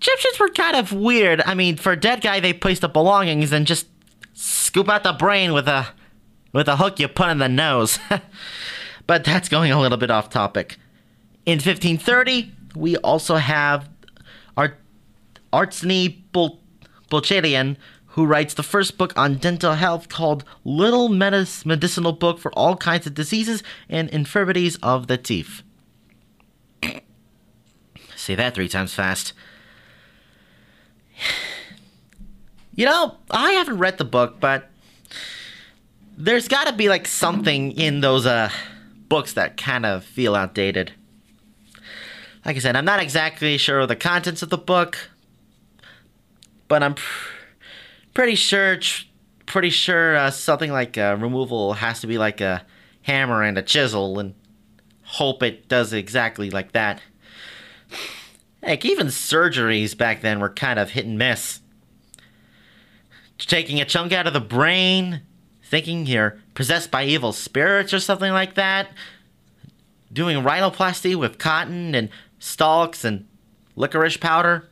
Egyptians 0.00 0.38
were 0.38 0.50
kind 0.50 0.76
of 0.76 0.92
weird. 0.92 1.42
I 1.44 1.54
mean, 1.54 1.76
for 1.76 1.90
a 1.90 1.98
dead 1.98 2.20
guy, 2.20 2.38
they 2.38 2.52
place 2.52 2.78
the 2.78 2.88
belongings 2.88 3.50
and 3.50 3.66
just 3.66 3.88
scoop 4.32 4.88
out 4.88 5.02
the 5.02 5.12
brain 5.12 5.52
with 5.52 5.66
a 5.66 5.88
with 6.52 6.68
a 6.68 6.76
hook 6.76 7.00
you 7.00 7.08
put 7.08 7.30
in 7.30 7.38
the 7.38 7.48
nose. 7.48 7.98
but 9.06 9.24
that's 9.24 9.48
going 9.48 9.70
a 9.72 9.80
little 9.80 9.98
bit 9.98 10.10
off 10.10 10.30
topic. 10.30 10.76
In 11.44 11.54
1530, 11.54 12.52
we 12.76 12.96
also 12.98 13.36
have 13.36 13.88
Art- 14.56 14.78
Artsny 15.52 16.22
Bulcharian, 17.10 17.76
who 18.06 18.26
writes 18.26 18.54
the 18.54 18.62
first 18.62 18.98
book 18.98 19.12
on 19.16 19.36
dental 19.36 19.74
health 19.74 20.08
called 20.08 20.44
Little 20.64 21.08
Medis- 21.08 21.64
Medicinal 21.66 22.12
Book 22.12 22.38
for 22.38 22.52
All 22.52 22.76
Kinds 22.76 23.06
of 23.06 23.14
Diseases 23.14 23.62
and 23.88 24.08
Infirmities 24.10 24.76
of 24.82 25.06
the 25.06 25.16
Teeth. 25.16 25.62
Say 28.16 28.34
that 28.34 28.54
three 28.54 28.68
times 28.68 28.94
fast. 28.94 29.32
You 32.74 32.86
know, 32.86 33.18
I 33.30 33.50
haven't 33.52 33.76
read 33.76 33.98
the 33.98 34.04
book, 34.06 34.40
but 34.40 34.70
there's 36.16 36.48
got 36.48 36.68
to 36.68 36.72
be 36.72 36.88
like 36.88 37.06
something 37.06 37.72
in 37.72 38.00
those 38.00 38.24
uh 38.24 38.48
books 39.12 39.34
that 39.34 39.58
kind 39.58 39.84
of 39.84 40.02
feel 40.02 40.34
outdated. 40.34 40.90
Like 42.46 42.56
I 42.56 42.60
said, 42.60 42.76
I'm 42.76 42.86
not 42.86 43.02
exactly 43.02 43.58
sure 43.58 43.80
of 43.80 43.88
the 43.88 43.94
contents 43.94 44.40
of 44.40 44.48
the 44.48 44.56
book, 44.56 44.96
but 46.66 46.82
I'm 46.82 46.94
pr- 46.94 47.34
pretty 48.14 48.36
sure 48.36 48.78
pretty 49.44 49.68
sure 49.68 50.16
uh, 50.16 50.30
something 50.30 50.72
like 50.72 50.96
uh, 50.96 51.18
removal 51.20 51.74
has 51.74 52.00
to 52.00 52.06
be 52.06 52.16
like 52.16 52.40
a 52.40 52.64
hammer 53.02 53.42
and 53.42 53.58
a 53.58 53.62
chisel, 53.62 54.18
and 54.18 54.32
hope 55.02 55.42
it 55.42 55.68
does 55.68 55.92
exactly 55.92 56.48
like 56.48 56.72
that. 56.72 57.02
Heck, 58.62 58.86
even 58.86 59.08
surgeries 59.08 59.94
back 59.94 60.22
then 60.22 60.40
were 60.40 60.48
kind 60.48 60.78
of 60.78 60.88
hit 60.88 61.04
and 61.04 61.18
miss. 61.18 61.60
Taking 63.36 63.78
a 63.78 63.84
chunk 63.84 64.14
out 64.14 64.26
of 64.26 64.32
the 64.32 64.40
brain, 64.40 65.20
thinking 65.72 66.04
you're 66.04 66.36
possessed 66.52 66.90
by 66.90 67.02
evil 67.02 67.32
spirits 67.32 67.94
or 67.94 67.98
something 67.98 68.30
like 68.30 68.56
that. 68.56 68.90
Doing 70.12 70.44
rhinoplasty 70.44 71.16
with 71.16 71.38
cotton 71.38 71.94
and 71.94 72.10
stalks 72.38 73.06
and 73.06 73.26
licorice 73.74 74.18
powder. 74.18 74.68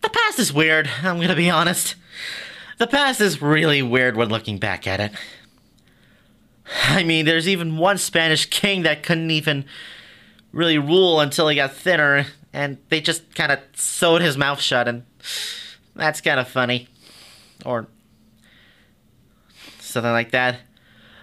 The 0.00 0.08
past 0.08 0.40
is 0.40 0.52
weird, 0.52 0.90
I'm 1.04 1.20
gonna 1.20 1.36
be 1.36 1.50
honest. 1.50 1.94
The 2.78 2.88
past 2.88 3.20
is 3.20 3.40
really 3.40 3.80
weird 3.80 4.16
when 4.16 4.28
looking 4.28 4.58
back 4.58 4.88
at 4.88 4.98
it. 4.98 5.12
I 6.88 7.04
mean, 7.04 7.26
there's 7.26 7.46
even 7.46 7.76
one 7.76 7.96
Spanish 7.96 8.46
king 8.46 8.82
that 8.82 9.04
couldn't 9.04 9.30
even 9.30 9.66
really 10.50 10.78
rule 10.78 11.20
until 11.20 11.46
he 11.46 11.54
got 11.54 11.74
thinner, 11.74 12.26
and 12.52 12.78
they 12.88 13.00
just 13.00 13.36
kind 13.36 13.52
of 13.52 13.60
sewed 13.76 14.20
his 14.20 14.36
mouth 14.36 14.60
shut, 14.60 14.88
and 14.88 15.04
that's 15.94 16.20
kind 16.20 16.40
of 16.40 16.48
funny. 16.48 16.88
Or 17.64 17.86
something 19.90 20.12
like 20.12 20.30
that. 20.32 20.60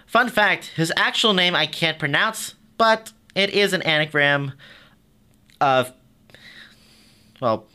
Fun 0.06 0.28
fact 0.28 0.72
his 0.76 0.92
actual 0.96 1.34
name 1.34 1.54
I 1.54 1.66
can't 1.66 1.98
pronounce, 1.98 2.54
but 2.76 3.12
it 3.34 3.50
is 3.50 3.72
an 3.72 3.82
anagram 3.82 4.52
of, 5.60 5.92
well, 7.40 7.66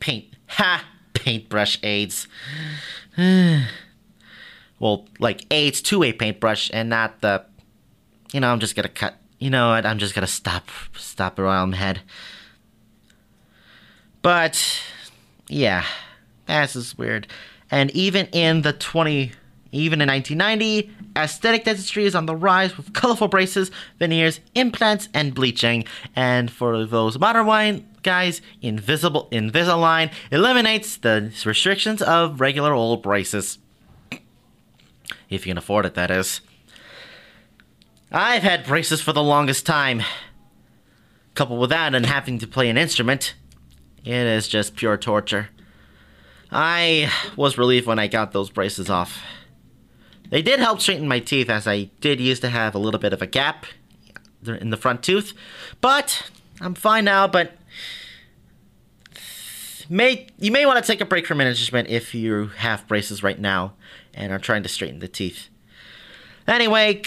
paint. 0.00 0.26
Ha! 0.48 0.84
Paintbrush 1.14 1.78
AIDS. 1.82 2.26
well, 3.16 5.06
like 5.18 5.46
AIDS 5.50 5.80
to 5.82 6.02
a 6.02 6.12
paintbrush 6.12 6.70
and 6.72 6.88
not 6.88 7.20
the. 7.20 7.44
You 8.32 8.40
know, 8.40 8.50
I'm 8.50 8.60
just 8.60 8.74
gonna 8.74 8.88
cut. 8.88 9.16
You 9.38 9.50
know 9.50 9.70
what? 9.70 9.86
I'm 9.86 9.98
just 9.98 10.14
gonna 10.14 10.26
stop. 10.26 10.68
Stop 10.96 11.38
around 11.38 11.70
my 11.70 11.76
head. 11.76 12.00
But, 14.22 14.82
yeah. 15.48 15.84
This 16.46 16.76
is 16.76 16.96
weird. 16.96 17.26
And 17.70 17.90
even 17.92 18.26
in 18.26 18.62
the 18.62 18.72
20. 18.72 19.32
Even 19.72 20.02
in 20.02 20.08
1990, 20.08 20.90
aesthetic 21.16 21.64
dentistry 21.64 22.04
is 22.04 22.14
on 22.14 22.26
the 22.26 22.36
rise 22.36 22.76
with 22.76 22.92
colorful 22.92 23.28
braces, 23.28 23.70
veneers, 23.98 24.40
implants, 24.54 25.08
and 25.14 25.34
bleaching. 25.34 25.84
And 26.14 26.50
for 26.50 26.84
those 26.84 27.18
modern 27.18 27.46
wine 27.46 27.88
guys, 28.02 28.42
Invisible 28.60 29.28
Invisalign 29.32 30.12
eliminates 30.30 30.98
the 30.98 31.32
restrictions 31.46 32.02
of 32.02 32.40
regular 32.40 32.74
old 32.74 33.02
braces. 33.02 33.58
If 35.30 35.46
you 35.46 35.50
can 35.52 35.58
afford 35.58 35.86
it, 35.86 35.94
that 35.94 36.10
is. 36.10 36.42
I've 38.10 38.42
had 38.42 38.66
braces 38.66 39.00
for 39.00 39.14
the 39.14 39.22
longest 39.22 39.64
time. 39.64 40.02
Coupled 41.34 41.60
with 41.60 41.70
that 41.70 41.94
and 41.94 42.04
having 42.04 42.38
to 42.40 42.46
play 42.46 42.68
an 42.68 42.76
instrument, 42.76 43.34
it 44.04 44.12
is 44.12 44.48
just 44.48 44.76
pure 44.76 44.98
torture. 44.98 45.48
I 46.50 47.10
was 47.36 47.56
relieved 47.56 47.86
when 47.86 47.98
I 47.98 48.08
got 48.08 48.32
those 48.32 48.50
braces 48.50 48.90
off. 48.90 49.22
They 50.32 50.40
did 50.40 50.60
help 50.60 50.80
straighten 50.80 51.06
my 51.06 51.18
teeth 51.18 51.50
as 51.50 51.68
I 51.68 51.90
did 52.00 52.18
used 52.18 52.40
to 52.40 52.48
have 52.48 52.74
a 52.74 52.78
little 52.78 52.98
bit 52.98 53.12
of 53.12 53.20
a 53.20 53.26
gap 53.26 53.66
in 54.46 54.70
the 54.70 54.78
front 54.78 55.02
tooth. 55.02 55.34
But 55.82 56.30
I'm 56.58 56.72
fine 56.74 57.04
now, 57.04 57.28
but 57.28 57.52
may 59.90 60.26
you 60.38 60.50
may 60.50 60.64
want 60.64 60.82
to 60.82 60.90
take 60.90 61.02
a 61.02 61.04
break 61.04 61.26
from 61.26 61.36
management 61.36 61.90
if 61.90 62.14
you 62.14 62.46
have 62.56 62.88
braces 62.88 63.22
right 63.22 63.38
now 63.38 63.74
and 64.14 64.32
are 64.32 64.38
trying 64.38 64.62
to 64.62 64.70
straighten 64.70 65.00
the 65.00 65.06
teeth. 65.06 65.50
Anyway, 66.48 67.02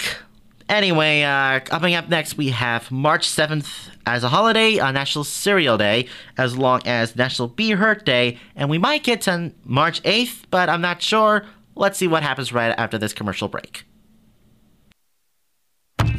anyway, 0.68 1.22
uh, 1.22 1.58
coming 1.58 1.96
up 1.96 2.08
next 2.08 2.36
we 2.36 2.50
have 2.50 2.92
March 2.92 3.26
7th 3.26 3.90
as 4.06 4.22
a 4.22 4.28
holiday 4.28 4.78
on 4.78 4.94
National 4.94 5.24
Cereal 5.24 5.76
Day, 5.76 6.06
as 6.38 6.56
long 6.56 6.80
as 6.86 7.16
National 7.16 7.48
Be 7.48 7.72
Heard 7.72 8.04
Day, 8.04 8.38
and 8.54 8.70
we 8.70 8.78
might 8.78 9.02
get 9.02 9.22
to 9.22 9.50
March 9.64 10.00
8th, 10.04 10.44
but 10.52 10.68
I'm 10.68 10.80
not 10.80 11.02
sure. 11.02 11.44
Let's 11.78 11.98
see 11.98 12.08
what 12.08 12.22
happens 12.22 12.52
right 12.54 12.74
after 12.78 12.96
this 12.96 13.12
commercial 13.12 13.48
break. 13.48 13.85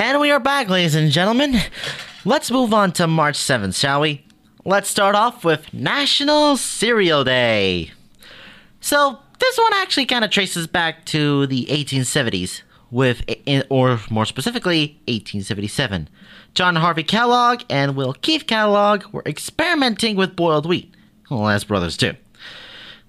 And 0.00 0.20
we 0.20 0.30
are 0.30 0.38
back, 0.38 0.68
ladies 0.68 0.94
and 0.94 1.10
gentlemen. 1.10 1.58
Let's 2.24 2.52
move 2.52 2.72
on 2.72 2.92
to 2.92 3.08
March 3.08 3.36
7th, 3.36 3.74
shall 3.74 4.02
we? 4.02 4.24
Let's 4.64 4.88
start 4.88 5.16
off 5.16 5.44
with 5.44 5.74
National 5.74 6.56
Cereal 6.56 7.24
Day. 7.24 7.90
So, 8.80 9.18
this 9.40 9.58
one 9.58 9.72
actually 9.74 10.06
kind 10.06 10.24
of 10.24 10.30
traces 10.30 10.68
back 10.68 11.04
to 11.06 11.48
the 11.48 11.66
1870s, 11.66 12.62
with, 12.92 13.24
or 13.70 13.98
more 14.08 14.24
specifically, 14.24 15.00
1877. 15.08 16.08
John 16.54 16.76
Harvey 16.76 17.02
Kellogg 17.02 17.62
and 17.68 17.96
Will 17.96 18.12
Keith 18.12 18.46
Kellogg 18.46 19.02
were 19.10 19.24
experimenting 19.26 20.14
with 20.14 20.36
boiled 20.36 20.66
wheat, 20.66 20.94
well, 21.28 21.48
as 21.48 21.64
brothers 21.64 21.96
do. 21.96 22.14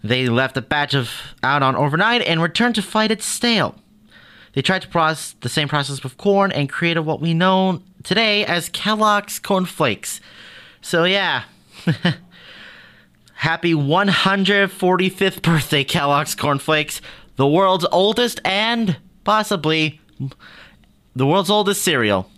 They 0.03 0.27
left 0.27 0.57
a 0.57 0.61
batch 0.63 0.95
of 0.95 1.11
out 1.43 1.61
on 1.61 1.75
overnight 1.75 2.23
and 2.23 2.41
returned 2.41 2.73
to 2.73 2.81
find 2.81 3.11
it 3.11 3.21
stale. 3.21 3.75
They 4.53 4.61
tried 4.61 4.81
to 4.81 4.87
process 4.87 5.35
the 5.41 5.49
same 5.49 5.67
process 5.67 6.03
with 6.03 6.17
corn 6.17 6.51
and 6.51 6.69
created 6.69 7.01
what 7.01 7.21
we 7.21 7.33
know 7.33 7.81
today 8.03 8.45
as 8.45 8.69
Kellogg's 8.69 9.39
Corn 9.39 9.65
Flakes. 9.65 10.19
So 10.81 11.03
yeah. 11.03 11.43
Happy 13.35 13.73
145th 13.73 15.41
birthday, 15.41 15.83
Kellogg's 15.85 16.35
Corn 16.35 16.59
Flakes, 16.59 17.01
the 17.37 17.47
world's 17.47 17.85
oldest 17.91 18.41
and 18.43 18.97
possibly 19.23 20.01
the 21.15 21.25
world's 21.25 21.49
oldest 21.49 21.81
cereal. 21.81 22.29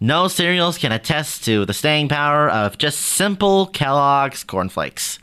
No 0.00 0.26
cereals 0.26 0.76
can 0.76 0.90
attest 0.90 1.44
to 1.44 1.64
the 1.64 1.72
staying 1.72 2.08
power 2.08 2.50
of 2.50 2.78
just 2.78 2.98
simple 2.98 3.66
Kellogg's 3.68 4.42
Corn 4.42 4.68
Flakes. 4.68 5.18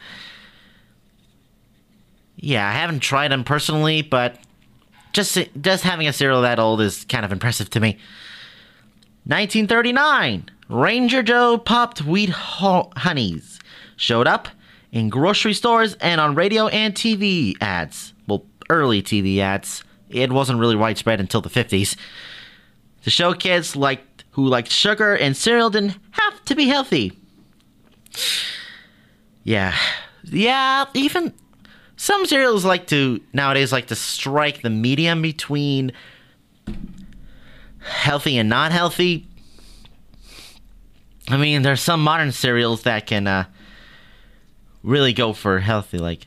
Yeah, 2.38 2.68
I 2.68 2.72
haven't 2.72 3.02
tried 3.02 3.32
them 3.32 3.44
personally, 3.44 4.02
but 4.02 4.40
just 5.14 5.38
just 5.62 5.84
having 5.84 6.08
a 6.08 6.14
cereal 6.14 6.42
that 6.42 6.60
old 6.60 6.82
is 6.82 7.06
kind 7.06 7.26
of 7.26 7.32
impressive 7.32 7.70
to 7.72 7.80
me. 7.80 7.98
1939, 9.26 10.50
Ranger 10.70 11.22
Joe 11.22 11.58
popped 11.58 12.02
wheat 12.04 12.30
ho- 12.30 12.92
honeys 12.98 13.60
showed 13.98 14.26
up 14.28 14.48
in 14.92 15.10
grocery 15.10 15.54
stores 15.54 15.94
and 15.96 16.20
on 16.20 16.36
radio 16.36 16.68
and 16.68 16.94
TV 16.96 17.54
ads. 17.62 18.14
Well, 18.28 18.46
early 18.70 19.02
TV 19.04 19.40
ads. 19.40 19.84
It 20.10 20.32
wasn't 20.32 20.60
really 20.60 20.76
widespread 20.76 21.20
until 21.20 21.42
the 21.42 21.50
50s. 21.50 21.96
To 23.04 23.10
show 23.10 23.34
kids 23.34 23.76
like 23.76 24.02
who 24.32 24.48
liked 24.48 24.72
sugar 24.72 25.16
and 25.16 25.36
cereal 25.38 25.70
didn't 25.70 25.98
have 26.12 26.44
to 26.46 26.56
be 26.56 26.68
healthy. 26.68 27.14
Yeah. 29.44 29.76
Yeah, 30.24 30.86
even 30.94 31.34
some 32.02 32.26
cereals 32.26 32.66
like 32.66 32.88
to 32.88 33.22
nowadays 33.32 33.72
like 33.72 33.86
to 33.86 33.96
strike 33.96 34.64
the 34.64 34.72
medium 34.72 35.22
between 35.22 35.92
healthy 37.78 38.40
and 38.40 38.50
not 38.50 38.72
healthy. 38.72 39.28
I 41.28 41.38
mean, 41.38 41.62
there's 41.62 41.80
some 41.80 42.04
modern 42.04 42.32
cereals 42.32 42.82
that 42.84 43.06
can 43.06 43.28
uh, 43.28 43.44
really 44.82 45.14
go 45.14 45.32
for 45.34 45.60
healthy, 45.60 46.00
like 46.00 46.26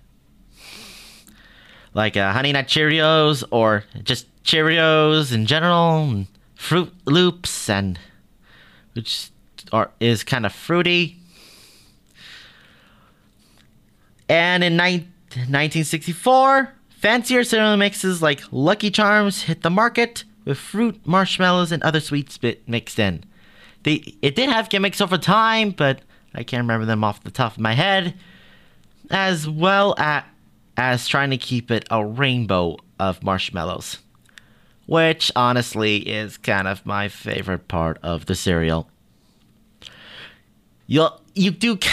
like 1.92 2.16
uh, 2.16 2.32
Honey 2.32 2.52
Nut 2.52 2.68
Cheerios 2.68 3.42
or 3.50 3.82
just 4.04 4.28
Cheerios 4.44 5.32
in 5.32 5.44
general, 5.44 6.04
and 6.04 6.26
Froot 6.56 6.92
Loops, 7.04 7.68
and 7.68 7.98
which 8.92 9.28
are 9.72 9.90
is 9.98 10.22
kind 10.22 10.46
of 10.46 10.52
fruity. 10.52 11.18
And 14.28 14.62
in 14.62 14.76
ni- 14.76 15.08
1964, 15.37 16.72
fancier 16.89 17.45
cereal 17.45 17.76
mixes 17.76 18.22
like 18.22 18.43
Lucky 18.51 18.91
Charms 18.91 19.43
hit 19.43 19.62
the 19.62 19.70
market 19.70 20.24
with 20.45 20.59
fruit, 20.59 21.01
marshmallows, 21.07 21.72
and 21.72 21.82
other 21.82 22.01
sweets 22.01 22.39
mixed 22.66 22.99
in. 22.99 23.24
They, 23.82 24.16
it 24.22 24.35
did 24.35 24.49
have 24.49 24.70
gimmicks 24.70 25.01
over 25.01 25.18
time, 25.18 25.70
but 25.70 26.01
I 26.35 26.43
can't 26.43 26.62
remember 26.62 26.87
them 26.87 27.05
off 27.05 27.22
the 27.22 27.30
top 27.30 27.53
of 27.53 27.61
my 27.61 27.74
head. 27.74 28.14
As 29.11 29.49
well 29.49 29.95
as, 29.99 30.24
as 30.76 31.07
trying 31.07 31.30
to 31.30 31.37
keep 31.37 31.70
it 31.70 31.87
a 31.91 32.05
rainbow 32.05 32.78
of 32.99 33.22
marshmallows. 33.22 33.99
Which, 34.87 35.30
honestly, 35.37 35.99
is 35.99 36.37
kind 36.37 36.68
of 36.68 36.85
my 36.85 37.09
favorite 37.09 37.68
part 37.68 37.99
of 38.03 38.26
the 38.26 38.35
cereal. 38.35 38.89
You'll, 40.87 41.20
you 41.35 41.51
do. 41.51 41.78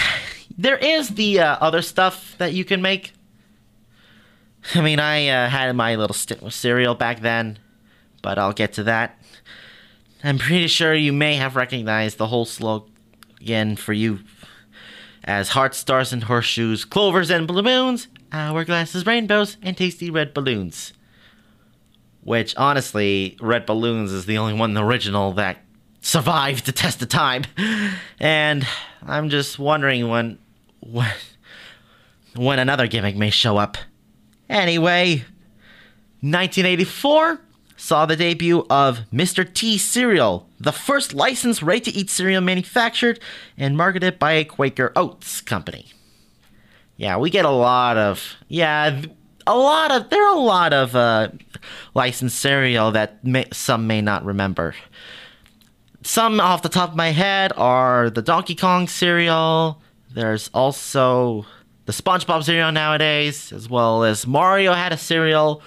There 0.58 0.78
is 0.78 1.10
the 1.10 1.40
uh, 1.40 1.58
other 1.60 1.82
stuff 1.82 2.36
that 2.38 2.54
you 2.54 2.66
can 2.66 2.82
make. 2.82 3.14
I 4.76 4.82
mean, 4.82 5.00
I 5.00 5.28
uh, 5.28 5.50
had 5.50 5.76
my 5.76 5.96
little 5.96 6.14
cereal 6.14 6.96
back 6.96 7.22
then, 7.22 7.60
but 8.22 8.38
I'll 8.38 8.54
get 8.54 8.74
to 8.74 8.84
that. 8.84 9.18
I'm 10.24 10.38
pretty 10.38 10.68
sure 10.68 10.94
you 10.94 11.14
may 11.14 11.36
have 11.36 11.56
recognized 11.56 12.18
the 12.18 12.28
whole 12.28 12.46
slogan 12.46 13.76
for 13.76 13.94
you 13.94 14.20
as 15.24 15.50
hearts, 15.50 15.78
stars, 15.78 16.14
and 16.14 16.24
horseshoes, 16.24 16.86
clovers 16.86 17.30
and 17.30 17.48
balloons, 17.48 18.08
hourglasses, 18.32 19.06
rainbows, 19.06 19.58
and 19.62 19.78
tasty 19.78 20.10
red 20.10 20.34
balloons. 20.34 20.94
Which, 22.24 22.56
honestly, 22.56 23.38
red 23.42 23.66
balloons 23.66 24.12
is 24.12 24.26
the 24.26 24.38
only 24.38 24.54
one, 24.54 24.72
in 24.72 24.74
the 24.76 24.86
original, 24.86 25.34
that 25.34 25.58
survived 26.02 26.66
the 26.66 26.72
test 26.72 27.02
of 27.02 27.10
time. 27.10 27.46
And 28.20 28.68
I'm 29.08 29.30
just 29.30 29.58
wondering 29.58 30.08
when, 30.08 30.38
when, 30.80 31.12
when 32.36 32.60
another 32.60 32.86
gimmick 32.86 33.16
may 33.16 33.32
show 33.32 33.58
up. 33.58 33.78
Anyway, 34.52 35.24
1984 36.20 37.40
saw 37.78 38.06
the 38.06 38.18
debut 38.18 38.66
of 38.70 39.00
Mr. 39.12 39.52
T 39.52 39.78
cereal, 39.78 40.46
the 40.60 40.74
first 40.74 41.14
licensed 41.14 41.62
ready 41.62 41.80
to 41.80 41.92
eat 41.92 42.10
cereal 42.10 42.42
manufactured 42.42 43.22
and 43.58 43.78
marketed 43.78 44.20
by 44.20 44.34
a 44.34 44.44
Quaker 44.44 44.92
Oats 44.94 45.40
company. 45.40 45.86
Yeah, 46.98 47.16
we 47.16 47.30
get 47.30 47.46
a 47.46 47.50
lot 47.50 47.96
of 47.96 48.36
yeah, 48.50 49.02
a 49.48 49.58
lot 49.58 49.90
of 49.90 50.10
there 50.10 50.22
are 50.28 50.36
a 50.36 50.40
lot 50.40 50.74
of 50.74 50.98
uh, 50.98 51.30
licensed 51.94 52.38
cereal 52.38 52.92
that 52.92 53.24
may, 53.24 53.46
some 53.54 53.88
may 53.88 54.02
not 54.02 54.26
remember. 54.26 54.76
Some 56.04 56.42
off 56.42 56.62
the 56.62 56.68
top 56.68 56.90
of 56.90 56.96
my 56.98 57.12
head 57.12 57.54
are 57.56 58.10
the 58.10 58.22
Donkey 58.22 58.56
Kong 58.56 58.90
cereal. 58.90 59.82
There's 60.14 60.50
also 60.54 61.46
the 61.92 62.04
SpongeBob 62.04 62.44
cereal 62.44 62.72
nowadays, 62.72 63.52
as 63.52 63.70
well 63.70 64.06
as 64.06 64.26
Mario 64.26 64.74
had 64.74 64.94
a 64.94 64.98
cereal 64.98 65.62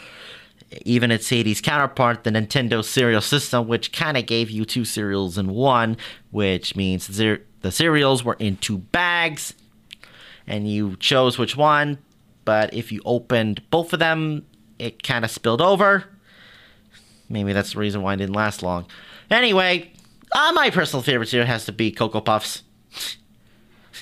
even 0.84 1.10
its 1.10 1.28
80s 1.28 1.62
counterpart, 1.62 2.24
the 2.24 2.30
Nintendo 2.30 2.82
cereal 2.82 3.20
system, 3.20 3.68
which 3.68 3.92
kind 3.92 4.16
of 4.16 4.26
gave 4.26 4.50
you 4.50 4.64
two 4.64 4.84
cereals 4.84 5.38
in 5.38 5.50
one, 5.50 5.96
which 6.30 6.74
means 6.74 7.06
the 7.06 7.70
cereals 7.70 8.24
were 8.24 8.34
in 8.34 8.56
two 8.56 8.78
bags, 8.78 9.54
and 10.46 10.68
you 10.68 10.96
chose 10.96 11.38
which 11.38 11.56
one. 11.56 11.98
But 12.44 12.74
if 12.74 12.90
you 12.90 13.02
opened 13.04 13.62
both 13.70 13.92
of 13.92 14.00
them, 14.00 14.46
it 14.78 15.02
kind 15.02 15.24
of 15.24 15.30
spilled 15.30 15.60
over. 15.60 16.04
Maybe 17.28 17.52
that's 17.52 17.74
the 17.74 17.78
reason 17.78 18.02
why 18.02 18.14
it 18.14 18.16
didn't 18.16 18.34
last 18.34 18.62
long. 18.62 18.86
Anyway, 19.30 19.92
uh, 20.32 20.52
my 20.54 20.70
personal 20.70 21.02
favorite 21.02 21.28
cereal 21.28 21.46
has 21.46 21.66
to 21.66 21.72
be 21.72 21.92
Cocoa 21.92 22.20
Puffs. 22.20 22.62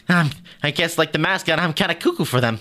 Um, 0.09 0.31
I 0.63 0.71
guess, 0.71 0.99
like 0.99 1.13
the 1.13 1.19
mascot, 1.19 1.59
I'm 1.59 1.73
kind 1.73 1.91
of 1.93 1.99
cuckoo 1.99 2.25
for 2.25 2.41
them. 2.41 2.59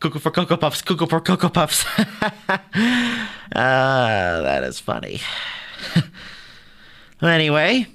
Cuckoo 0.00 0.18
for 0.18 0.30
Cocoa 0.30 0.56
Puffs, 0.56 0.82
cuckoo 0.82 1.06
for 1.06 1.20
Cocoa 1.20 1.48
Puffs. 1.48 1.84
uh, 1.98 2.08
that 3.52 4.64
is 4.64 4.80
funny. 4.80 5.20
anyway, 7.22 7.86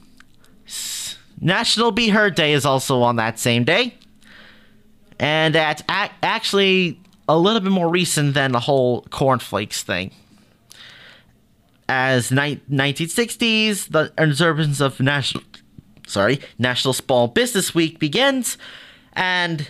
National 1.42 1.92
Be 1.92 2.10
Heard 2.10 2.36
Day 2.36 2.54
is 2.54 2.66
also 2.66 3.02
on 3.02 3.18
that 3.18 3.38
same 3.40 3.64
day. 3.64 3.96
And 5.20 5.54
that's 5.54 5.82
a- 5.90 6.10
actually 6.24 7.00
a 7.28 7.38
little 7.38 7.60
bit 7.60 7.72
more 7.72 7.90
recent 7.90 8.34
than 8.34 8.54
the 8.54 8.60
whole 8.60 9.02
cornflakes 9.10 9.84
thing. 9.84 10.12
As 11.88 12.32
ni- 12.32 12.62
1960s, 12.72 13.90
the 13.90 14.14
observance 14.18 14.80
of 14.80 15.00
national, 15.00 15.44
sorry, 16.10 16.40
National 16.58 16.94
Small 16.94 17.28
Business 17.28 17.74
Week 17.76 18.00
begins, 18.00 18.58
and 19.14 19.70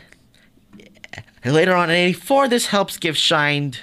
later 1.46 1.76
on 1.76 1.90
in 1.90 1.96
84, 1.96 2.48
this 2.48 2.68
helps 2.68 2.98
give 2.98 3.18
shine 3.18 3.74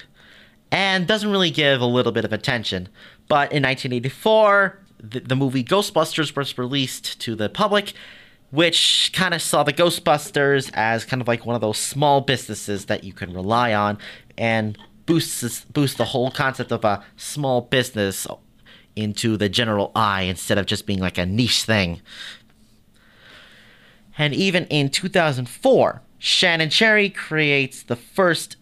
and 0.71 1.07
doesn't 1.07 1.31
really 1.31 1.51
give 1.51 1.81
a 1.81 1.87
little 1.87 2.13
bit 2.13 2.25
of 2.25 2.33
attention. 2.33 2.89
But 3.29 3.53
in 3.53 3.63
1984, 3.63 4.79
the, 5.01 5.21
the 5.21 5.37
movie 5.37 5.65
Ghostbusters 5.65 6.37
was 6.37 6.59
released 6.59 7.21
to 7.21 7.35
the 7.35 7.49
public, 7.49 7.93
which 8.51 9.11
kind 9.13 9.35
of 9.35 9.43
saw 9.43 9.63
the 9.63 9.73
Ghostbusters 9.73 10.71
as 10.75 11.05
kind 11.05 11.21
of 11.21 11.29
like 11.29 11.47
one 11.47 11.55
of 11.55 11.61
those 11.61 11.79
small 11.79 12.21
businesses 12.21 12.87
that 12.87 13.05
you 13.05 13.13
can 13.13 13.33
rely 13.33 13.75
on 13.75 13.99
and 14.39 14.79
boosts 15.07 15.65
boost 15.67 15.99
the 15.99 16.05
whole 16.07 16.31
concept 16.31 16.73
of 16.73 16.85
a 16.85 17.05
small 17.17 17.61
business 17.61 18.27
into 18.97 19.37
the 19.37 19.49
general 19.49 19.93
eye 19.95 20.23
instead 20.23 20.59
of 20.59 20.67
just 20.67 20.87
being 20.87 20.99
like 20.99 21.19
a 21.19 21.27
niche 21.27 21.63
thing. 21.65 22.01
And 24.19 24.35
even 24.35 24.67
in 24.67 24.91
2004, 24.91 26.03
Shannon 26.19 26.71
Cherry 26.71 27.11
creates 27.11 27.83
the 27.83 27.97
first 27.97 28.57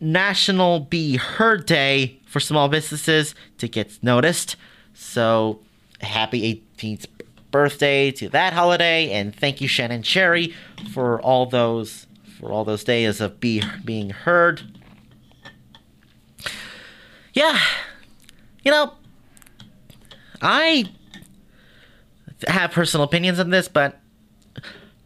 National 0.00 0.80
Be 0.80 1.16
Heard 1.16 1.66
Day 1.66 2.20
for 2.24 2.40
small 2.40 2.68
businesses 2.68 3.34
to 3.58 3.68
get 3.68 4.02
noticed. 4.02 4.56
So, 4.94 5.60
happy 6.00 6.64
18th 6.76 7.06
birthday 7.50 8.10
to 8.10 8.28
that 8.30 8.52
holiday, 8.52 9.10
and 9.12 9.34
thank 9.34 9.60
you, 9.60 9.68
Shannon 9.68 10.02
Cherry, 10.02 10.54
for 10.92 11.20
all 11.20 11.46
those 11.46 12.06
for 12.40 12.50
all 12.50 12.64
those 12.64 12.82
days 12.82 13.20
of 13.20 13.38
be 13.38 13.62
being 13.84 14.10
heard. 14.10 14.62
Yeah, 17.34 17.58
you 18.64 18.72
know, 18.72 18.94
I 20.40 20.90
have 22.48 22.72
personal 22.72 23.04
opinions 23.04 23.38
on 23.38 23.50
this, 23.50 23.68
but 23.68 24.01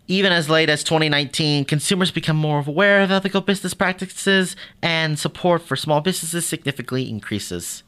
even 0.08 0.32
as 0.32 0.48
late 0.48 0.68
as 0.68 0.84
2019, 0.84 1.64
consumers 1.64 2.10
become 2.10 2.36
more 2.36 2.62
aware 2.66 3.00
of 3.00 3.10
ethical 3.10 3.40
business 3.40 3.74
practices 3.74 4.54
and 4.82 5.18
support 5.18 5.62
for 5.62 5.76
small 5.76 6.00
businesses 6.00 6.46
significantly 6.46 7.08
increases. 7.08 7.82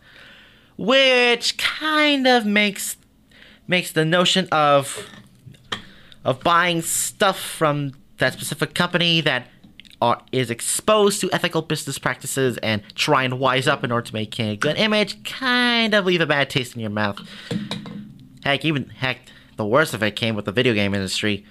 Which 0.77 1.57
kind 1.59 2.27
of 2.27 2.47
makes 2.47 2.97
makes 3.67 3.93
the 3.93 4.05
notion 4.05 4.49
of 4.51 5.07
of 6.25 6.43
buying 6.43 6.83
stuff 6.83 7.39
from 7.39 7.93
that 8.19 8.33
specific 8.33 8.75
company 8.75 9.21
that 9.21 9.47
are, 10.01 10.21
is 10.33 10.51
exposed 10.51 11.21
to 11.21 11.31
ethical 11.33 11.63
business 11.63 11.99
practices 11.99 12.57
and 12.59 12.83
try 12.95 13.25
and 13.25 13.39
wise 13.39 13.67
up 13.67 13.85
in 13.85 13.91
order 13.91 14.07
to 14.07 14.15
make 14.15 14.39
a 14.39 14.57
good 14.57 14.77
image 14.77 15.23
kind 15.25 15.95
of 15.95 16.05
leave 16.07 16.21
a 16.21 16.27
bad 16.27 16.51
taste 16.51 16.75
in 16.75 16.81
your 16.81 16.91
mouth. 16.91 17.19
Heck, 18.45 18.65
even 18.65 18.89
heck, 18.89 19.21
the 19.57 19.67
worst 19.67 19.95
of 19.95 20.03
it 20.03 20.13
came 20.13 20.35
with 20.35 20.45
the 20.45 20.53
video 20.53 20.75
game 20.75 20.95
industry 20.95 21.45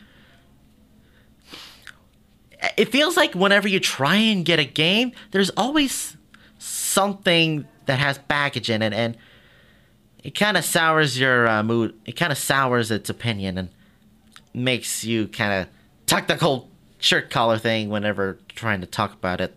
it 2.75 2.91
feels 2.91 3.15
like 3.15 3.33
whenever 3.35 3.67
you 3.67 3.79
try 3.79 4.15
and 4.15 4.43
get 4.43 4.59
a 4.59 4.65
game, 4.65 5.11
there's 5.31 5.51
always 5.51 6.17
something 6.57 7.67
that 7.85 7.99
has 7.99 8.17
baggage 8.17 8.69
in 8.69 8.81
it, 8.81 8.93
and 8.93 9.17
it 10.23 10.31
kind 10.31 10.57
of 10.57 10.65
sours 10.65 11.19
your 11.19 11.47
uh, 11.47 11.63
mood. 11.63 11.93
It 12.05 12.13
kind 12.13 12.31
of 12.31 12.37
sours 12.37 12.91
its 12.91 13.09
opinion 13.09 13.57
and 13.57 13.69
makes 14.53 15.03
you 15.03 15.27
kind 15.27 15.61
of 15.61 15.67
tuck 16.05 16.27
the 16.27 16.35
whole 16.35 16.69
shirt 16.99 17.29
collar 17.29 17.57
thing 17.57 17.89
whenever 17.89 18.39
trying 18.49 18.81
to 18.81 18.87
talk 18.87 19.13
about 19.13 19.39
it. 19.39 19.55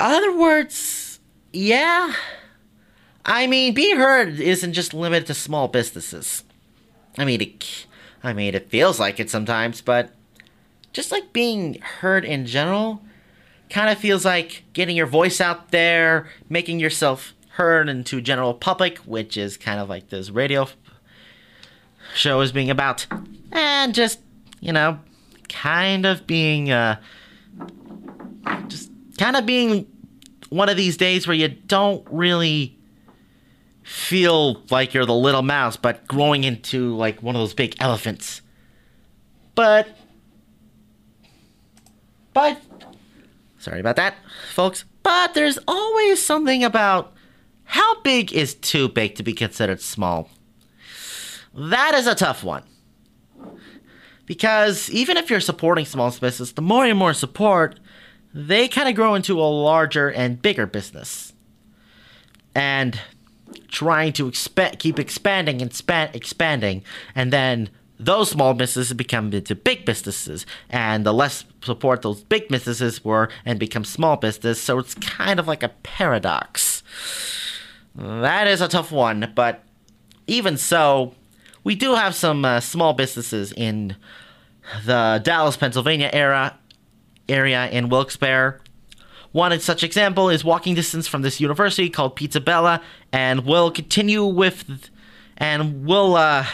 Other 0.00 0.36
words, 0.36 1.20
yeah. 1.52 2.12
I 3.24 3.46
mean, 3.46 3.72
being 3.72 3.96
heard 3.96 4.40
isn't 4.40 4.72
just 4.72 4.92
limited 4.92 5.26
to 5.28 5.34
small 5.34 5.68
businesses. 5.68 6.42
I 7.16 7.24
mean, 7.24 7.40
it, 7.40 7.86
I 8.24 8.32
mean, 8.32 8.54
it 8.54 8.68
feels 8.70 8.98
like 8.98 9.20
it 9.20 9.30
sometimes, 9.30 9.80
but 9.80 10.10
just 10.92 11.12
like 11.12 11.32
being 11.32 11.80
heard 11.80 12.24
in 12.24 12.46
general 12.46 13.02
kind 13.70 13.90
of 13.90 13.98
feels 13.98 14.24
like 14.24 14.64
getting 14.74 14.96
your 14.96 15.06
voice 15.06 15.40
out 15.40 15.70
there, 15.70 16.28
making 16.48 16.78
yourself 16.78 17.32
heard 17.50 17.88
into 17.88 18.20
general 18.20 18.54
public, 18.54 18.98
which 18.98 19.36
is 19.36 19.56
kind 19.56 19.80
of 19.80 19.88
like 19.88 20.08
this 20.08 20.30
radio 20.30 20.68
show 22.14 22.40
is 22.40 22.52
being 22.52 22.70
about, 22.70 23.06
and 23.50 23.94
just 23.94 24.20
you 24.60 24.72
know, 24.72 24.98
kind 25.48 26.06
of 26.06 26.26
being 26.26 26.70
uh, 26.70 27.00
just 28.68 28.90
kind 29.18 29.36
of 29.36 29.44
being 29.44 29.86
one 30.50 30.68
of 30.68 30.76
these 30.76 30.96
days 30.96 31.26
where 31.26 31.36
you 31.36 31.48
don't 31.48 32.06
really 32.10 32.78
feel 33.82 34.62
like 34.70 34.94
you're 34.94 35.06
the 35.06 35.14
little 35.14 35.42
mouse, 35.42 35.76
but 35.76 36.06
growing 36.06 36.44
into 36.44 36.94
like 36.96 37.22
one 37.22 37.34
of 37.34 37.40
those 37.40 37.54
big 37.54 37.74
elephants. 37.80 38.42
But 39.54 39.88
but, 42.32 42.60
sorry 43.58 43.80
about 43.80 43.96
that, 43.96 44.14
folks. 44.54 44.84
But 45.02 45.34
there's 45.34 45.58
always 45.66 46.24
something 46.24 46.62
about 46.64 47.12
how 47.64 48.00
big 48.02 48.32
is 48.32 48.54
too 48.54 48.88
big 48.88 49.14
to 49.16 49.22
be 49.22 49.32
considered 49.32 49.80
small. 49.80 50.28
That 51.54 51.94
is 51.94 52.06
a 52.06 52.14
tough 52.14 52.44
one. 52.44 52.64
Because 54.26 54.88
even 54.90 55.16
if 55.16 55.28
you're 55.28 55.40
supporting 55.40 55.84
small 55.84 56.10
businesses, 56.10 56.52
the 56.52 56.62
more 56.62 56.84
and 56.84 56.98
more 56.98 57.12
support, 57.12 57.80
they 58.32 58.68
kind 58.68 58.88
of 58.88 58.94
grow 58.94 59.14
into 59.14 59.40
a 59.40 59.42
larger 59.42 60.10
and 60.10 60.40
bigger 60.40 60.66
business. 60.66 61.32
And 62.54 62.98
trying 63.68 64.12
to 64.14 64.30
keep 64.78 64.98
expanding 64.98 65.60
and 65.60 65.82
expanding, 66.14 66.84
and 67.14 67.32
then 67.32 67.68
those 67.98 68.30
small 68.30 68.54
businesses 68.54 68.92
become 68.94 69.32
into 69.32 69.54
big 69.54 69.84
businesses, 69.84 70.46
and 70.70 71.04
the 71.04 71.12
less 71.12 71.44
support 71.62 72.02
those 72.02 72.22
big 72.22 72.48
businesses 72.48 73.04
were 73.04 73.28
and 73.44 73.58
become 73.58 73.84
small 73.84 74.16
business. 74.16 74.60
So 74.60 74.78
it's 74.78 74.94
kind 74.94 75.38
of 75.40 75.46
like 75.46 75.62
a 75.62 75.70
paradox. 75.82 76.82
That 77.94 78.46
is 78.46 78.60
a 78.60 78.68
tough 78.68 78.90
one, 78.90 79.32
but 79.34 79.62
even 80.26 80.56
so, 80.56 81.14
we 81.64 81.74
do 81.74 81.94
have 81.94 82.14
some 82.14 82.44
uh, 82.44 82.60
small 82.60 82.92
businesses 82.92 83.52
in 83.52 83.96
the 84.84 85.20
Dallas, 85.22 85.56
Pennsylvania 85.56 86.10
era 86.12 86.58
area 87.28 87.68
in 87.70 87.88
Wilkes-Barre. 87.88 88.60
One 89.32 89.58
such 89.60 89.82
example 89.82 90.28
is 90.28 90.44
walking 90.44 90.74
distance 90.74 91.06
from 91.06 91.22
this 91.22 91.40
university 91.40 91.88
called 91.88 92.16
Pizza 92.16 92.40
Bella, 92.40 92.82
and 93.12 93.46
we'll 93.46 93.70
continue 93.70 94.24
with, 94.24 94.90
and 95.38 95.86
we'll 95.86 96.16
uh, 96.16 96.46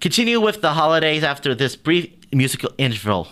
continue 0.00 0.40
with 0.40 0.60
the 0.60 0.72
holidays 0.72 1.22
after 1.22 1.54
this 1.54 1.74
brief 1.74 2.12
musical 2.32 2.70
interval 2.76 3.28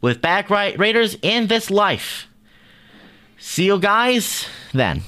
with 0.00 0.20
Back 0.20 0.50
right 0.50 0.78
Raiders 0.78 1.16
in 1.22 1.46
this 1.46 1.70
life. 1.70 2.26
See 3.38 3.66
you 3.66 3.78
guys 3.78 4.46
then. 4.72 5.02